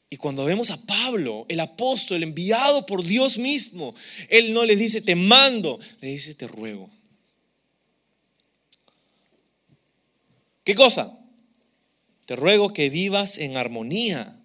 Y 0.10 0.18
cuando 0.18 0.44
vemos 0.44 0.72
a 0.72 0.86
Pablo, 0.86 1.46
el 1.50 1.60
apóstol 1.60 2.24
enviado 2.24 2.86
por 2.86 3.04
Dios 3.04 3.38
mismo, 3.38 3.94
él 4.30 4.54
no 4.54 4.66
le 4.66 4.76
dice 4.76 5.02
te 5.02 5.16
mando, 5.16 5.80
le 6.02 6.10
dice 6.10 6.34
te 6.34 6.48
ruego. 6.48 6.90
¿Qué 10.64 10.74
cosa? 10.76 11.16
Te 12.26 12.36
ruego 12.36 12.74
que 12.74 12.90
vivas 12.90 13.38
en 13.38 13.58
armonía 13.58 14.36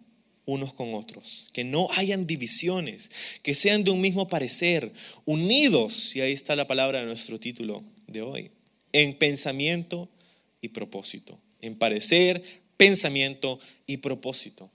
unos 0.46 0.74
con 0.74 0.94
otros, 0.94 1.46
que 1.52 1.64
no 1.64 1.88
hayan 1.92 2.26
divisiones, 2.26 3.10
que 3.42 3.54
sean 3.54 3.84
de 3.84 3.90
un 3.90 4.00
mismo 4.00 4.28
parecer, 4.28 4.92
unidos, 5.24 6.14
y 6.14 6.20
ahí 6.20 6.32
está 6.32 6.54
la 6.56 6.66
palabra 6.66 7.00
de 7.00 7.06
nuestro 7.06 7.40
título 7.40 7.82
de 8.06 8.20
hoy, 8.20 8.50
en 8.92 9.16
pensamiento 9.16 10.10
y 10.60 10.68
propósito, 10.68 11.38
en 11.60 11.76
parecer, 11.76 12.42
pensamiento 12.76 13.58
y 13.86 13.98
propósito. 13.98 14.70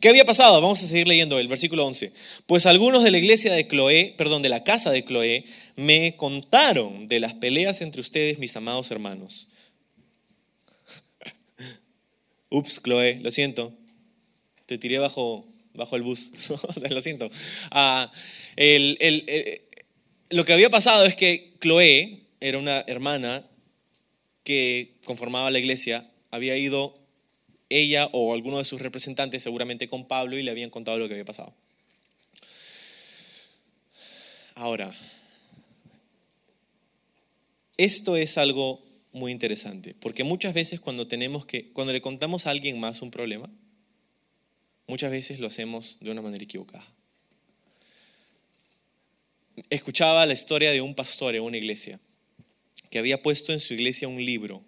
¿Qué 0.00 0.08
había 0.08 0.24
pasado? 0.24 0.60
Vamos 0.60 0.82
a 0.82 0.86
seguir 0.86 1.06
leyendo 1.08 1.38
el 1.38 1.48
versículo 1.48 1.86
11. 1.86 2.12
Pues 2.46 2.66
algunos 2.66 3.02
de 3.02 3.10
la 3.10 3.18
iglesia 3.18 3.52
de 3.52 3.66
Cloé, 3.66 4.14
perdón, 4.16 4.42
de 4.42 4.48
la 4.48 4.64
casa 4.64 4.90
de 4.90 5.04
Cloé, 5.04 5.44
me 5.76 6.16
contaron 6.16 7.06
de 7.06 7.20
las 7.20 7.34
peleas 7.34 7.80
entre 7.80 8.00
ustedes, 8.00 8.38
mis 8.38 8.56
amados 8.56 8.90
hermanos. 8.90 9.48
Ups, 12.50 12.80
Cloé, 12.80 13.20
lo 13.22 13.30
siento. 13.30 13.72
Te 14.66 14.78
tiré 14.78 14.98
bajo, 14.98 15.46
bajo 15.74 15.96
el 15.96 16.02
bus. 16.02 16.32
lo 16.90 17.00
siento. 17.00 17.30
Ah, 17.70 18.10
lo 20.30 20.44
que 20.44 20.52
había 20.52 20.70
pasado 20.70 21.04
es 21.04 21.14
que 21.14 21.54
Cloé 21.58 22.20
era 22.40 22.58
una 22.58 22.80
hermana 22.86 23.44
que 24.42 24.92
conformaba 25.04 25.50
la 25.50 25.58
iglesia, 25.58 26.06
había 26.30 26.56
ido 26.56 26.94
ella 27.74 28.08
o 28.12 28.32
alguno 28.32 28.58
de 28.58 28.64
sus 28.64 28.80
representantes 28.80 29.42
seguramente 29.42 29.88
con 29.88 30.06
Pablo 30.06 30.38
y 30.38 30.42
le 30.42 30.50
habían 30.50 30.70
contado 30.70 30.98
lo 30.98 31.08
que 31.08 31.14
había 31.14 31.24
pasado. 31.24 31.54
Ahora, 34.54 34.94
esto 37.76 38.16
es 38.16 38.38
algo 38.38 38.80
muy 39.12 39.32
interesante, 39.32 39.94
porque 40.00 40.22
muchas 40.22 40.54
veces 40.54 40.80
cuando 40.80 41.08
tenemos 41.08 41.46
que 41.46 41.70
cuando 41.72 41.92
le 41.92 42.00
contamos 42.00 42.46
a 42.46 42.50
alguien 42.50 42.78
más 42.78 43.02
un 43.02 43.10
problema, 43.10 43.50
muchas 44.86 45.10
veces 45.10 45.40
lo 45.40 45.48
hacemos 45.48 45.98
de 46.00 46.10
una 46.10 46.22
manera 46.22 46.44
equivocada. 46.44 46.86
Escuchaba 49.70 50.26
la 50.26 50.34
historia 50.34 50.70
de 50.70 50.80
un 50.80 50.94
pastor 50.94 51.34
en 51.34 51.42
una 51.42 51.56
iglesia 51.56 51.98
que 52.90 52.98
había 52.98 53.22
puesto 53.22 53.52
en 53.52 53.60
su 53.60 53.74
iglesia 53.74 54.08
un 54.08 54.24
libro 54.24 54.62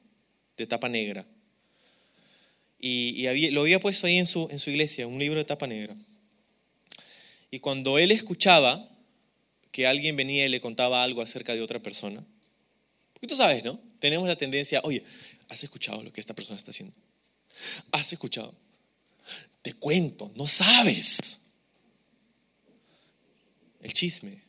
de 0.56 0.66
tapa 0.66 0.88
negra 0.88 1.26
y, 2.86 3.50
lo 3.50 3.62
había 3.62 3.80
puesto 3.80 4.06
ahí 4.06 4.18
en 4.18 4.26
su, 4.26 4.48
en 4.50 4.58
su 4.58 4.70
iglesia, 4.70 5.06
un 5.06 5.18
libro 5.18 5.38
de 5.38 5.44
tapa 5.44 5.66
negra. 5.66 5.94
Y 7.50 7.60
cuando 7.60 7.98
él 7.98 8.12
escuchaba 8.12 8.88
que 9.72 9.86
alguien 9.86 10.16
venía 10.16 10.46
y 10.46 10.48
le 10.48 10.60
contaba 10.60 11.02
algo 11.02 11.22
acerca 11.22 11.54
de 11.54 11.62
otra 11.62 11.80
persona, 11.80 12.24
porque 13.12 13.26
tú 13.26 13.34
sabes, 13.34 13.64
¿no? 13.64 13.80
Tenemos 13.98 14.28
la 14.28 14.36
tendencia, 14.36 14.80
oye, 14.84 15.02
¿has 15.48 15.62
escuchado 15.64 16.02
lo 16.02 16.12
que 16.12 16.20
esta 16.20 16.34
persona 16.34 16.58
está 16.58 16.70
haciendo? 16.70 16.94
¿Has 17.90 18.12
escuchado? 18.12 18.54
Te 19.62 19.72
cuento, 19.74 20.30
no 20.36 20.46
sabes. 20.46 21.18
El 23.82 23.92
chisme 23.92 24.45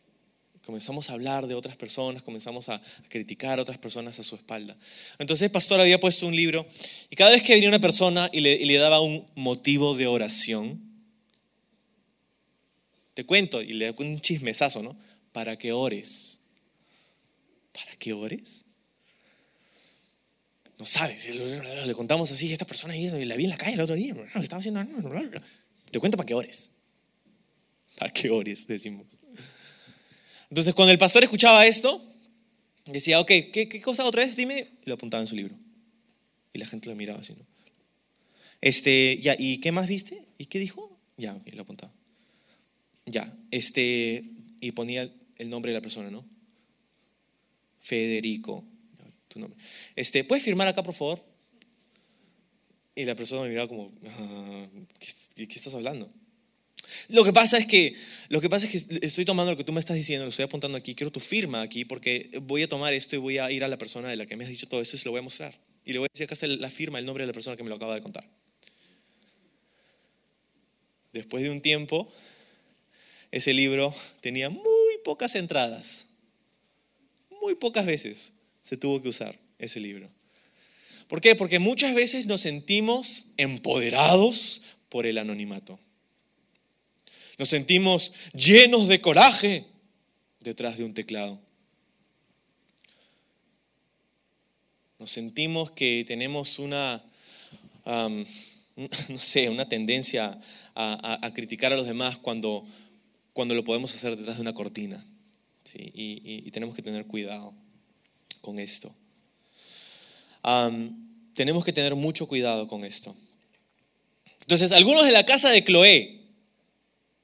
comenzamos 0.67 1.09
a 1.09 1.13
hablar 1.13 1.47
de 1.47 1.55
otras 1.55 1.77
personas, 1.77 2.23
comenzamos 2.23 2.67
a, 2.67 2.81
criticar 3.07 3.57
a 3.57 3.61
otras 3.61 3.77
personas 3.77 4.19
a 4.19 4.23
su 4.23 4.35
espalda. 4.35 4.75
Entonces 5.17 5.45
el 5.45 5.51
pastor 5.51 5.79
había 5.79 5.97
puesto 5.97 6.27
un 6.27 6.35
libro 6.35 6.67
y 7.09 7.15
cada 7.15 7.31
vez 7.31 7.41
que 7.41 7.53
venía 7.53 7.69
una 7.69 7.79
persona 7.79 8.29
y 8.33 8.41
le, 8.41 8.77
daba 8.77 8.99
un 8.99 9.25
motivo 9.35 9.95
de 9.95 10.07
oración, 10.07 10.81
te 13.13 13.23
cuento, 13.23 13.61
y 13.61 13.71
le 13.71 13.85
da 13.85 13.95
un 13.97 14.19
chismesazo, 14.19 14.83
¿no? 14.83 14.99
Para 15.31 15.57
que 15.57 15.71
ores. 15.71 16.41
¿Para 17.71 17.95
que 17.95 18.11
ores? 18.11 18.65
No 20.77 20.85
sabes, 20.85 21.33
le 21.33 21.93
contamos 21.93 22.29
así, 22.29 22.51
esta 22.51 22.65
persona 22.65 22.93
y 22.97 23.07
la 23.23 23.37
vi 23.37 23.45
en 23.45 23.51
la 23.51 23.57
calle 23.57 23.75
el 23.75 23.81
otro 23.81 23.95
día, 23.95 24.13
estaba 24.35 24.59
haciendo, 24.59 24.85
te 25.89 25.99
cuento 25.99 26.17
para 26.17 26.27
que 26.27 26.33
ores. 26.33 26.71
Para 27.97 28.11
que 28.11 28.29
ores, 28.29 28.67
decimos. 28.67 29.07
Entonces, 30.49 30.73
cuando 30.73 30.91
el 30.91 30.97
pastor 30.97 31.23
escuchaba 31.23 31.65
esto, 31.65 32.01
decía, 32.85 33.19
ok, 33.19 33.31
¿qué, 33.51 33.81
cosa 33.81 34.05
otra 34.05 34.25
vez? 34.25 34.35
Dime, 34.35 34.67
y 34.85 34.89
lo 34.89 34.95
apuntaba 34.95 35.21
en 35.21 35.27
su 35.27 35.35
libro. 35.35 35.55
Y 36.53 36.59
la 36.59 36.65
gente 36.65 36.89
lo 36.89 36.95
miraba 36.95 37.19
así, 37.19 37.33
¿no? 37.33 37.45
Este, 38.61 39.19
ya, 39.21 39.35
¿y 39.37 39.59
qué 39.59 39.71
más 39.71 39.87
viste? 39.87 40.25
¿Y 40.37 40.45
qué 40.45 40.59
dijo? 40.59 40.97
Ya, 41.17 41.39
y 41.45 41.51
lo 41.51 41.61
apuntaba. 41.63 41.93
Ya, 43.05 43.31
este, 43.51 44.23
y 44.59 44.71
ponía 44.71 45.09
el 45.37 45.49
nombre 45.49 45.71
de 45.71 45.77
la 45.77 45.81
persona, 45.81 46.09
¿no? 46.09 46.25
Federico, 47.79 48.63
tu 49.27 49.39
nombre. 49.39 49.59
Este, 49.95 50.23
¿puedes 50.23 50.43
firmar 50.43 50.67
acá, 50.67 50.81
por 50.81 50.95
favor? 50.95 51.23
Y 52.95 53.05
la 53.05 53.15
persona 53.15 53.43
me 53.43 53.49
miraba 53.49 53.67
como, 53.67 53.91
ah, 54.07 54.67
¿qué, 54.99 55.47
¿qué 55.47 55.55
estás 55.55 55.73
hablando? 55.73 56.11
Lo 57.09 57.23
que 57.23 57.33
pasa 57.33 57.57
es 57.57 57.65
que 57.65 57.95
lo 58.29 58.41
que 58.41 58.49
pasa 58.49 58.67
es 58.67 58.71
que 58.71 59.05
estoy 59.05 59.23
tomando 59.23 59.51
lo 59.51 59.57
que 59.57 59.63
tú 59.63 59.71
me 59.71 59.79
estás 59.79 59.95
diciendo, 59.95 60.25
lo 60.25 60.29
estoy 60.29 60.43
apuntando 60.43 60.77
aquí, 60.77 60.93
quiero 60.95 61.11
tu 61.11 61.21
firma 61.21 61.61
aquí 61.61 61.85
porque 61.85 62.29
voy 62.41 62.63
a 62.63 62.67
tomar 62.67 62.93
esto 62.93 63.15
y 63.15 63.19
voy 63.19 63.37
a 63.37 63.49
ir 63.51 63.63
a 63.63 63.69
la 63.69 63.77
persona 63.77 64.09
de 64.09 64.17
la 64.17 64.25
que 64.25 64.35
me 64.35 64.43
has 64.43 64.49
dicho 64.49 64.67
todo 64.67 64.81
esto 64.81 64.97
y 64.97 64.99
se 64.99 65.05
lo 65.05 65.11
voy 65.11 65.19
a 65.19 65.23
mostrar. 65.23 65.57
Y 65.85 65.93
le 65.93 65.99
voy 65.99 66.07
a 66.07 66.09
decir 66.13 66.25
acá 66.25 66.33
está 66.33 66.47
la 66.47 66.69
firma, 66.69 66.99
el 66.99 67.05
nombre 67.05 67.23
de 67.23 67.27
la 67.27 67.33
persona 67.33 67.55
que 67.55 67.63
me 67.63 67.69
lo 67.69 67.75
acaba 67.75 67.95
de 67.95 68.01
contar. 68.01 68.25
Después 71.13 71.43
de 71.43 71.49
un 71.49 71.61
tiempo, 71.61 72.11
ese 73.31 73.53
libro 73.53 73.93
tenía 74.19 74.49
muy 74.49 74.97
pocas 75.05 75.35
entradas. 75.35 76.07
Muy 77.41 77.55
pocas 77.55 77.85
veces 77.85 78.33
se 78.61 78.75
tuvo 78.75 79.01
que 79.01 79.09
usar 79.09 79.39
ese 79.57 79.79
libro. 79.79 80.09
¿Por 81.07 81.21
qué? 81.21 81.35
Porque 81.35 81.59
muchas 81.59 81.95
veces 81.95 82.25
nos 82.25 82.41
sentimos 82.41 83.31
empoderados 83.37 84.63
por 84.89 85.05
el 85.05 85.17
anonimato. 85.17 85.79
Nos 87.37 87.49
sentimos 87.49 88.13
llenos 88.33 88.87
de 88.87 88.99
coraje 88.99 89.65
detrás 90.39 90.77
de 90.77 90.83
un 90.83 90.93
teclado. 90.93 91.39
Nos 94.97 95.11
sentimos 95.11 95.69
que 95.71 96.03
tenemos 96.07 96.57
una, 96.57 97.03
no 97.85 98.25
sé, 99.19 99.49
una 99.49 99.69
tendencia 99.69 100.39
a, 100.73 101.31
criticar 101.35 101.73
a 101.73 101.75
los 101.75 101.85
demás 101.85 102.17
cuando, 102.17 102.65
cuando 103.33 103.53
lo 103.53 103.63
podemos 103.63 103.93
hacer 103.93 104.15
detrás 104.15 104.37
de 104.37 104.41
una 104.41 104.53
cortina. 104.53 105.03
Y, 105.75 106.49
tenemos 106.51 106.75
que 106.75 106.81
tener 106.81 107.05
cuidado 107.05 107.53
con 108.41 108.57
esto. 108.57 108.91
tenemos 111.35 111.63
que 111.63 111.73
tener 111.73 111.93
mucho 111.93 112.27
cuidado 112.27 112.67
con 112.67 112.83
esto. 112.83 113.15
Entonces, 114.41 114.71
algunos 114.71 115.05
de 115.05 115.11
la 115.11 115.25
casa 115.25 115.49
de 115.49 115.63
Cloé, 115.63 116.16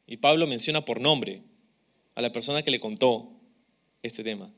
y 0.08 0.18
Pablo 0.18 0.48
menciona 0.48 0.82
por 0.82 1.00
nombre 1.00 1.42
a 2.16 2.22
la 2.22 2.32
persona 2.32 2.62
que 2.64 2.72
le 2.72 2.80
contó 2.80 3.32
este 4.02 4.24
tema. 4.24 4.52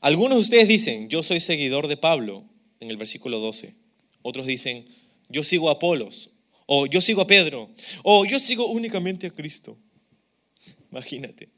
Algunos 0.00 0.36
de 0.36 0.42
ustedes 0.42 0.68
dicen, 0.68 1.08
yo 1.08 1.22
soy 1.22 1.40
seguidor 1.40 1.86
de 1.86 1.96
Pablo, 1.96 2.44
en 2.80 2.90
el 2.90 2.96
versículo 2.96 3.38
12. 3.38 3.74
Otros 4.22 4.46
dicen, 4.46 4.86
yo 5.28 5.42
sigo 5.42 5.68
a 5.68 5.72
Apolos, 5.72 6.30
o 6.66 6.86
yo 6.86 7.00
sigo 7.00 7.22
a 7.22 7.26
Pedro, 7.26 7.70
o 8.02 8.24
yo 8.24 8.38
sigo 8.38 8.66
únicamente 8.66 9.26
a 9.26 9.30
Cristo. 9.30 9.76
Imagínate. 10.90 11.48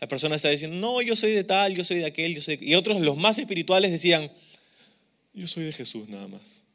La 0.00 0.08
persona 0.08 0.36
está 0.36 0.48
diciendo, 0.48 0.76
no, 0.76 1.00
yo 1.00 1.14
soy 1.14 1.32
de 1.32 1.44
tal, 1.44 1.74
yo 1.76 1.84
soy 1.84 1.98
de 1.98 2.06
aquel, 2.06 2.34
yo 2.34 2.42
soy 2.42 2.58
Y 2.60 2.74
otros, 2.74 3.00
los 3.00 3.16
más 3.16 3.38
espirituales, 3.38 3.90
decían, 3.90 4.30
yo 5.32 5.46
soy 5.46 5.64
de 5.64 5.72
Jesús 5.72 6.08
nada 6.08 6.28
más. 6.28 6.66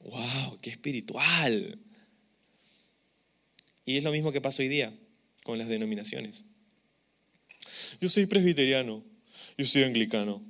¡Wow! 0.00 0.58
¡Qué 0.60 0.70
espiritual! 0.70 1.78
Y 3.88 3.96
es 3.96 4.04
lo 4.04 4.12
mismo 4.12 4.32
que 4.32 4.42
pasa 4.42 4.62
hoy 4.62 4.68
día 4.68 4.92
con 5.44 5.56
las 5.56 5.66
denominaciones. 5.66 6.44
Yo 8.02 8.10
soy 8.10 8.26
presbiteriano, 8.26 9.02
yo 9.56 9.64
soy 9.64 9.84
anglicano, 9.84 10.44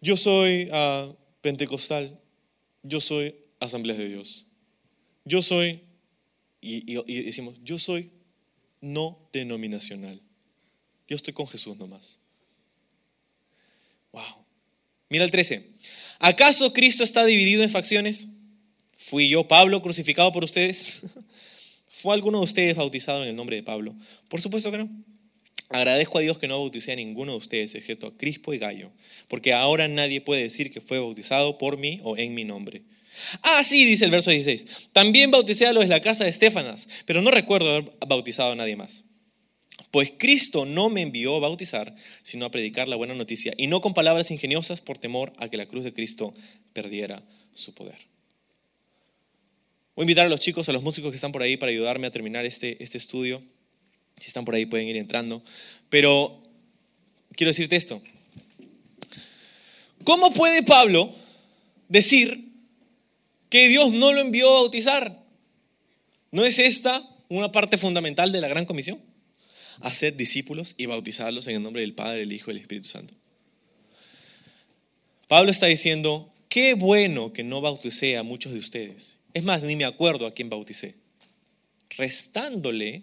yo 0.00 0.16
soy 0.16 0.68
uh, 0.68 1.14
pentecostal, 1.42 2.18
yo 2.82 3.00
soy 3.00 3.36
asamblea 3.60 3.96
de 3.96 4.08
Dios, 4.08 4.48
yo 5.24 5.42
soy, 5.42 5.82
y, 6.60 6.98
y 7.06 7.22
decimos, 7.22 7.54
yo 7.62 7.78
soy 7.78 8.10
no 8.80 9.28
denominacional. 9.32 10.20
Yo 11.06 11.14
estoy 11.14 11.32
con 11.32 11.46
Jesús 11.46 11.76
nomás. 11.76 12.18
Wow. 14.10 14.44
Mira 15.08 15.24
el 15.24 15.30
13. 15.30 15.76
¿Acaso 16.18 16.72
Cristo 16.72 17.04
está 17.04 17.24
dividido 17.24 17.62
en 17.62 17.70
facciones? 17.70 18.30
¿Fui 18.96 19.28
yo, 19.28 19.46
Pablo, 19.46 19.80
crucificado 19.82 20.32
por 20.32 20.42
ustedes? 20.42 21.02
¿Fue 22.00 22.14
alguno 22.14 22.38
de 22.38 22.44
ustedes 22.44 22.76
bautizado 22.76 23.22
en 23.22 23.28
el 23.28 23.36
nombre 23.36 23.56
de 23.56 23.62
Pablo? 23.62 23.94
Por 24.28 24.40
supuesto 24.40 24.70
que 24.70 24.78
no. 24.78 24.88
Agradezco 25.68 26.18
a 26.18 26.22
Dios 26.22 26.38
que 26.38 26.48
no 26.48 26.58
bauticé 26.58 26.92
a 26.92 26.96
ninguno 26.96 27.32
de 27.32 27.38
ustedes, 27.38 27.74
excepto 27.74 28.06
a 28.06 28.16
Crispo 28.16 28.54
y 28.54 28.58
Gallo, 28.58 28.90
porque 29.28 29.52
ahora 29.52 29.86
nadie 29.86 30.20
puede 30.20 30.42
decir 30.42 30.72
que 30.72 30.80
fue 30.80 30.98
bautizado 30.98 31.58
por 31.58 31.76
mí 31.76 32.00
o 32.02 32.16
en 32.16 32.34
mi 32.34 32.44
nombre. 32.44 32.82
Ah, 33.42 33.62
sí, 33.62 33.84
dice 33.84 34.06
el 34.06 34.10
verso 34.10 34.30
16. 34.30 34.88
También 34.92 35.30
bauticé 35.30 35.66
a 35.66 35.72
los 35.72 35.84
de 35.84 35.88
la 35.88 36.00
casa 36.00 36.24
de 36.24 36.30
Estefanas, 36.30 36.88
pero 37.04 37.20
no 37.20 37.30
recuerdo 37.30 37.70
haber 37.70 37.92
bautizado 38.08 38.52
a 38.52 38.56
nadie 38.56 38.76
más. 38.76 39.10
Pues 39.90 40.12
Cristo 40.16 40.64
no 40.64 40.88
me 40.88 41.02
envió 41.02 41.36
a 41.36 41.40
bautizar, 41.40 41.94
sino 42.22 42.46
a 42.46 42.50
predicar 42.50 42.88
la 42.88 42.96
buena 42.96 43.14
noticia, 43.14 43.52
y 43.56 43.66
no 43.66 43.80
con 43.80 43.94
palabras 43.94 44.30
ingeniosas 44.30 44.80
por 44.80 44.98
temor 44.98 45.32
a 45.36 45.48
que 45.48 45.56
la 45.56 45.66
cruz 45.66 45.84
de 45.84 45.92
Cristo 45.92 46.32
perdiera 46.72 47.22
su 47.52 47.74
poder. 47.74 48.09
Voy 50.00 50.04
a 50.04 50.06
invitar 50.06 50.24
a 50.24 50.28
los 50.30 50.40
chicos, 50.40 50.66
a 50.66 50.72
los 50.72 50.82
músicos 50.82 51.10
que 51.10 51.16
están 51.16 51.30
por 51.30 51.42
ahí 51.42 51.58
para 51.58 51.72
ayudarme 51.72 52.06
a 52.06 52.10
terminar 52.10 52.46
este, 52.46 52.82
este 52.82 52.96
estudio. 52.96 53.42
Si 54.18 54.28
están 54.28 54.46
por 54.46 54.54
ahí 54.54 54.64
pueden 54.64 54.88
ir 54.88 54.96
entrando. 54.96 55.42
Pero 55.90 56.42
quiero 57.36 57.50
decirte 57.50 57.76
esto. 57.76 58.00
¿Cómo 60.04 60.32
puede 60.32 60.62
Pablo 60.62 61.14
decir 61.90 62.48
que 63.50 63.68
Dios 63.68 63.92
no 63.92 64.14
lo 64.14 64.22
envió 64.22 64.48
a 64.48 64.60
bautizar? 64.60 65.22
¿No 66.30 66.46
es 66.46 66.58
esta 66.58 67.06
una 67.28 67.52
parte 67.52 67.76
fundamental 67.76 68.32
de 68.32 68.40
la 68.40 68.48
gran 68.48 68.64
comisión? 68.64 68.98
Hacer 69.82 70.16
discípulos 70.16 70.76
y 70.78 70.86
bautizarlos 70.86 71.46
en 71.46 71.56
el 71.56 71.62
nombre 71.62 71.82
del 71.82 71.92
Padre, 71.92 72.22
el 72.22 72.32
Hijo 72.32 72.50
y 72.50 72.54
el 72.54 72.62
Espíritu 72.62 72.88
Santo. 72.88 73.12
Pablo 75.28 75.50
está 75.50 75.66
diciendo, 75.66 76.32
qué 76.48 76.72
bueno 76.72 77.34
que 77.34 77.44
no 77.44 77.60
bauticé 77.60 78.16
a 78.16 78.22
muchos 78.22 78.54
de 78.54 78.60
ustedes. 78.60 79.19
Es 79.34 79.44
más, 79.44 79.62
ni 79.62 79.76
me 79.76 79.84
acuerdo 79.84 80.26
a 80.26 80.34
quién 80.34 80.50
bauticé. 80.50 80.94
Restándole 81.96 83.02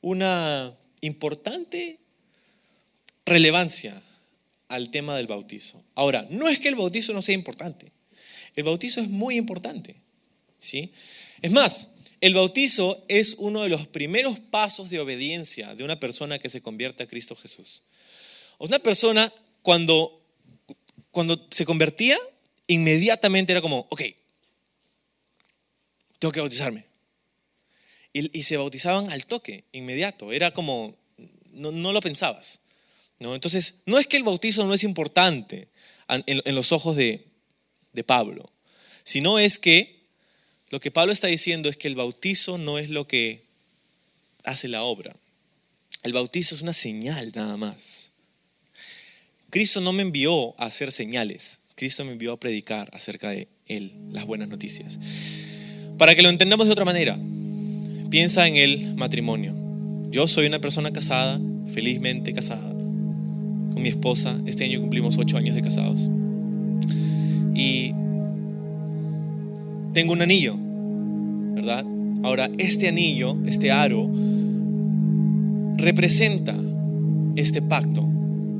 una 0.00 0.74
importante 1.00 1.98
relevancia 3.24 4.00
al 4.68 4.90
tema 4.90 5.16
del 5.16 5.26
bautizo. 5.26 5.82
Ahora, 5.94 6.26
no 6.30 6.48
es 6.48 6.58
que 6.58 6.68
el 6.68 6.74
bautizo 6.76 7.12
no 7.12 7.22
sea 7.22 7.34
importante. 7.34 7.92
El 8.56 8.64
bautizo 8.64 9.00
es 9.00 9.08
muy 9.08 9.36
importante. 9.36 9.96
¿sí? 10.58 10.92
Es 11.42 11.50
más, 11.50 11.96
el 12.20 12.34
bautizo 12.34 13.02
es 13.08 13.36
uno 13.38 13.62
de 13.62 13.68
los 13.68 13.86
primeros 13.86 14.38
pasos 14.38 14.90
de 14.90 15.00
obediencia 15.00 15.74
de 15.74 15.84
una 15.84 15.98
persona 15.98 16.38
que 16.38 16.48
se 16.48 16.62
convierte 16.62 17.02
a 17.02 17.06
Cristo 17.06 17.34
Jesús. 17.34 17.84
Una 18.58 18.78
persona 18.78 19.32
cuando, 19.62 20.22
cuando 21.10 21.46
se 21.50 21.64
convertía, 21.64 22.18
inmediatamente 22.66 23.52
era 23.52 23.62
como, 23.62 23.86
ok, 23.90 24.02
tengo 26.20 26.30
que 26.30 26.40
bautizarme. 26.40 26.84
Y, 28.12 28.42
se 28.42 28.56
bautizaban 28.56 29.10
al 29.10 29.26
toque, 29.26 29.64
inmediato. 29.72 30.32
Era 30.32 30.52
como, 30.52 30.96
no, 31.52 31.92
lo 31.92 32.00
pensabas. 32.00 32.60
¿no? 33.18 33.34
Entonces, 33.34 33.82
no 33.86 33.98
es 33.98 34.06
que 34.06 34.16
el 34.16 34.22
bautizo 34.22 34.64
no 34.66 34.74
es 34.74 34.84
importante 34.84 35.68
en, 36.08 36.54
los 36.54 36.72
ojos 36.72 36.96
de, 36.96 37.26
de 37.92 38.04
Pablo, 38.04 38.50
sino 39.04 39.38
es 39.38 39.58
que 39.58 40.00
lo 40.68 40.80
que 40.80 40.90
Pablo 40.90 41.12
está 41.12 41.26
diciendo 41.26 41.68
es 41.68 41.76
que 41.76 41.88
el 41.88 41.96
bautizo 41.96 42.58
no 42.58 42.78
es 42.78 42.90
lo 42.90 43.06
que 43.06 43.44
hace 44.44 44.68
la 44.68 44.82
obra. 44.82 45.16
El 46.02 46.12
bautizo 46.12 46.54
es 46.54 46.62
una 46.62 46.72
señal 46.72 47.32
nada 47.34 47.56
más. 47.56 48.12
Cristo 49.50 49.80
no 49.80 49.92
me 49.92 50.02
envió 50.02 50.54
a 50.60 50.66
hacer 50.66 50.92
señales, 50.92 51.58
Cristo 51.74 52.04
me 52.04 52.12
envió 52.12 52.32
a 52.32 52.40
predicar 52.40 52.88
acerca 52.92 53.30
de 53.30 53.48
Él, 53.66 53.92
las 54.12 54.26
buenas 54.26 54.48
noticias. 54.48 54.98
Para 56.00 56.14
que 56.14 56.22
lo 56.22 56.30
entendamos 56.30 56.66
de 56.66 56.72
otra 56.72 56.86
manera, 56.86 57.18
piensa 58.08 58.48
en 58.48 58.56
el 58.56 58.94
matrimonio. 58.96 59.54
Yo 60.10 60.26
soy 60.26 60.46
una 60.46 60.58
persona 60.58 60.90
casada, 60.92 61.38
felizmente 61.66 62.32
casada, 62.32 62.70
con 62.70 63.82
mi 63.82 63.90
esposa. 63.90 64.40
Este 64.46 64.64
año 64.64 64.80
cumplimos 64.80 65.18
ocho 65.18 65.36
años 65.36 65.54
de 65.54 65.60
casados. 65.60 66.08
Y 67.54 67.92
tengo 69.92 70.14
un 70.14 70.22
anillo, 70.22 70.56
¿verdad? 71.54 71.84
Ahora, 72.22 72.48
este 72.56 72.88
anillo, 72.88 73.36
este 73.44 73.70
aro, 73.70 74.10
representa 75.76 76.56
este 77.36 77.60
pacto 77.60 78.08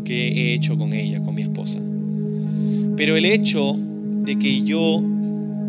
que 0.05 0.29
he 0.29 0.53
hecho 0.53 0.77
con 0.77 0.93
ella, 0.93 1.23
con 1.23 1.35
mi 1.35 1.41
esposa. 1.41 1.81
Pero 2.99 3.17
el 3.17 3.25
hecho 3.25 3.79
de 4.27 4.39
que 4.39 4.61
yo 4.61 5.03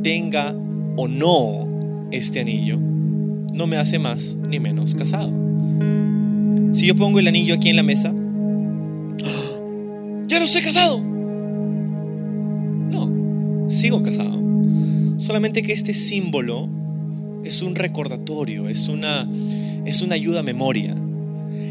tenga 0.03 0.53
o 0.95 1.07
no 1.07 1.67
este 2.11 2.39
anillo 2.39 2.79
no 3.53 3.67
me 3.67 3.77
hace 3.77 3.99
más 3.99 4.35
ni 4.47 4.59
menos 4.59 4.95
casado. 4.95 5.31
Si 6.71 6.87
yo 6.87 6.95
pongo 6.95 7.19
el 7.19 7.27
anillo 7.27 7.53
aquí 7.55 7.69
en 7.69 7.75
la 7.75 7.83
mesa, 7.83 8.13
¡ah! 9.23 9.59
ya 10.27 10.39
no 10.39 10.45
estoy 10.45 10.61
casado. 10.61 11.01
No, 12.89 13.69
sigo 13.69 14.01
casado. 14.03 14.41
Solamente 15.17 15.61
que 15.63 15.73
este 15.73 15.93
símbolo 15.93 16.69
es 17.43 17.61
un 17.61 17.75
recordatorio, 17.75 18.69
es 18.69 18.87
una, 18.87 19.27
es 19.85 20.01
una 20.01 20.15
ayuda 20.15 20.39
a 20.39 20.43
memoria, 20.43 20.95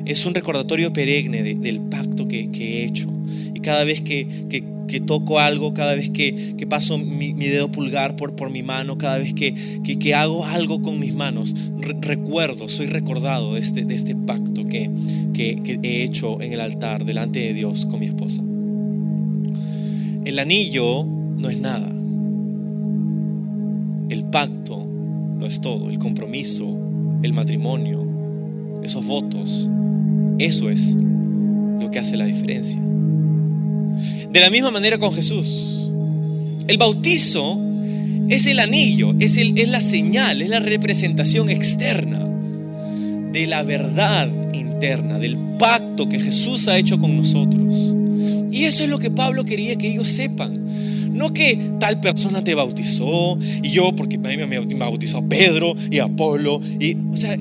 es 0.05 0.27
un 0.27 0.35
recordatorio 0.35 0.93
perenne 0.93 1.43
del 1.43 1.81
pacto 1.81 2.29
que, 2.29 2.51
he 2.53 2.85
hecho. 2.85 3.09
Cada 3.63 3.85
vez 3.85 4.01
que, 4.01 4.47
que, 4.49 5.01
toco 5.01 5.39
algo, 5.39 5.73
cada 5.73 5.95
vez 5.95 6.11
que, 6.11 6.67
paso 6.69 6.99
mi, 6.99 7.33
dedo 7.33 7.71
pulgar 7.71 8.17
por, 8.17 8.35
por 8.35 8.51
mi 8.51 8.63
mano, 8.63 8.99
cada 8.99 9.19
vez 9.19 9.33
que, 9.35 9.55
que, 9.83 10.15
hago 10.15 10.45
algo 10.45 10.83
con 10.83 10.99
mis 10.99 11.15
manos, 11.15 11.55
recuerdo, 12.01 12.69
soy 12.69 12.87
recordado 12.87 13.55
de 13.55 13.61
este, 13.61 13.85
de 13.85 13.95
este 13.95 14.17
pacto 14.17 14.67
que, 14.67 14.91
que 15.33 15.79
he 15.83 16.03
hecho 16.03 16.41
en 16.41 16.53
el 16.53 16.61
altar 16.61 17.05
delante 17.05 17.41
de 17.41 17.55
Dios 17.55 17.87
con 17.87 18.01
mi 18.01 18.07
esposa. 18.07 18.43
El 20.25 20.39
anillo 20.39 21.05
no 21.05 21.49
es 21.49 21.61
nada. 21.61 21.89
El 24.11 24.25
pacto 24.25 24.87
no 25.39 25.47
es 25.47 25.61
todo. 25.61 25.89
El 25.89 25.99
compromiso, 25.99 26.79
el 27.23 27.33
matrimonio, 27.33 28.07
esos 28.83 29.07
votos, 29.07 29.69
eso 30.39 30.71
es 30.71 30.97
lo 31.81 31.91
que 31.91 31.99
hace 31.99 32.17
la 32.17 32.27
diferencia. 32.27 32.81
De 34.33 34.41
la 34.41 34.51
misma 34.51 34.71
manera 34.71 34.99
con 34.99 35.13
Jesús. 35.13 35.91
El 36.69 36.79
bautizo 36.79 37.61
es 38.29 38.47
el 38.47 38.61
anillo, 38.61 39.15
es, 39.19 39.37
el, 39.37 39.59
es 39.59 39.69
la 39.69 39.81
señal, 39.81 40.41
es 40.41 40.49
la 40.49 40.61
representación 40.61 41.51
externa 41.51 42.29
de 43.33 43.47
la 43.47 43.63
verdad 43.63 44.29
interna, 44.55 45.19
del 45.19 45.37
pacto 45.59 46.09
que 46.09 46.21
Jesús 46.21 46.69
ha 46.69 46.79
hecho 46.79 46.99
con 46.99 47.17
nosotros. 47.17 47.95
Y 48.53 48.65
eso 48.65 48.85
es 48.85 48.91
lo 48.91 48.99
que 48.99 49.11
Pablo 49.11 49.45
quería 49.45 49.77
que 49.77 49.89
ellos 49.89 50.09
sepan. 50.09 50.59
No 51.17 51.33
que 51.33 51.59
tal 51.79 52.01
persona 52.01 52.43
te 52.43 52.55
bautizó 52.55 53.39
y 53.63 53.69
yo, 53.69 53.95
porque 53.95 54.17
a 54.17 54.19
mí 54.19 54.37
me 54.37 54.59
bautizó 54.77 55.29
Pedro 55.29 55.75
y 55.91 55.99
Apolo. 55.99 56.61
Y, 56.79 56.97
o 57.13 57.17
sea, 57.17 57.37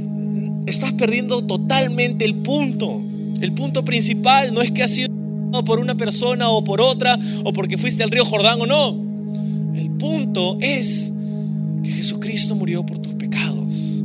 estás 0.65 0.93
perdiendo 0.93 1.43
totalmente 1.43 2.25
el 2.25 2.35
punto. 2.35 3.01
El 3.41 3.53
punto 3.53 3.85
principal 3.85 4.53
no 4.53 4.61
es 4.61 4.71
que 4.71 4.83
has 4.83 4.91
sido 4.91 5.09
por 5.65 5.79
una 5.79 5.95
persona 5.95 6.49
o 6.49 6.63
por 6.63 6.81
otra 6.81 7.17
o 7.43 7.53
porque 7.53 7.77
fuiste 7.77 8.03
al 8.03 8.11
río 8.11 8.25
Jordán 8.25 8.61
o 8.61 8.65
no. 8.65 9.09
El 9.75 9.91
punto 9.91 10.57
es 10.61 11.11
que 11.83 11.91
Jesucristo 11.91 12.19
Cristo 12.19 12.55
murió 12.55 12.85
por 12.85 12.99
tus 12.99 13.13
pecados. 13.13 14.03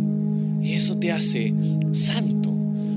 Y 0.63 0.73
eso 0.73 0.97
te 0.97 1.13
hace 1.13 1.53
santo 1.93 2.51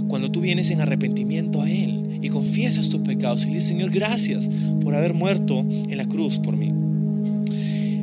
cuando 0.08 0.32
tú 0.32 0.42
vienes 0.42 0.72
en 0.72 0.82
arrepentimiento 0.82 1.62
a 1.62 1.70
Él 1.70 2.20
y 2.22 2.30
confiesas 2.30 2.90
tus 2.90 3.02
pecados 3.02 3.44
y 3.44 3.50
le 3.50 3.56
dices, 3.56 3.70
Señor, 3.70 3.92
gracias 3.92 4.50
por 4.82 4.96
haber 4.96 5.14
muerto 5.14 5.60
en 5.60 5.98
la 5.98 6.06
cruz 6.06 6.40
por 6.40 6.56
mí. 6.56 6.72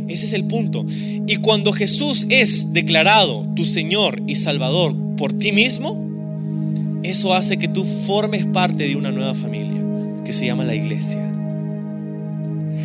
Ese 0.09 0.27
es 0.27 0.33
el 0.35 0.45
punto. 0.45 0.85
Y 1.27 1.37
cuando 1.37 1.73
Jesús 1.73 2.27
es 2.29 2.73
declarado 2.73 3.47
tu 3.57 3.65
Señor 3.65 4.23
y 4.27 4.35
Salvador 4.35 4.95
por 5.17 5.33
ti 5.33 5.53
mismo, 5.53 6.05
eso 7.03 7.35
hace 7.35 7.57
que 7.57 7.69
tú 7.69 7.85
formes 7.85 8.47
parte 8.47 8.87
de 8.87 8.97
una 8.97 9.13
nueva 9.13 9.35
familia 9.35 9.74
se 10.35 10.47
llama 10.47 10.65
la 10.65 10.75
iglesia. 10.75 11.21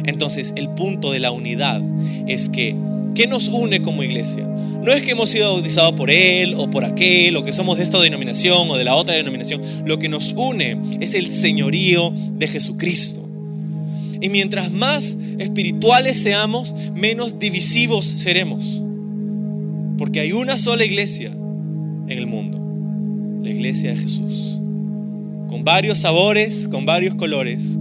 Entonces, 0.06 0.54
el 0.56 0.70
punto 0.70 1.12
de 1.12 1.20
la 1.20 1.32
unidad 1.32 1.82
es 2.28 2.50
que, 2.50 2.76
¿qué 3.16 3.28
nos 3.28 3.48
une 3.50 3.82
como 3.82 4.04
iglesia? 4.04 4.46
No 4.46 4.92
es 4.94 5.04
que 5.04 5.12
hemos 5.12 5.30
sido 5.30 5.54
bautizados 5.54 5.94
por 5.94 6.10
él 6.10 6.56
o 6.56 6.70
por 6.70 6.86
aquel, 6.86 7.36
o 7.36 7.44
que 7.44 7.52
somos 7.52 7.78
de 7.78 7.84
esta 7.84 8.00
denominación 8.00 8.70
o 8.70 8.78
de 8.78 8.84
la 8.84 8.96
otra 8.96 9.16
denominación. 9.16 9.62
Lo 9.86 10.00
que 10.00 10.10
nos 10.10 10.34
une 10.34 10.78
es 11.02 11.14
el 11.14 11.30
señorío 11.30 12.14
de 12.38 12.48
Jesucristo. 12.48 13.28
Y 14.22 14.30
mientras 14.30 14.72
más 14.72 15.18
espirituales 15.38 16.18
seamos, 16.18 16.76
menos 16.96 17.40
divisivos 17.40 18.06
seremos. 18.06 18.84
Porque 19.98 20.22
hay 20.22 20.32
una 20.32 20.58
sola 20.58 20.86
iglesia 20.86 21.28
en 21.28 22.18
el 22.18 22.26
mundo 22.26 22.60
la 23.44 23.50
iglesia 23.50 23.92
de 23.92 23.98
Jesús. 23.98 24.59
Con 25.50 25.64
varios 25.64 25.98
sabores, 25.98 26.68
con 26.68 26.86
varios 26.86 27.16
colores, 27.16 27.78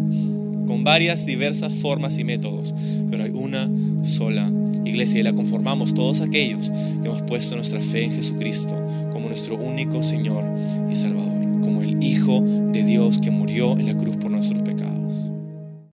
con 0.66 0.84
varias 0.84 1.26
diversas 1.26 1.74
formas 1.74 2.18
y 2.18 2.24
métodos, 2.24 2.74
pero 3.10 3.24
hay 3.24 3.30
una 3.30 3.68
sola 4.02 4.50
iglesia 4.84 5.20
y 5.20 5.22
la 5.22 5.32
conformamos 5.32 5.94
todos 5.94 6.20
aquellos 6.20 6.70
que 6.70 7.08
hemos 7.08 7.22
puesto 7.22 7.56
nuestra 7.56 7.80
fe 7.80 8.04
en 8.04 8.12
Jesucristo 8.12 8.74
como 9.12 9.28
nuestro 9.28 9.56
único 9.56 10.02
Señor 10.02 10.44
y 10.90 10.96
Salvador, 10.96 11.60
como 11.60 11.82
el 11.82 12.02
Hijo 12.02 12.40
de 12.42 12.82
Dios 12.84 13.18
que 13.20 13.30
murió 13.30 13.72
en 13.72 13.86
la 13.86 13.96
cruz 13.96 14.17